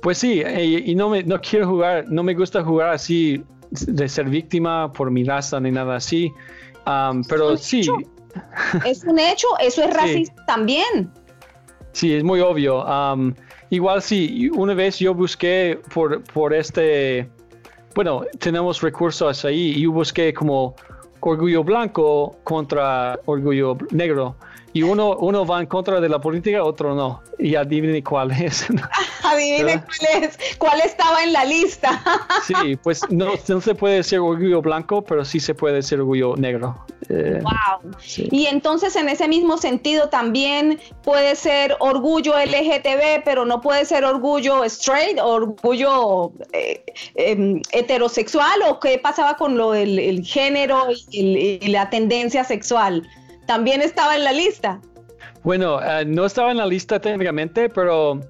Pues 0.00 0.18
sí, 0.18 0.42
eh, 0.44 0.84
y 0.86 0.94
no, 0.94 1.08
me, 1.08 1.24
no 1.24 1.40
quiero 1.40 1.68
jugar, 1.68 2.04
no 2.08 2.22
me 2.22 2.34
gusta 2.34 2.62
jugar 2.62 2.90
así 2.90 3.42
de 3.70 4.08
ser 4.08 4.28
víctima 4.28 4.92
por 4.92 5.10
mi 5.10 5.24
raza 5.24 5.58
ni 5.60 5.72
nada 5.72 5.96
así, 5.96 6.32
pero 7.28 7.56
sí. 7.56 7.88
Es 8.84 9.04
un 9.04 9.18
hecho, 9.18 9.48
eso 9.60 9.82
es 9.82 9.94
racista 9.94 10.44
también. 10.46 11.10
Sí, 11.92 12.14
es 12.14 12.22
muy 12.22 12.40
obvio. 12.40 12.84
igual 13.70 14.02
sí, 14.02 14.50
una 14.54 14.74
vez 14.74 14.98
yo 14.98 15.14
busqué 15.14 15.80
por, 15.92 16.22
por 16.24 16.54
este 16.54 17.28
bueno, 17.98 18.22
tenemos 18.38 18.80
recursos 18.80 19.44
ahí 19.44 19.72
y 19.76 19.86
busqué 19.86 20.32
como 20.32 20.76
orgullo 21.18 21.64
blanco 21.64 22.38
contra 22.44 23.18
orgullo 23.24 23.76
negro. 23.90 24.36
Y 24.78 24.82
uno, 24.84 25.16
uno 25.16 25.44
va 25.44 25.58
en 25.58 25.66
contra 25.66 26.00
de 26.00 26.08
la 26.08 26.20
política, 26.20 26.62
otro 26.62 26.94
no. 26.94 27.20
Y 27.36 27.56
adivine 27.56 28.00
cuál 28.04 28.30
es. 28.30 28.64
adivine 29.24 29.82
cuál 29.82 30.22
es, 30.22 30.38
cuál 30.56 30.80
estaba 30.82 31.24
en 31.24 31.32
la 31.32 31.44
lista. 31.44 32.00
sí, 32.46 32.76
pues 32.76 33.00
no, 33.10 33.32
no, 33.48 33.60
se 33.60 33.74
puede 33.74 34.04
ser 34.04 34.20
orgullo 34.20 34.62
blanco, 34.62 35.02
pero 35.02 35.24
sí 35.24 35.40
se 35.40 35.52
puede 35.52 35.82
ser 35.82 35.98
orgullo 35.98 36.36
negro. 36.36 36.78
Eh, 37.08 37.40
wow. 37.42 37.90
Y 38.30 38.46
entonces 38.46 38.94
en 38.94 39.08
ese 39.08 39.26
mismo 39.26 39.58
sentido 39.58 40.10
también 40.10 40.78
puede 41.02 41.34
ser 41.34 41.74
orgullo 41.80 42.34
LGTB, 42.38 43.24
pero 43.24 43.44
no 43.44 43.60
puede 43.60 43.84
ser 43.84 44.04
orgullo 44.04 44.62
straight, 44.62 45.18
orgullo 45.20 46.30
eh, 46.52 46.84
em, 47.16 47.60
heterosexual, 47.72 48.62
o 48.68 48.78
qué 48.78 48.96
pasaba 48.98 49.36
con 49.36 49.58
lo 49.58 49.72
del 49.72 49.98
el 49.98 50.24
género 50.24 50.86
y, 51.10 51.58
y 51.60 51.68
la 51.68 51.90
tendencia 51.90 52.44
sexual 52.44 53.02
también 53.48 53.80
estaba 53.80 54.14
en 54.14 54.24
la 54.24 54.32
lista. 54.32 54.78
Bueno, 55.42 55.80
eh, 55.82 56.04
no 56.04 56.26
estaba 56.26 56.50
en 56.50 56.58
la 56.58 56.66
lista 56.66 57.00
técnicamente, 57.00 57.70
pero 57.70 58.20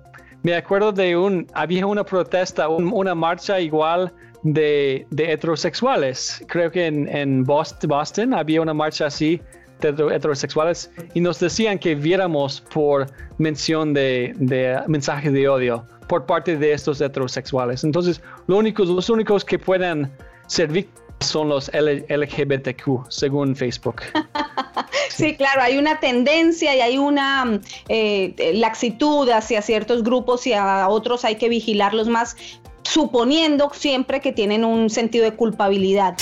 me 0.45 0.55
acuerdo 0.55 0.93
de 0.93 1.17
un, 1.17 1.45
había 1.55 1.85
una 1.87 2.05
protesta, 2.05 2.69
una 2.69 3.17
marcha 3.17 3.59
igual 3.59 4.13
de, 4.45 5.07
heterosexuales. 5.11 6.45
Creo 6.47 6.71
que 6.71 6.87
en, 6.87 7.43
Boston, 7.43 8.33
había 8.33 8.63
una 8.63 8.73
marcha 8.73 9.07
así 9.07 9.43
de 9.81 9.91
heterosexuales 10.15 10.91
y 11.15 11.21
nos 11.21 11.41
decían 11.41 11.81
que 11.81 11.97
viéramos 11.97 12.61
por 12.61 13.07
mención 13.39 13.93
de, 13.93 14.33
de 14.37 14.81
mensajes 14.87 15.33
de 15.33 15.49
odio 15.49 15.85
por 16.07 16.27
parte 16.27 16.57
de 16.57 16.73
estos 16.73 17.01
heterosexuales. 17.01 17.83
Entonces, 17.83 18.23
lo 18.47 18.57
único, 18.57 18.85
los 18.85 19.11
únicos 19.11 19.45
que 19.45 19.59
pueden 19.59 20.13
ser 20.47 20.69
víctimas 20.69 21.08
son 21.21 21.49
los 21.49 21.71
LGBTQ, 21.73 23.09
según 23.09 23.57
Facebook. 23.57 24.03
sí, 25.11 25.37
claro, 25.37 25.63
hay 25.63 25.79
una 25.79 26.01
tendencia 26.01 26.75
y 26.77 26.81
hay 26.81 26.99
una 26.99 27.61
eh, 27.89 28.53
laxitud 28.55 29.29
hacia 29.31 29.63
ciertos 29.63 30.03
grupos 30.03 30.47
y 30.47 30.53
a 30.53 30.89
otros 30.89 31.25
hay 31.25 31.37
que 31.37 31.49
vigilarlos 31.49 32.09
más, 32.09 32.37
suponiendo 32.83 33.71
siempre 33.75 34.21
que 34.21 34.33
tienen 34.33 34.65
un 34.65 34.91
sentido 34.91 35.25
de 35.25 35.35
culpabilidad. 35.35 36.17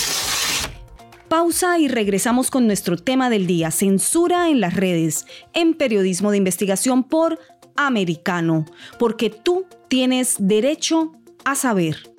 Pausa 1.29 1.77
y 1.77 1.89
regresamos 1.89 2.49
con 2.49 2.67
nuestro 2.67 2.97
tema 2.97 3.29
del 3.29 3.47
día, 3.47 3.69
censura 3.69 4.49
en 4.49 4.61
las 4.61 4.75
redes, 4.75 5.25
en 5.53 5.73
periodismo 5.73 6.31
de 6.31 6.37
investigación 6.37 7.03
por 7.03 7.37
americano, 7.75 8.65
porque 8.97 9.29
tú 9.29 9.65
tienes 9.89 10.35
derecho 10.39 11.11
a 11.43 11.55
saber. 11.55 12.16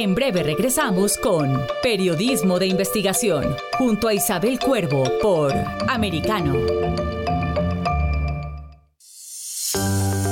En 0.00 0.14
breve 0.14 0.44
regresamos 0.44 1.18
con 1.18 1.60
Periodismo 1.82 2.60
de 2.60 2.68
Investigación, 2.68 3.56
junto 3.78 4.06
a 4.06 4.14
Isabel 4.14 4.60
Cuervo 4.60 5.02
por 5.20 5.52
Americano. 5.88 6.54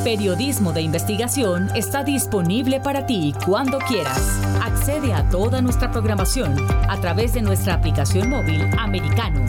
Periodismo 0.04 0.72
de 0.72 0.82
Investigación 0.82 1.68
está 1.74 2.04
disponible 2.04 2.78
para 2.78 3.06
ti 3.06 3.34
cuando 3.44 3.78
quieras. 3.80 4.40
Accede 4.62 5.12
a 5.12 5.28
toda 5.30 5.60
nuestra 5.60 5.90
programación 5.90 6.54
a 6.88 7.00
través 7.00 7.32
de 7.32 7.42
nuestra 7.42 7.74
aplicación 7.74 8.30
móvil 8.30 8.70
Americano. 8.78 9.40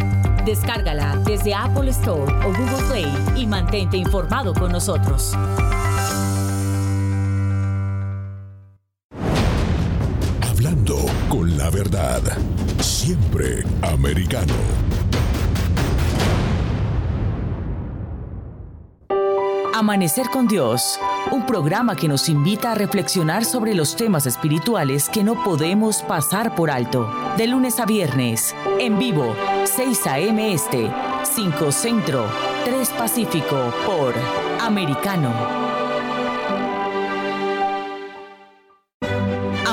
Descárgala 0.45 1.15
desde 1.25 1.53
Apple 1.53 1.91
Store 1.91 2.33
o 2.43 2.47
Google 2.47 2.87
Play 2.89 3.13
y 3.35 3.45
mantente 3.45 3.97
informado 3.97 4.55
con 4.55 4.71
nosotros. 4.71 5.35
Siempre 12.79 13.63
americano. 13.81 14.53
Amanecer 19.73 20.29
con 20.31 20.47
Dios, 20.47 20.99
un 21.31 21.45
programa 21.45 21.95
que 21.95 22.07
nos 22.07 22.29
invita 22.29 22.71
a 22.71 22.75
reflexionar 22.75 23.45
sobre 23.45 23.75
los 23.75 23.95
temas 23.95 24.25
espirituales 24.25 25.07
que 25.09 25.23
no 25.23 25.43
podemos 25.43 26.01
pasar 26.01 26.55
por 26.55 26.71
alto. 26.71 27.07
De 27.37 27.45
lunes 27.45 27.79
a 27.79 27.85
viernes, 27.85 28.55
en 28.79 28.97
vivo, 28.97 29.35
6 29.65 30.07
a.m. 30.07 30.53
Este, 30.53 30.91
5 31.35 31.71
Centro, 31.71 32.25
3 32.65 32.89
Pacífico, 32.89 33.71
por 33.85 34.15
Americano. 34.59 35.66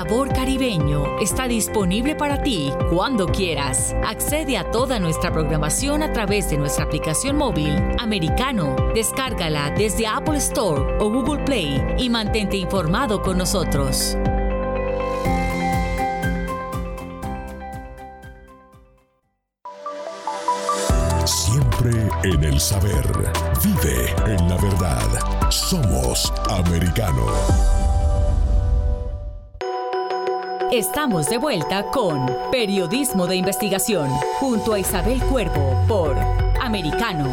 Sabor 0.00 0.32
Caribeño 0.32 1.18
está 1.20 1.46
disponible 1.46 2.14
para 2.14 2.42
ti 2.42 2.72
cuando 2.88 3.26
quieras. 3.26 3.94
Accede 4.02 4.56
a 4.56 4.70
toda 4.70 4.98
nuestra 4.98 5.30
programación 5.30 6.02
a 6.02 6.10
través 6.10 6.48
de 6.48 6.56
nuestra 6.56 6.86
aplicación 6.86 7.36
móvil 7.36 7.76
Americano. 7.98 8.76
Descárgala 8.94 9.68
desde 9.76 10.06
Apple 10.06 10.38
Store 10.38 10.96
o 11.00 11.10
Google 11.10 11.44
Play 11.44 11.84
y 11.98 12.08
mantente 12.08 12.56
informado 12.56 13.20
con 13.20 13.36
nosotros. 13.36 14.16
Siempre 21.26 22.08
en 22.22 22.42
el 22.42 22.58
saber. 22.58 23.04
Vive 23.62 24.14
en 24.32 24.48
la 24.48 24.56
verdad. 24.56 25.50
Somos 25.50 26.32
americano. 26.48 27.89
Estamos 30.72 31.28
de 31.28 31.36
vuelta 31.36 31.82
con 31.90 32.30
Periodismo 32.52 33.26
de 33.26 33.34
Investigación 33.34 34.08
junto 34.38 34.72
a 34.72 34.78
Isabel 34.78 35.20
Cuervo 35.22 35.74
por 35.88 36.16
Americano. 36.60 37.28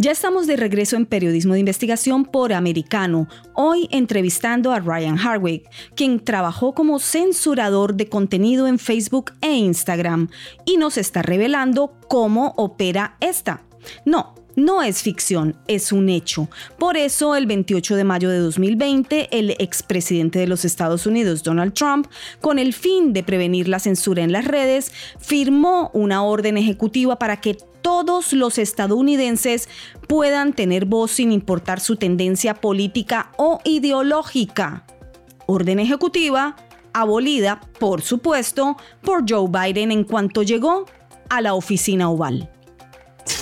Ya 0.00 0.10
estamos 0.10 0.48
de 0.48 0.56
regreso 0.56 0.96
en 0.96 1.06
Periodismo 1.06 1.54
de 1.54 1.60
Investigación 1.60 2.24
por 2.24 2.52
Americano, 2.52 3.28
hoy 3.54 3.86
entrevistando 3.92 4.72
a 4.72 4.80
Ryan 4.80 5.20
Harwick, 5.20 5.70
quien 5.94 6.18
trabajó 6.18 6.74
como 6.74 6.98
censurador 6.98 7.94
de 7.94 8.08
contenido 8.08 8.66
en 8.66 8.80
Facebook 8.80 9.30
e 9.40 9.52
Instagram 9.52 10.30
y 10.64 10.78
nos 10.78 10.98
está 10.98 11.22
revelando 11.22 11.92
cómo 12.08 12.54
opera 12.56 13.16
esta. 13.20 13.62
No, 14.04 14.34
no 14.56 14.82
es 14.82 15.02
ficción, 15.02 15.56
es 15.66 15.92
un 15.92 16.08
hecho. 16.08 16.48
Por 16.78 16.96
eso, 16.96 17.36
el 17.36 17.46
28 17.46 17.96
de 17.96 18.04
mayo 18.04 18.30
de 18.30 18.38
2020, 18.38 19.28
el 19.38 19.50
expresidente 19.58 20.38
de 20.38 20.46
los 20.46 20.64
Estados 20.64 21.06
Unidos, 21.06 21.42
Donald 21.42 21.74
Trump, 21.74 22.06
con 22.40 22.58
el 22.58 22.72
fin 22.72 23.12
de 23.12 23.22
prevenir 23.22 23.68
la 23.68 23.78
censura 23.78 24.22
en 24.22 24.32
las 24.32 24.44
redes, 24.44 24.92
firmó 25.18 25.90
una 25.94 26.22
orden 26.22 26.56
ejecutiva 26.56 27.18
para 27.18 27.40
que 27.40 27.56
todos 27.82 28.32
los 28.32 28.58
estadounidenses 28.58 29.68
puedan 30.06 30.52
tener 30.52 30.84
voz 30.84 31.12
sin 31.12 31.32
importar 31.32 31.80
su 31.80 31.96
tendencia 31.96 32.54
política 32.54 33.32
o 33.36 33.60
ideológica. 33.64 34.84
Orden 35.46 35.80
ejecutiva 35.80 36.56
abolida, 36.92 37.60
por 37.78 38.02
supuesto, 38.02 38.76
por 39.02 39.24
Joe 39.28 39.48
Biden 39.48 39.90
en 39.90 40.04
cuanto 40.04 40.42
llegó 40.42 40.86
a 41.28 41.40
la 41.40 41.54
oficina 41.54 42.10
oval. 42.10 42.50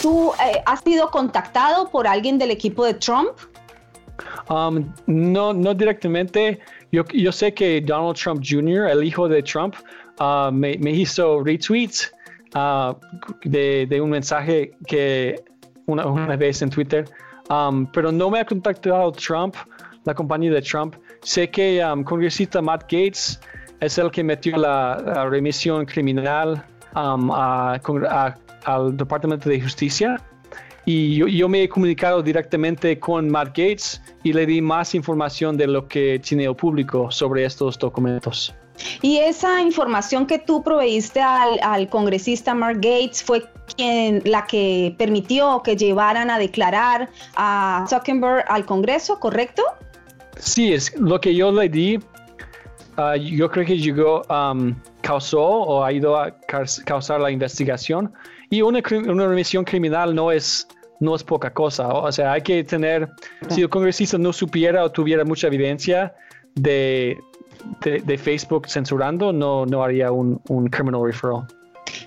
¿Tú 0.03 0.33
eh, 0.35 0.63
has 0.67 0.81
sido 0.81 1.11
contactado 1.11 1.89
por 1.91 2.07
alguien 2.07 2.39
del 2.39 2.51
equipo 2.51 2.85
de 2.85 2.95
Trump? 2.95 3.31
Um, 4.49 4.93
no, 5.07 5.53
no 5.53 5.75
directamente. 5.75 6.61
Yo, 6.93 7.05
yo, 7.13 7.33
sé 7.33 7.55
que 7.55 7.81
Donald 7.81 8.17
Trump 8.17 8.43
Jr., 8.45 8.89
el 8.91 9.05
hijo 9.05 9.29
de 9.29 9.43
Trump, 9.43 9.75
uh, 10.19 10.51
me, 10.53 10.73
hizo 10.91 11.43
retweets 11.43 12.13
uh, 12.55 12.95
de, 13.45 14.01
un 14.01 14.11
mensaje 14.11 14.73
que 14.87 15.43
una, 15.87 16.37
vez 16.37 16.63
en 16.63 16.71
Twitter, 16.71 17.05
um, 17.49 17.87
pero 17.87 18.13
no 18.13 18.31
me 18.31 18.41
ha 18.41 18.45
contactado 18.45 19.13
Trump, 19.13 19.55
la 20.05 20.15
compañía 20.15 20.53
de 20.53 20.63
Trump. 20.63 20.97
sé 21.23 21.49
que 21.49 21.85
um, 21.85 22.03
congresista 22.05 22.61
Matt 22.61 22.83
Gates 22.83 23.41
es 23.81 23.99
el 23.99 24.11
que 24.11 24.23
metió 24.23 24.57
la, 24.57 25.27
remisión 25.29 25.87
criminal 25.87 26.65
um, 26.95 27.31
al 27.33 28.97
Departamento 28.97 29.49
de 29.49 29.61
Justicia. 29.61 30.21
Y 30.87 31.17
yo, 31.17 31.49
me 31.49 31.63
he 31.63 31.69
comunicado 31.69 32.23
directamente 32.23 32.99
con 32.99 33.31
Matt 33.31 33.49
Gates 33.49 34.03
y 34.23 34.33
le 34.33 34.47
di 34.47 34.61
más 34.61 34.95
información 34.95 35.57
de 35.57 35.67
lo 35.67 35.87
que 35.87 36.19
tiene 36.19 36.45
el 36.45 36.57
público 36.57 37.11
sobre 37.11 37.45
estos 37.45 37.79
documentos. 37.79 38.55
Y 39.03 39.19
esa 39.19 39.61
información 39.61 40.27
que 40.27 40.39
tú 40.39 40.63
proveíste 40.63 41.21
al, 41.21 41.89
congresista 41.91 42.55
Mark 42.55 42.77
Gates 42.77 43.23
fue 43.23 43.45
quien 43.77 44.23
la 44.25 44.47
que 44.47 44.95
permitió 44.99 45.63
que 45.63 45.77
llevaran 45.77 46.31
a 46.31 46.39
declarar 46.39 47.11
a 47.37 47.85
Zuckerberg 47.89 48.45
al 48.49 48.65
Congreso, 48.65 49.21
¿correcto? 49.21 49.63
Sí, 50.39 50.73
es 50.73 50.99
lo 50.99 51.21
que 51.21 51.35
yo 51.35 51.53
le 51.53 51.69
di. 51.69 51.99
Ah, 52.97 53.17
yo 53.17 53.51
creo 53.51 53.65
que 53.65 53.79
llegó, 53.79 54.23
um, 54.29 54.75
causó 55.03 55.43
o 55.43 55.85
ha 55.85 55.93
ido 55.93 56.17
a 56.17 56.37
causar 56.85 57.21
la 57.21 57.31
investigación. 57.31 58.13
Y 58.51 58.63
una, 58.63 58.81
una 59.09 59.27
remisión 59.27 59.65
criminal 59.65 60.15
no 60.15 60.33
es, 60.33 60.67
no 61.01 61.15
es 61.15 61.23
poca 61.23 61.53
cosa. 61.53 61.89
O 61.89 62.11
sea, 62.11 62.33
hay 62.33 62.43
que 62.43 62.65
tener, 62.65 63.09
si 63.49 63.63
el 63.63 63.69
congresista 63.69 64.19
no 64.19 64.33
supiera 64.33 64.85
o 64.85 64.91
tuviera 64.91 65.25
mucha 65.25 65.47
evidencia 65.47 66.15
de, 66.55 67.19
de, 67.85 68.19
Facebook 68.19 68.69
censurando, 68.69 69.33
no, 69.33 69.67
no 69.67 69.83
haría 69.83 70.11
un, 70.13 70.41
un 70.49 70.69
criminal 70.69 71.05
referral. 71.05 71.47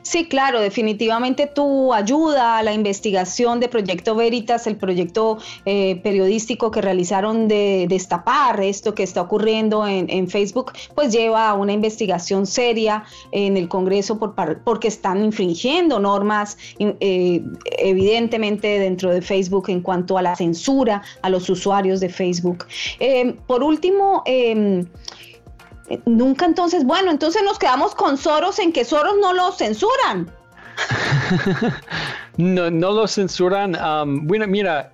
Sí, 0.04 0.26
claro, 0.26 0.60
definitivamente 0.60 1.48
tu 1.48 1.94
ayuda 1.94 2.58
a 2.58 2.64
la 2.64 2.74
investigación 2.74 3.62
de 3.62 3.70
Proyecto 3.70 4.16
Veritas, 4.16 4.68
el 4.68 4.76
proyecto 4.76 5.38
eh, 5.66 5.96
periodístico 6.04 6.72
que 6.72 6.82
realizaron 6.82 7.48
de 7.48 7.86
destapar 7.88 8.62
esto 8.62 8.94
que 8.94 9.04
está 9.04 9.22
ocurriendo 9.22 9.88
en, 9.88 10.28
Facebook, 10.28 10.74
pues 10.94 11.12
lleva 11.12 11.50
a 11.50 11.54
una 11.54 11.74
investigación 11.74 12.46
seria 12.46 13.04
en 13.32 13.58
el 13.58 13.68
Congreso 13.68 14.20
por, 14.20 14.36
porque 14.64 14.88
están 14.88 15.24
infringiendo 15.24 16.00
normas 16.00 16.58
eh, 16.80 17.44
evidentemente 17.78 18.80
dentro 18.80 19.12
de 19.12 19.22
Facebook 19.22 19.70
en 19.70 19.82
cuanto 19.82 20.18
a 20.18 20.22
la 20.22 20.36
censura 20.36 21.02
a 21.22 21.30
los 21.30 21.50
usuarios 21.50 22.00
de 22.00 22.10
Facebook. 22.10 22.66
Eh, 23.00 23.36
por 23.48 23.64
último, 23.64 24.24
em, 24.26 24.86
Nunca 26.06 26.46
entonces, 26.46 26.86
bueno, 26.86 27.12
entonces 27.12 27.44
nos 27.44 27.60
quedamos 27.60 27.94
con 27.94 28.18
Soros 28.18 28.60
en 28.60 28.72
que 28.72 28.86
Soros 28.86 29.16
no 29.20 29.34
lo 29.34 29.52
censuran. 29.52 30.32
no, 32.38 32.70
no 32.72 32.92
lo 32.92 33.08
censuran. 33.08 33.76
Um, 33.76 34.26
bueno, 34.26 34.48
mira, 34.48 34.92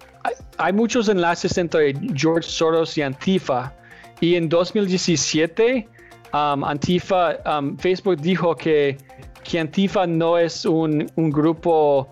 hay, 0.57 0.73
muchos 0.73 1.07
enlaces 1.07 1.57
entre 1.57 1.93
George 2.15 2.49
Soros 2.49 2.97
y 2.97 3.01
Antifa. 3.01 3.71
Y 4.19 4.35
en 4.35 4.49
2017, 4.49 5.87
um, 6.33 6.63
Antifa, 6.63 7.37
um, 7.45 7.77
Facebook 7.77 8.17
dijo 8.17 8.55
que, 8.55 8.97
que 9.43 9.59
Antifa 9.59 10.07
no 10.07 10.37
es 10.37 10.65
un, 10.65 11.09
grupo 11.15 12.09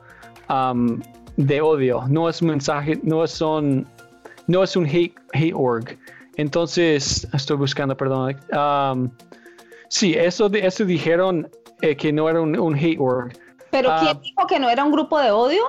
de 1.35 1.61
odio, 1.61 2.05
no 2.07 2.29
es 2.29 2.41
un 2.41 2.49
mensaje, 2.49 2.99
no 3.03 3.23
es 3.23 3.41
un, 3.41 3.85
no 4.47 4.63
es 4.63 4.75
un 4.75 4.85
hate, 4.85 5.13
hate 5.33 5.53
org. 5.53 5.97
Entonces, 6.37 7.27
estoy 7.33 7.57
buscando, 7.57 7.97
perdón. 7.97 8.37
Um, 8.53 9.09
sí, 9.89 10.13
eso, 10.13 10.49
eso 10.53 10.85
dijeron 10.85 11.49
eh, 11.81 11.95
que 11.95 12.13
no 12.13 12.29
era 12.29 12.41
un, 12.41 12.75
hate 12.75 12.99
word. 12.99 13.33
¿Pero 13.71 13.89
quién 13.99 14.17
ah, 14.17 14.19
dijo 14.23 14.47
que 14.47 14.59
no 14.59 14.69
era 14.69 14.83
un 14.83 14.91
grupo 14.91 15.19
de 15.19 15.31
odio? 15.31 15.61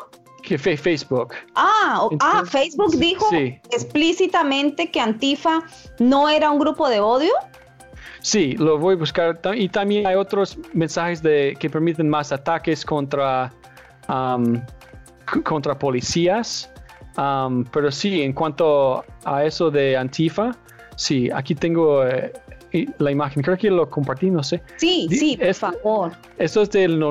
Que 0.42 0.56
Facebook. 0.56 1.34
Ah, 1.56 2.08
ah 2.20 2.42
Facebook 2.46 2.96
dijo 2.96 3.26
explícitamente 3.70 4.90
que 4.90 5.00
Antifa 5.00 5.62
no 5.98 6.28
era 6.28 6.50
un 6.50 6.58
grupo 6.58 6.88
de 6.88 7.00
odio. 7.00 7.32
Sí, 8.20 8.52
lo 8.52 8.78
voy 8.78 8.94
a 8.94 8.98
buscar. 8.98 9.38
Y 9.54 9.68
también 9.68 10.06
hay 10.06 10.14
otros 10.14 10.58
mensajes 10.72 11.22
de, 11.22 11.56
que 11.58 11.68
permiten 11.70 12.08
más 12.08 12.32
ataques 12.32 12.84
contra, 12.84 13.52
um, 14.08 14.60
contra 15.44 15.78
policías. 15.78 16.70
Um, 17.18 17.64
pero 17.64 17.90
sí, 17.90 18.22
en 18.22 18.32
cuanto 18.32 19.04
a 19.24 19.44
eso 19.44 19.72
de 19.72 19.96
Antifa, 19.96 20.56
sí, 20.94 21.28
aquí 21.34 21.52
tengo 21.56 22.06
eh, 22.06 22.32
la 22.98 23.10
imagen, 23.10 23.42
creo 23.42 23.56
que 23.56 23.70
lo 23.70 23.90
compartí, 23.90 24.30
no 24.30 24.42
sé. 24.44 24.62
Sí, 24.76 25.08
sí, 25.10 25.36
por 25.36 25.54
favor. 25.54 26.12
Esto 26.38 26.62
es 26.62 26.70
del 26.70 27.02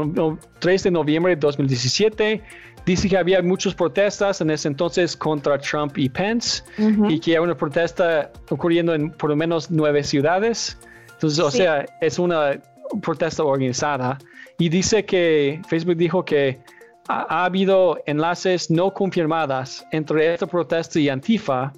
3 0.60 0.84
de 0.84 0.92
noviembre 0.92 1.36
de 1.36 1.40
2017. 1.42 2.42
Dice 2.86 3.10
que 3.10 3.18
había 3.18 3.42
muchas 3.42 3.76
protestas 3.76 4.40
en 4.40 4.50
ese 4.50 4.70
entonces 4.70 5.18
contra 5.18 5.58
Trump 5.58 5.98
y 5.98 6.08
Pence 6.08 6.64
y 7.10 7.20
que 7.20 7.34
hay 7.34 7.40
una 7.40 7.58
protesta 7.58 8.32
ocurriendo 8.50 8.96
en 8.96 9.12
por 9.12 9.30
lo 9.30 9.36
menos 9.36 9.70
nueve 9.70 10.06
ciudades. 10.06 10.78
Entonces, 11.12 11.40
o 11.40 11.52
sea, 11.52 11.86
es 12.00 12.18
una 12.18 12.62
protesta 13.02 13.44
organizada. 13.44 14.18
Y 14.58 14.70
dice 14.70 15.04
que 15.04 15.60
Facebook 15.68 15.98
dijo 15.98 16.24
que 16.24 16.60
ha, 17.08 17.46
habido 17.46 17.98
enlaces 18.06 18.70
no 18.70 18.94
confirmadas 18.94 19.86
entre 19.92 20.34
esta 20.34 20.48
protesta 20.48 21.00
y 21.00 21.10
Antifa, 21.10 21.72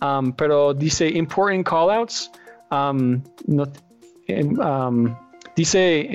um, 0.00 0.32
pero 0.32 0.74
dice 0.74 1.08
important 1.08 1.66
callouts. 1.66 2.30
Um, 2.70 3.22
um, 3.48 5.14
dice 5.54 6.08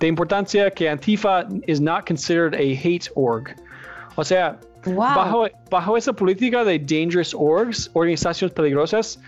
de 0.00 0.06
importancia 0.06 0.70
que 0.70 0.88
Antifa 0.88 1.46
is 1.66 1.80
not 1.80 2.06
considered 2.06 2.54
a 2.54 2.74
hate 2.74 3.08
org. 3.14 3.54
O 4.16 4.24
sea, 4.24 4.58
bajo, 4.94 5.48
bajo 5.70 5.96
esa 5.96 6.12
política 6.12 6.64
de 6.64 6.78
dangerous 6.78 7.34
orgs, 7.34 7.90
organizaciones 7.94 8.52
peligrosas, 8.54 9.18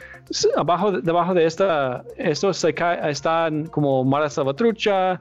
abajo, 0.56 0.92
debajo 0.92 1.34
de 1.34 1.44
esta, 1.44 2.04
esto 2.16 2.52
se 2.52 2.74
están 3.04 3.66
como 3.66 4.04
Mara 4.04 4.28
Salvatrucha, 4.28 5.20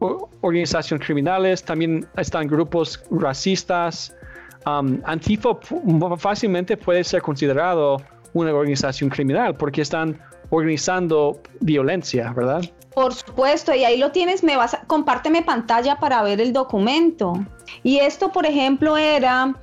organizaciones 0.00 1.04
criminales, 1.04 1.62
también 1.62 2.06
están 2.16 2.46
grupos 2.46 3.02
racistas. 3.10 4.14
Um, 4.66 5.00
Antifa 5.04 5.50
fácilmente 6.16 6.76
puede 6.76 7.04
ser 7.04 7.22
considerado 7.22 7.98
una 8.34 8.52
organización 8.52 9.10
criminal 9.10 9.54
porque 9.56 9.82
están 9.82 10.20
organizando 10.50 11.40
violencia, 11.60 12.32
¿verdad? 12.34 12.62
Por 12.94 13.14
supuesto, 13.14 13.74
y 13.74 13.84
ahí 13.84 13.96
lo 13.98 14.10
tienes, 14.10 14.42
me 14.42 14.56
vas 14.56 14.74
a, 14.74 14.80
compárteme 14.86 15.42
pantalla 15.42 15.96
para 15.96 16.22
ver 16.22 16.40
el 16.40 16.52
documento. 16.52 17.34
Y 17.82 17.98
esto, 17.98 18.32
por 18.32 18.44
ejemplo, 18.46 18.96
era 18.96 19.54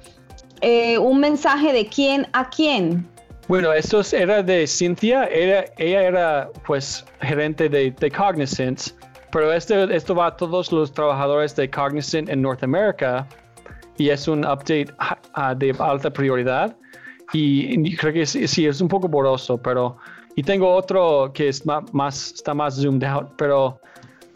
eh, 0.62 0.98
un 0.98 1.20
mensaje 1.20 1.74
de 1.74 1.88
quién 1.88 2.28
a 2.34 2.50
quién. 2.50 3.08
Bueno, 3.48 3.74
esto 3.74 4.02
era 4.12 4.42
de 4.42 4.66
Cynthia, 4.66 5.26
ella 5.26 5.68
era 5.78 6.50
pues 6.66 7.06
gerente 7.22 7.70
de, 7.70 7.92
de 7.92 8.12
Cognizant 8.12 8.82
pero 9.36 9.52
este, 9.52 9.94
esto 9.94 10.16
va 10.16 10.28
a 10.28 10.38
todos 10.38 10.72
los 10.72 10.94
trabajadores 10.94 11.54
de 11.58 11.70
Cognizant 11.70 12.30
en 12.30 12.42
Norteamérica 12.42 13.28
y 13.98 14.08
es 14.08 14.30
un 14.30 14.46
update 14.46 14.88
de 15.58 15.76
alta 15.78 16.10
prioridad. 16.10 16.74
Y, 17.34 17.98
creo 17.98 18.14
que 18.14 18.26
sí, 18.26 18.66
es 18.66 18.80
un 18.80 18.88
poco 18.88 19.10
borroso, 19.10 19.58
pero... 19.58 19.98
Y 20.38 20.44
tengo 20.44 20.74
otro 20.74 21.34
que 21.34 21.50
es 21.50 21.66
más, 21.66 22.32
está 22.32 22.54
más 22.54 22.76
zoomed 22.76 23.04
out, 23.04 23.28
pero 23.38 23.78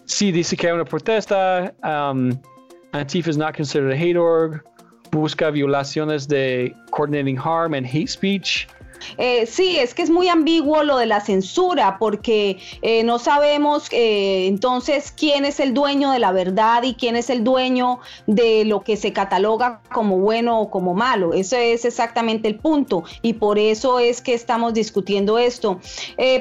sí 0.04 0.34
dice 0.34 0.58
que 0.58 0.68
hay 0.68 0.74
una 0.74 0.84
protesta. 0.84 1.74
Um, 1.82 2.38
Antifa 2.92 3.30
is 3.30 3.38
not 3.38 3.56
considered 3.56 3.94
a 3.94 3.98
hate 3.98 4.18
org. 4.18 4.62
Busca 5.12 5.50
violaciones 5.50 6.28
de 6.28 6.76
coordinating 6.92 7.38
harm 7.38 7.74
and 7.74 7.86
hate 7.86 8.10
speech. 8.10 8.68
Eh, 9.18 9.46
sí, 9.46 9.78
es 9.78 9.94
que 9.94 10.02
es 10.02 10.10
muy 10.10 10.28
ambiguo 10.28 10.84
lo 10.84 10.98
de 10.98 11.06
la 11.06 11.22
censura 11.22 11.98
porque 11.98 12.60
eh, 12.82 13.04
no 13.04 13.20
sabemos 13.20 13.88
eh, 13.92 14.48
entonces 14.48 15.14
quién 15.16 15.46
es 15.46 15.60
el 15.60 15.74
dueño 15.74 16.12
de 16.12 16.20
la 16.20 16.32
verdad 16.32 16.84
y 16.84 16.96
quién 16.96 17.16
es 17.16 17.30
el 17.30 17.44
dueño 17.44 18.00
de 18.28 18.66
lo 18.66 18.82
que 18.82 18.98
se 18.98 19.14
cataloga 19.14 19.82
como 19.92 20.18
bueno 20.18 20.60
o 20.62 20.70
como 20.70 20.94
malo. 20.94 21.34
Ese 21.34 21.74
es 21.74 21.86
exactamente 21.86 22.48
el 22.48 22.56
punto 22.56 23.04
y 23.22 23.34
por 23.34 23.60
eso 23.60 24.00
es 24.00 24.22
que 24.22 24.34
estamos 24.34 24.74
discutiendo 24.74 25.38
esto. 25.38 25.80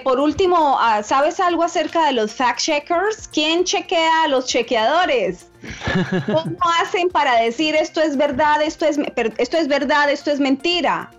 por 0.04 0.20
último, 0.20 0.76
ah, 0.80 1.02
¿sabes 1.02 1.40
algo 1.40 1.62
acerca 1.62 2.06
de 2.06 2.12
los 2.12 2.32
fact 2.32 2.60
checkers? 2.60 3.28
¿Quién 3.28 3.64
chequea 3.64 4.24
a 4.24 4.28
los 4.28 4.46
chequeadores? 4.46 5.48
¿Cómo 6.26 6.56
hacen 6.80 7.08
para 7.08 7.40
decir 7.40 7.74
esto 7.74 8.00
es 8.00 8.16
verdad, 8.16 8.62
esto 8.62 8.86
es, 8.86 8.98
esto 9.38 9.56
es 9.56 9.68
verdad, 9.68 10.10
esto 10.10 10.30
es 10.30 10.40
mentira? 10.40 11.10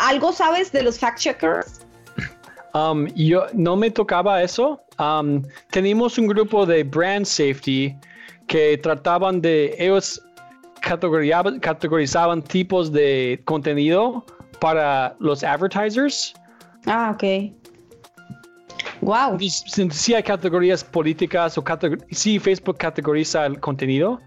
¿Algo 0.00 0.32
sabes 0.32 0.72
de 0.72 0.82
los 0.82 0.98
fact 0.98 1.18
checkers? 1.18 1.80
Um, 2.74 3.06
yo 3.14 3.46
no 3.54 3.76
me 3.76 3.90
tocaba 3.90 4.42
eso. 4.42 4.80
Um, 4.98 5.42
teníamos 5.70 6.18
un 6.18 6.26
grupo 6.26 6.66
de 6.66 6.84
brand 6.84 7.24
safety 7.24 7.96
que 8.48 8.78
trataban 8.78 9.40
de 9.40 9.74
ellos 9.78 10.20
categorizaban 10.80 12.42
tipos 12.42 12.92
de 12.92 13.40
contenido 13.44 14.24
para 14.60 15.16
los 15.18 15.42
advertisers. 15.42 16.34
Ah, 16.86 17.12
ok. 17.14 17.52
Wow. 19.00 19.38
Si, 19.40 20.14
hay 20.14 20.22
categorías 20.22 20.84
políticas 20.84 21.58
o 21.58 21.64
si 22.10 22.38
Facebook 22.38 22.78
categoriza 22.78 23.46
el 23.46 23.58
contenido. 23.58 24.20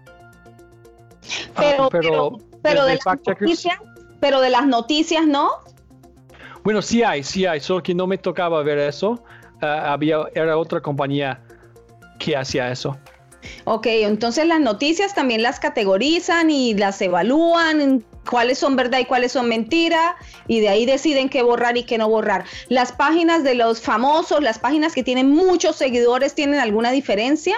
Pero, 1.56 1.84
ah, 1.84 1.88
pero, 1.90 2.38
pero, 2.62 2.84
de, 2.84 2.92
de, 2.92 3.56
pero 4.20 4.40
de 4.40 4.50
las 4.50 4.66
noticias, 4.66 5.26
¿no? 5.26 5.50
Bueno, 6.62 6.82
sí 6.82 7.02
hay, 7.02 7.22
sí 7.22 7.46
hay, 7.46 7.60
solo 7.60 7.82
que 7.82 7.94
no 7.94 8.06
me 8.06 8.18
tocaba 8.18 8.62
ver 8.62 8.78
eso. 8.78 9.22
Ah, 9.62 9.92
había, 9.92 10.18
era 10.34 10.56
otra 10.56 10.80
compañía 10.80 11.42
que 12.18 12.36
hacía 12.36 12.70
eso. 12.70 12.96
Ok, 13.64 13.86
entonces 13.86 14.46
las 14.46 14.60
noticias 14.60 15.14
también 15.14 15.42
las 15.42 15.60
categorizan 15.60 16.50
y 16.50 16.74
las 16.74 17.00
evalúan, 17.00 18.04
cuáles 18.28 18.58
son 18.58 18.76
verdad 18.76 18.98
y 18.98 19.06
cuáles 19.06 19.32
son 19.32 19.48
mentira, 19.48 20.16
y 20.46 20.60
de 20.60 20.68
ahí 20.68 20.84
deciden 20.84 21.28
qué 21.28 21.42
borrar 21.42 21.76
y 21.76 21.84
qué 21.84 21.96
no 21.96 22.08
borrar. 22.08 22.44
Las 22.68 22.92
páginas 22.92 23.42
de 23.42 23.54
los 23.54 23.80
famosos, 23.80 24.42
las 24.42 24.58
páginas 24.58 24.94
que 24.94 25.02
tienen 25.02 25.30
muchos 25.30 25.76
seguidores, 25.76 26.34
¿tienen 26.34 26.60
alguna 26.60 26.90
diferencia? 26.90 27.56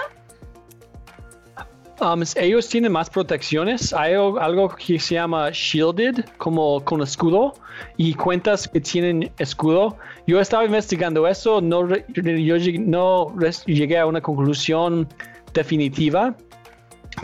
Um, 2.02 2.24
ellos 2.34 2.68
tienen 2.68 2.90
más 2.90 3.08
protecciones. 3.08 3.92
Hay 3.92 4.14
algo 4.14 4.68
que 4.70 4.98
se 4.98 5.14
llama 5.14 5.50
shielded, 5.52 6.24
como 6.36 6.84
con 6.84 7.00
escudo, 7.00 7.54
y 7.96 8.12
cuentas 8.14 8.66
que 8.66 8.80
tienen 8.80 9.30
escudo. 9.38 9.96
Yo 10.26 10.40
estaba 10.40 10.64
investigando 10.64 11.28
eso, 11.28 11.60
no, 11.60 11.88
yo 12.08 12.22
no 12.24 13.38
llegué 13.66 13.98
a 13.98 14.06
una 14.06 14.20
conclusión 14.20 15.06
definitiva, 15.54 16.34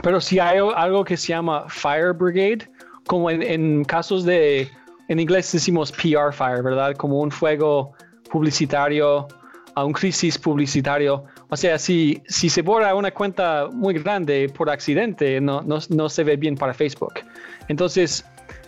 pero 0.05 0.20
si 0.20 0.39
hay 0.39 0.59
algo 0.76 1.05
que 1.05 1.16
se 1.16 1.29
llama 1.29 1.64
Fire 1.68 2.12
Brigade, 2.12 2.70
como 3.09 3.31
en, 3.31 3.85
casos 3.85 4.24
de, 4.24 4.68
en 5.09 5.18
inglés 5.18 5.51
decimos 5.51 5.91
PR 5.91 6.33
fire, 6.33 6.62
¿verdad? 6.62 6.95
Como 6.95 7.20
un 7.20 7.33
fuego 7.33 7.95
publicitario, 8.31 9.26
a 9.79 9.85
un 9.85 9.93
crisis 9.93 10.37
publicitario. 10.39 11.24
O 11.49 11.57
sea, 11.57 11.79
si, 11.79 12.20
si 12.26 12.49
se 12.49 12.62
borra 12.62 12.95
una 12.95 13.11
cuenta 13.11 13.68
muy 13.72 13.95
grande 13.95 14.49
por 14.49 14.68
accidente, 14.70 15.41
no, 15.41 15.62
no, 15.62 16.09
se 16.09 16.24
ve 16.24 16.37
bien 16.37 16.57
para 16.57 16.74
Facebook. 16.74 17.14
Entonces, 17.68 18.24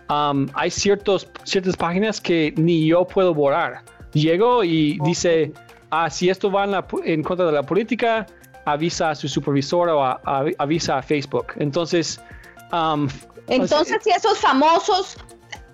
um, 0.08 0.46
hay 0.54 0.70
ciertos, 0.70 1.28
ciertas 1.44 1.76
páginas 1.76 2.20
que 2.20 2.54
ni 2.56 2.86
yo 2.86 3.06
puedo 3.06 3.34
borrar. 3.34 3.82
Llego 4.12 4.64
y 4.64 4.98
dice, 5.04 5.52
ah, 5.90 6.08
si 6.10 6.30
esto 6.30 6.50
va 6.50 6.64
en, 6.64 6.74
en 7.04 7.22
contra 7.22 7.46
de 7.46 7.52
la 7.52 7.62
política, 7.62 8.26
avisa 8.64 9.10
a 9.10 9.14
su 9.14 9.28
supervisor 9.28 9.88
o 9.88 10.02
avisa 10.58 10.98
a 10.98 11.02
Facebook. 11.02 11.46
Entonces, 11.56 12.20
um, 12.72 13.08
entonces 13.48 13.98
si 14.02 14.10
esos 14.10 14.38
famosos 14.38 15.16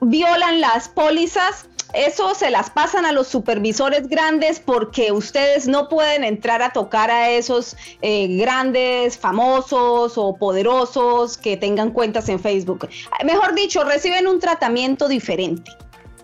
violan 0.01 0.61
las 0.61 0.89
pólizas, 0.89 1.69
eso 1.97 2.35
se 2.35 2.51
las 2.51 2.71
pasan 2.71 3.07
a 3.07 3.13
los 3.13 3.27
supervisores 3.27 4.09
grandes 4.09 4.61
porque 4.61 5.13
ustedes 5.13 5.67
no 5.67 5.89
pueden 5.89 6.25
entrar 6.25 6.63
a 6.63 6.71
tocar 6.71 7.11
a 7.11 7.31
esos 7.31 7.77
eh, 8.03 8.37
grandes, 8.37 9.17
famosos 9.17 10.19
o 10.19 10.37
poderosos 10.37 11.39
que 11.39 11.57
tengan 11.57 11.91
cuentas 11.91 12.29
en 12.29 12.39
Facebook. 12.39 12.89
Mejor 13.25 13.55
dicho, 13.55 13.83
reciben 13.85 14.27
un 14.27 14.39
tratamiento 14.39 15.09
diferente. 15.09 15.71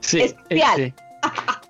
Sí, 0.00 0.20
especial. 0.20 0.92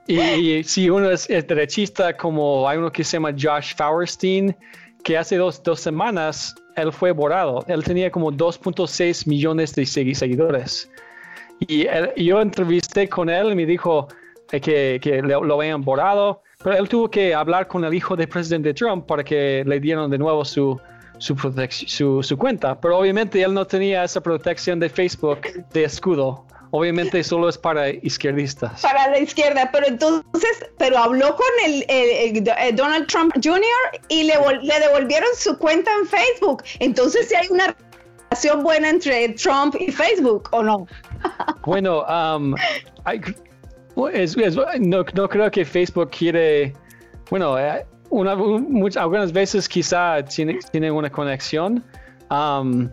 y, 0.07 0.65
si 0.65 0.91
uno 0.91 1.11
es, 1.11 1.31
es, 1.31 1.47
derechista, 1.47 2.17
como 2.17 2.69
hay 2.69 2.79
uno 2.79 2.91
que 2.91 3.05
se 3.05 3.13
llama 3.13 3.31
Josh 3.39 3.75
Fauerstein, 3.77 4.57
que 5.05 5.17
hace 5.17 5.37
dos, 5.37 5.63
dos 5.63 5.81
semanas 5.81 6.55
él 6.77 6.93
fue 6.93 7.13
borrado. 7.13 7.65
Él 7.69 7.85
tenía 7.85 8.11
como 8.11 8.33
2.6 8.33 9.27
millones 9.27 9.75
de 9.75 9.87
seguidores. 9.87 10.91
Y 11.69 12.25
yo 12.25 12.41
entrevisté 12.41 13.09
con 13.09 13.29
él 13.29 13.53
y 13.53 13.55
me 13.55 13.67
dijo 13.67 14.09
que, 14.49 15.01
que 15.03 15.23
lo, 15.23 15.55
habían 15.55 15.83
borrado, 15.83 16.43
pero 16.63 16.77
él 16.77 16.89
tuvo 16.89 17.11
que 17.11 17.35
hablar 17.35 17.69
con 17.69 17.85
el 17.85 17.95
hijo 17.95 18.17
del 18.17 18.29
presidente 18.29 18.75
Trump 18.75 19.07
para 19.07 19.25
que 19.25 19.65
le 19.67 19.81
dieran 19.81 20.11
de 20.11 20.19
nuevo 20.19 20.45
su, 20.45 20.81
su, 21.19 21.37
su, 21.87 22.23
su, 22.23 22.39
cuenta. 22.39 22.81
Pero 22.81 22.99
obviamente 22.99 23.43
él 23.43 23.55
no 23.55 23.67
tenía 23.67 24.05
esa 24.05 24.21
protección 24.21 24.81
de 24.81 24.89
Facebook 24.89 25.41
de 25.73 25.85
escudo. 25.85 26.47
Obviamente 26.75 27.23
solo 27.23 27.51
es 27.51 27.59
para 27.59 27.91
izquierdistas. 27.91 28.81
Para 28.81 29.11
la 29.11 29.19
izquierda, 29.19 29.69
pero 29.71 29.87
entonces, 29.87 30.71
pero 30.79 30.97
habló 30.97 31.37
con 31.37 31.47
el, 31.67 32.45
Donald 32.75 33.07
Trump 33.09 33.35
Jr. 33.43 33.63
y 34.09 34.25
le, 34.25 34.35
le, 34.63 34.81
devolvieron 34.81 35.29
su 35.37 35.59
cuenta 35.59 35.91
en 36.01 36.07
Facebook. 36.07 36.63
Entonces, 36.81 37.29
si 37.29 37.35
hay 37.35 37.47
una 37.51 37.77
relación 38.33 38.63
buena 38.63 38.89
entre 38.89 39.29
Trump 39.31 39.75
y 39.79 39.93
Facebook, 39.93 40.49
¿o 40.53 40.63
no? 40.63 40.87
Bueno, 41.67 42.03
um, 42.07 42.55
no, 44.81 45.05
creo 45.29 45.51
que 45.51 45.65
Facebook 45.65 46.11
quiere, 46.11 46.73
bueno, 47.31 47.59
eh, 47.59 47.87
una, 48.11 48.33
algunas 48.33 49.33
veces 49.33 49.69
quizá 49.69 50.25
tiene, 50.25 50.59
tiene 50.73 50.91
una 50.91 51.11
conexión. 51.11 51.85
Um, 52.31 52.89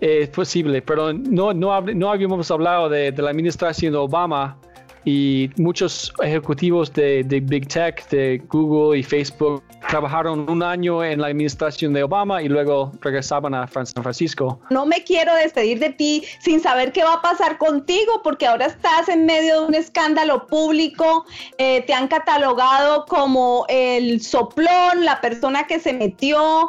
es 0.00 0.28
posible, 0.30 0.82
pero 0.82 1.12
no, 1.12 1.52
no, 1.52 1.80
no 1.80 2.10
habíamos 2.10 2.50
hablado 2.50 2.88
de, 2.88 3.12
de, 3.12 3.22
la 3.22 3.30
administración 3.30 3.92
de 3.92 3.98
Obama 3.98 4.58
y 5.04 5.50
muchos 5.56 6.12
ejecutivos 6.22 6.92
de, 6.92 7.24
de 7.24 7.40
Big 7.40 7.68
Tech, 7.68 8.06
de 8.10 8.42
Google 8.48 8.98
y 8.98 9.02
Facebook, 9.02 9.62
trabajaron 9.88 10.48
un 10.50 10.62
año 10.62 11.02
en 11.02 11.20
la 11.20 11.28
administración 11.28 11.92
de 11.92 12.02
Obama 12.02 12.42
y 12.42 12.48
luego 12.48 12.92
regresaban 13.00 13.54
a 13.54 13.66
San 13.66 13.86
Francisco. 14.02 14.60
No 14.70 14.84
me 14.84 15.02
quiero 15.04 15.34
despedir 15.34 15.78
de 15.78 15.90
ti 15.90 16.24
sin 16.40 16.60
saber 16.60 16.92
qué 16.92 17.02
va 17.02 17.14
a 17.14 17.22
pasar 17.22 17.56
contigo, 17.58 18.20
porque 18.22 18.46
ahora 18.46 18.66
estás 18.66 19.08
en 19.08 19.24
medio 19.24 19.60
de 19.60 19.66
un 19.68 19.74
escándalo 19.74 20.46
público, 20.46 21.24
eh, 21.58 21.82
te 21.82 21.94
han 21.94 22.08
catalogado 22.08 23.06
como 23.06 23.64
el 23.68 24.20
soplón, 24.20 25.04
la 25.04 25.20
persona 25.20 25.66
que 25.66 25.80
se 25.80 25.92
metió 25.92 26.68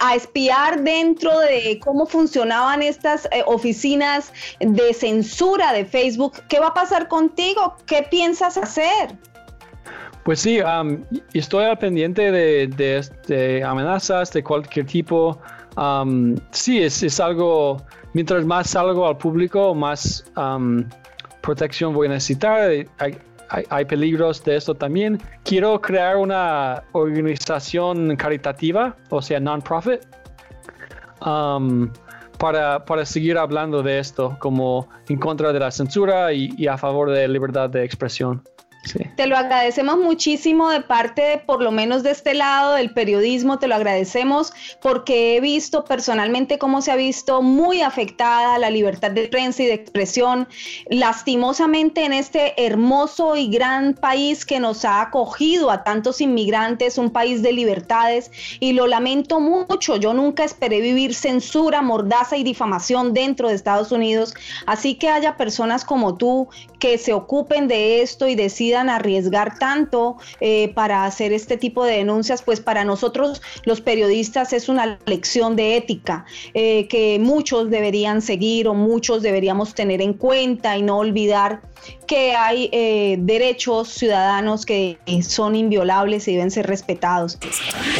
a 0.00 0.14
espiar 0.14 0.82
dentro 0.82 1.38
de 1.40 1.80
cómo 1.82 2.06
funcionaban 2.06 2.82
estas 2.82 3.26
eh, 3.26 3.42
oficinas 3.46 4.32
de 4.60 4.94
censura 4.94 5.72
de 5.72 5.84
Facebook. 5.84 6.42
¿Qué 6.48 6.60
va 6.60 6.68
a 6.68 6.74
pasar 6.74 7.08
contigo? 7.08 7.39
¿Qué 7.86 8.06
piensas 8.10 8.56
hacer? 8.56 9.16
Pues 10.24 10.40
sí, 10.40 10.60
estoy 11.32 11.64
al 11.64 11.78
pendiente 11.78 12.30
de, 12.30 13.62
amenazas 13.66 14.32
de 14.32 14.42
cualquier 14.44 14.86
tipo. 14.86 15.40
sí, 16.50 16.82
es, 16.82 17.20
algo, 17.20 17.82
mientras 18.12 18.44
más 18.44 18.70
salgo 18.70 19.06
al 19.06 19.16
público, 19.16 19.74
más 19.74 20.24
protección 21.40 21.94
voy 21.94 22.08
a 22.08 22.10
necesitar. 22.10 22.70
Hay, 22.98 23.84
peligros 23.86 24.44
de 24.44 24.56
esto 24.56 24.74
también. 24.74 25.20
Quiero 25.42 25.80
crear 25.80 26.16
una 26.16 26.84
organización 26.92 28.14
caritativa, 28.14 28.94
o 29.08 29.20
sea, 29.20 29.40
non-profit, 29.40 30.02
para, 32.40 32.84
para, 32.84 33.04
seguir 33.04 33.38
hablando 33.38 33.82
de 33.82 34.00
esto, 34.00 34.36
como 34.40 34.88
en 35.08 35.18
contra 35.18 35.52
de 35.52 35.60
la 35.60 35.70
censura 35.70 36.32
y 36.32 36.66
a 36.66 36.76
favor 36.76 37.10
de 37.10 37.28
libertad 37.28 37.70
de 37.70 37.84
expresión. 37.84 38.42
Te 39.14 39.26
lo 39.26 39.36
agradecemos 39.36 39.98
muchísimo 39.98 40.70
de 40.70 40.80
parte, 40.80 41.42
por 41.44 41.62
lo 41.62 41.70
menos 41.70 42.02
de 42.02 42.12
este 42.12 42.32
lado 42.32 42.72
del 42.74 42.94
periodismo, 42.94 43.58
te 43.58 43.68
lo 43.68 43.74
agradecemos 43.74 44.54
porque 44.80 45.36
he 45.36 45.40
visto 45.40 45.84
personalmente 45.84 46.58
cómo 46.58 46.80
se 46.80 46.90
ha 46.90 46.96
visto 46.96 47.42
muy 47.42 47.82
afectada 47.82 48.58
la 48.58 48.70
libertad 48.70 49.10
de 49.10 49.28
prensa 49.28 49.62
y 49.62 49.66
de 49.66 49.74
expresión, 49.74 50.48
lastimosamente 50.88 52.04
en 52.04 52.14
este 52.14 52.64
hermoso 52.64 53.36
y 53.36 53.50
gran 53.50 53.92
país 53.92 54.46
que 54.46 54.60
nos 54.60 54.86
ha 54.86 55.02
acogido 55.02 55.70
a 55.70 55.84
tantos 55.84 56.22
inmigrantes, 56.22 56.96
un 56.96 57.10
país 57.10 57.42
de 57.42 57.52
libertades, 57.52 58.30
y 58.60 58.72
lo 58.72 58.86
lamento 58.86 59.40
mucho, 59.40 59.96
yo 59.96 60.14
nunca 60.14 60.42
esperé 60.42 60.80
vivir 60.80 61.14
censura, 61.14 61.82
mordaza 61.82 62.38
y 62.38 62.44
difamación 62.44 63.12
dentro 63.12 63.48
de 63.48 63.54
Estados 63.56 63.92
Unidos, 63.92 64.34
así 64.64 64.94
que 64.94 65.10
haya 65.10 65.36
personas 65.36 65.84
como 65.84 66.16
tú 66.16 66.48
que 66.78 66.96
se 66.96 67.12
ocupen 67.12 67.68
de 67.68 68.00
esto 68.00 68.26
y 68.26 68.34
decidan 68.34 68.69
arriesgar 68.78 69.58
tanto 69.58 70.16
eh, 70.40 70.72
para 70.74 71.04
hacer 71.04 71.32
este 71.32 71.56
tipo 71.56 71.84
de 71.84 71.96
denuncias, 71.96 72.42
pues 72.42 72.60
para 72.60 72.84
nosotros 72.84 73.42
los 73.64 73.80
periodistas 73.80 74.52
es 74.52 74.68
una 74.68 74.98
lección 75.06 75.56
de 75.56 75.76
ética 75.76 76.24
eh, 76.54 76.86
que 76.88 77.18
muchos 77.20 77.70
deberían 77.70 78.22
seguir 78.22 78.68
o 78.68 78.74
muchos 78.74 79.22
deberíamos 79.22 79.74
tener 79.74 80.00
en 80.00 80.14
cuenta 80.14 80.76
y 80.76 80.82
no 80.82 80.98
olvidar 80.98 81.62
que 82.10 82.34
hay 82.34 82.68
eh, 82.72 83.18
derechos 83.20 83.88
ciudadanos 83.88 84.66
que 84.66 84.98
son 85.22 85.54
inviolables 85.54 86.26
y 86.26 86.32
deben 86.32 86.50
ser 86.50 86.66
respetados. 86.66 87.38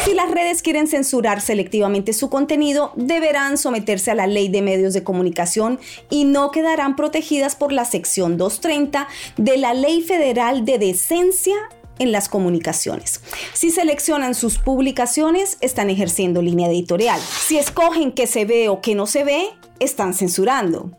Si 0.03 0.13
las 0.13 0.29
redes 0.29 0.61
quieren 0.61 0.87
censurar 0.87 1.39
selectivamente 1.39 2.11
su 2.11 2.29
contenido, 2.29 2.91
deberán 2.97 3.57
someterse 3.57 4.11
a 4.11 4.15
la 4.15 4.27
ley 4.27 4.49
de 4.49 4.61
medios 4.61 4.93
de 4.93 5.05
comunicación 5.05 5.79
y 6.09 6.25
no 6.25 6.51
quedarán 6.51 6.97
protegidas 6.97 7.55
por 7.55 7.71
la 7.71 7.85
sección 7.85 8.35
230 8.35 9.07
de 9.37 9.55
la 9.55 9.73
Ley 9.73 10.01
Federal 10.01 10.65
de 10.65 10.77
Decencia 10.77 11.55
en 11.97 12.11
las 12.11 12.27
comunicaciones. 12.27 13.21
Si 13.53 13.71
seleccionan 13.71 14.35
sus 14.35 14.57
publicaciones, 14.57 15.57
están 15.61 15.89
ejerciendo 15.89 16.41
línea 16.41 16.67
editorial. 16.67 17.21
Si 17.21 17.57
escogen 17.57 18.11
que 18.11 18.27
se 18.27 18.43
ve 18.43 18.67
o 18.67 18.81
que 18.81 18.93
no 18.93 19.07
se 19.07 19.23
ve, 19.23 19.45
están 19.79 20.13
censurando. 20.13 20.91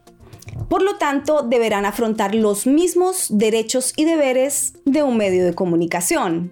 Por 0.72 0.80
lo 0.80 0.96
tanto, 0.96 1.42
deberán 1.42 1.84
afrontar 1.84 2.34
los 2.34 2.66
mismos 2.66 3.26
derechos 3.28 3.92
y 3.94 4.06
deberes 4.06 4.72
de 4.86 5.02
un 5.02 5.18
medio 5.18 5.44
de 5.44 5.52
comunicación. 5.52 6.50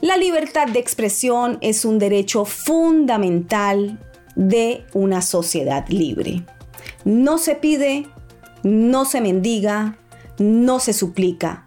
La 0.00 0.16
libertad 0.16 0.68
de 0.68 0.78
expresión 0.78 1.58
es 1.60 1.84
un 1.84 1.98
derecho 1.98 2.44
fundamental 2.44 3.98
de 4.36 4.84
una 4.94 5.22
sociedad 5.22 5.88
libre. 5.88 6.44
No 7.04 7.38
se 7.38 7.56
pide, 7.56 8.06
no 8.62 9.04
se 9.04 9.20
mendiga, 9.20 9.98
no 10.38 10.78
se 10.78 10.92
suplica. 10.92 11.66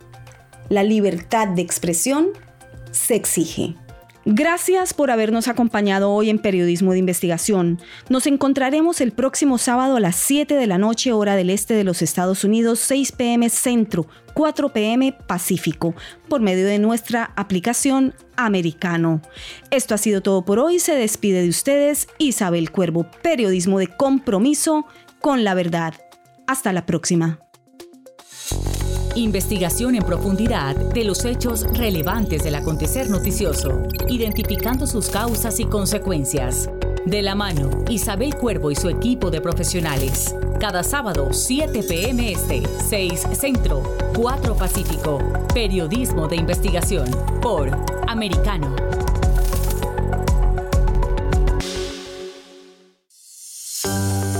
La 0.69 0.83
libertad 0.83 1.49
de 1.49 1.61
expresión 1.61 2.29
se 2.91 3.15
exige. 3.15 3.75
Gracias 4.25 4.93
por 4.93 5.11
habernos 5.11 5.49
acompañado 5.49 6.09
hoy 6.09 6.29
en 6.29 6.39
Periodismo 6.39 6.93
de 6.93 6.99
Investigación. 6.99 7.81
Nos 8.07 8.25
encontraremos 8.25 9.01
el 9.01 9.11
próximo 9.11 9.57
sábado 9.57 9.97
a 9.97 9.99
las 9.99 10.15
7 10.15 10.55
de 10.55 10.65
la 10.65 10.77
noche 10.77 11.11
hora 11.11 11.35
del 11.35 11.49
este 11.49 11.73
de 11.73 11.83
los 11.83 12.01
Estados 12.01 12.45
Unidos, 12.45 12.79
6 12.79 13.11
pm 13.11 13.49
Centro, 13.49 14.07
4 14.33 14.69
pm 14.69 15.11
Pacífico, 15.27 15.93
por 16.29 16.39
medio 16.39 16.65
de 16.65 16.79
nuestra 16.79 17.33
aplicación 17.35 18.15
Americano. 18.37 19.21
Esto 19.71 19.93
ha 19.93 19.97
sido 19.97 20.21
todo 20.21 20.45
por 20.45 20.57
hoy. 20.57 20.79
Se 20.79 20.95
despide 20.95 21.41
de 21.41 21.49
ustedes 21.49 22.07
Isabel 22.17 22.71
Cuervo, 22.71 23.05
Periodismo 23.21 23.77
de 23.77 23.87
Compromiso 23.87 24.85
con 25.19 25.43
la 25.43 25.53
Verdad. 25.53 25.95
Hasta 26.47 26.71
la 26.71 26.85
próxima. 26.85 27.39
Investigación 29.15 29.93
en 29.93 30.01
profundidad 30.01 30.75
de 30.75 31.03
los 31.03 31.23
hechos 31.23 31.67
relevantes 31.77 32.43
del 32.43 32.55
acontecer 32.55 33.11
noticioso, 33.11 33.83
identificando 34.07 34.87
sus 34.87 35.09
causas 35.09 35.59
y 35.59 35.65
consecuencias. 35.65 36.67
De 37.05 37.21
la 37.21 37.35
mano, 37.35 37.69
Isabel 37.89 38.33
Cuervo 38.33 38.71
y 38.71 38.75
su 38.75 38.89
equipo 38.89 39.29
de 39.29 39.39
profesionales. 39.39 40.33
Cada 40.59 40.81
sábado, 40.81 41.31
7 41.31 41.83
p.m. 41.83 42.31
Este, 42.31 42.63
6 42.89 43.27
Centro, 43.33 43.83
4 44.15 44.55
Pacífico. 44.55 45.19
Periodismo 45.53 46.27
de 46.27 46.37
investigación 46.37 47.05
por 47.39 47.69
Americano. 48.07 48.75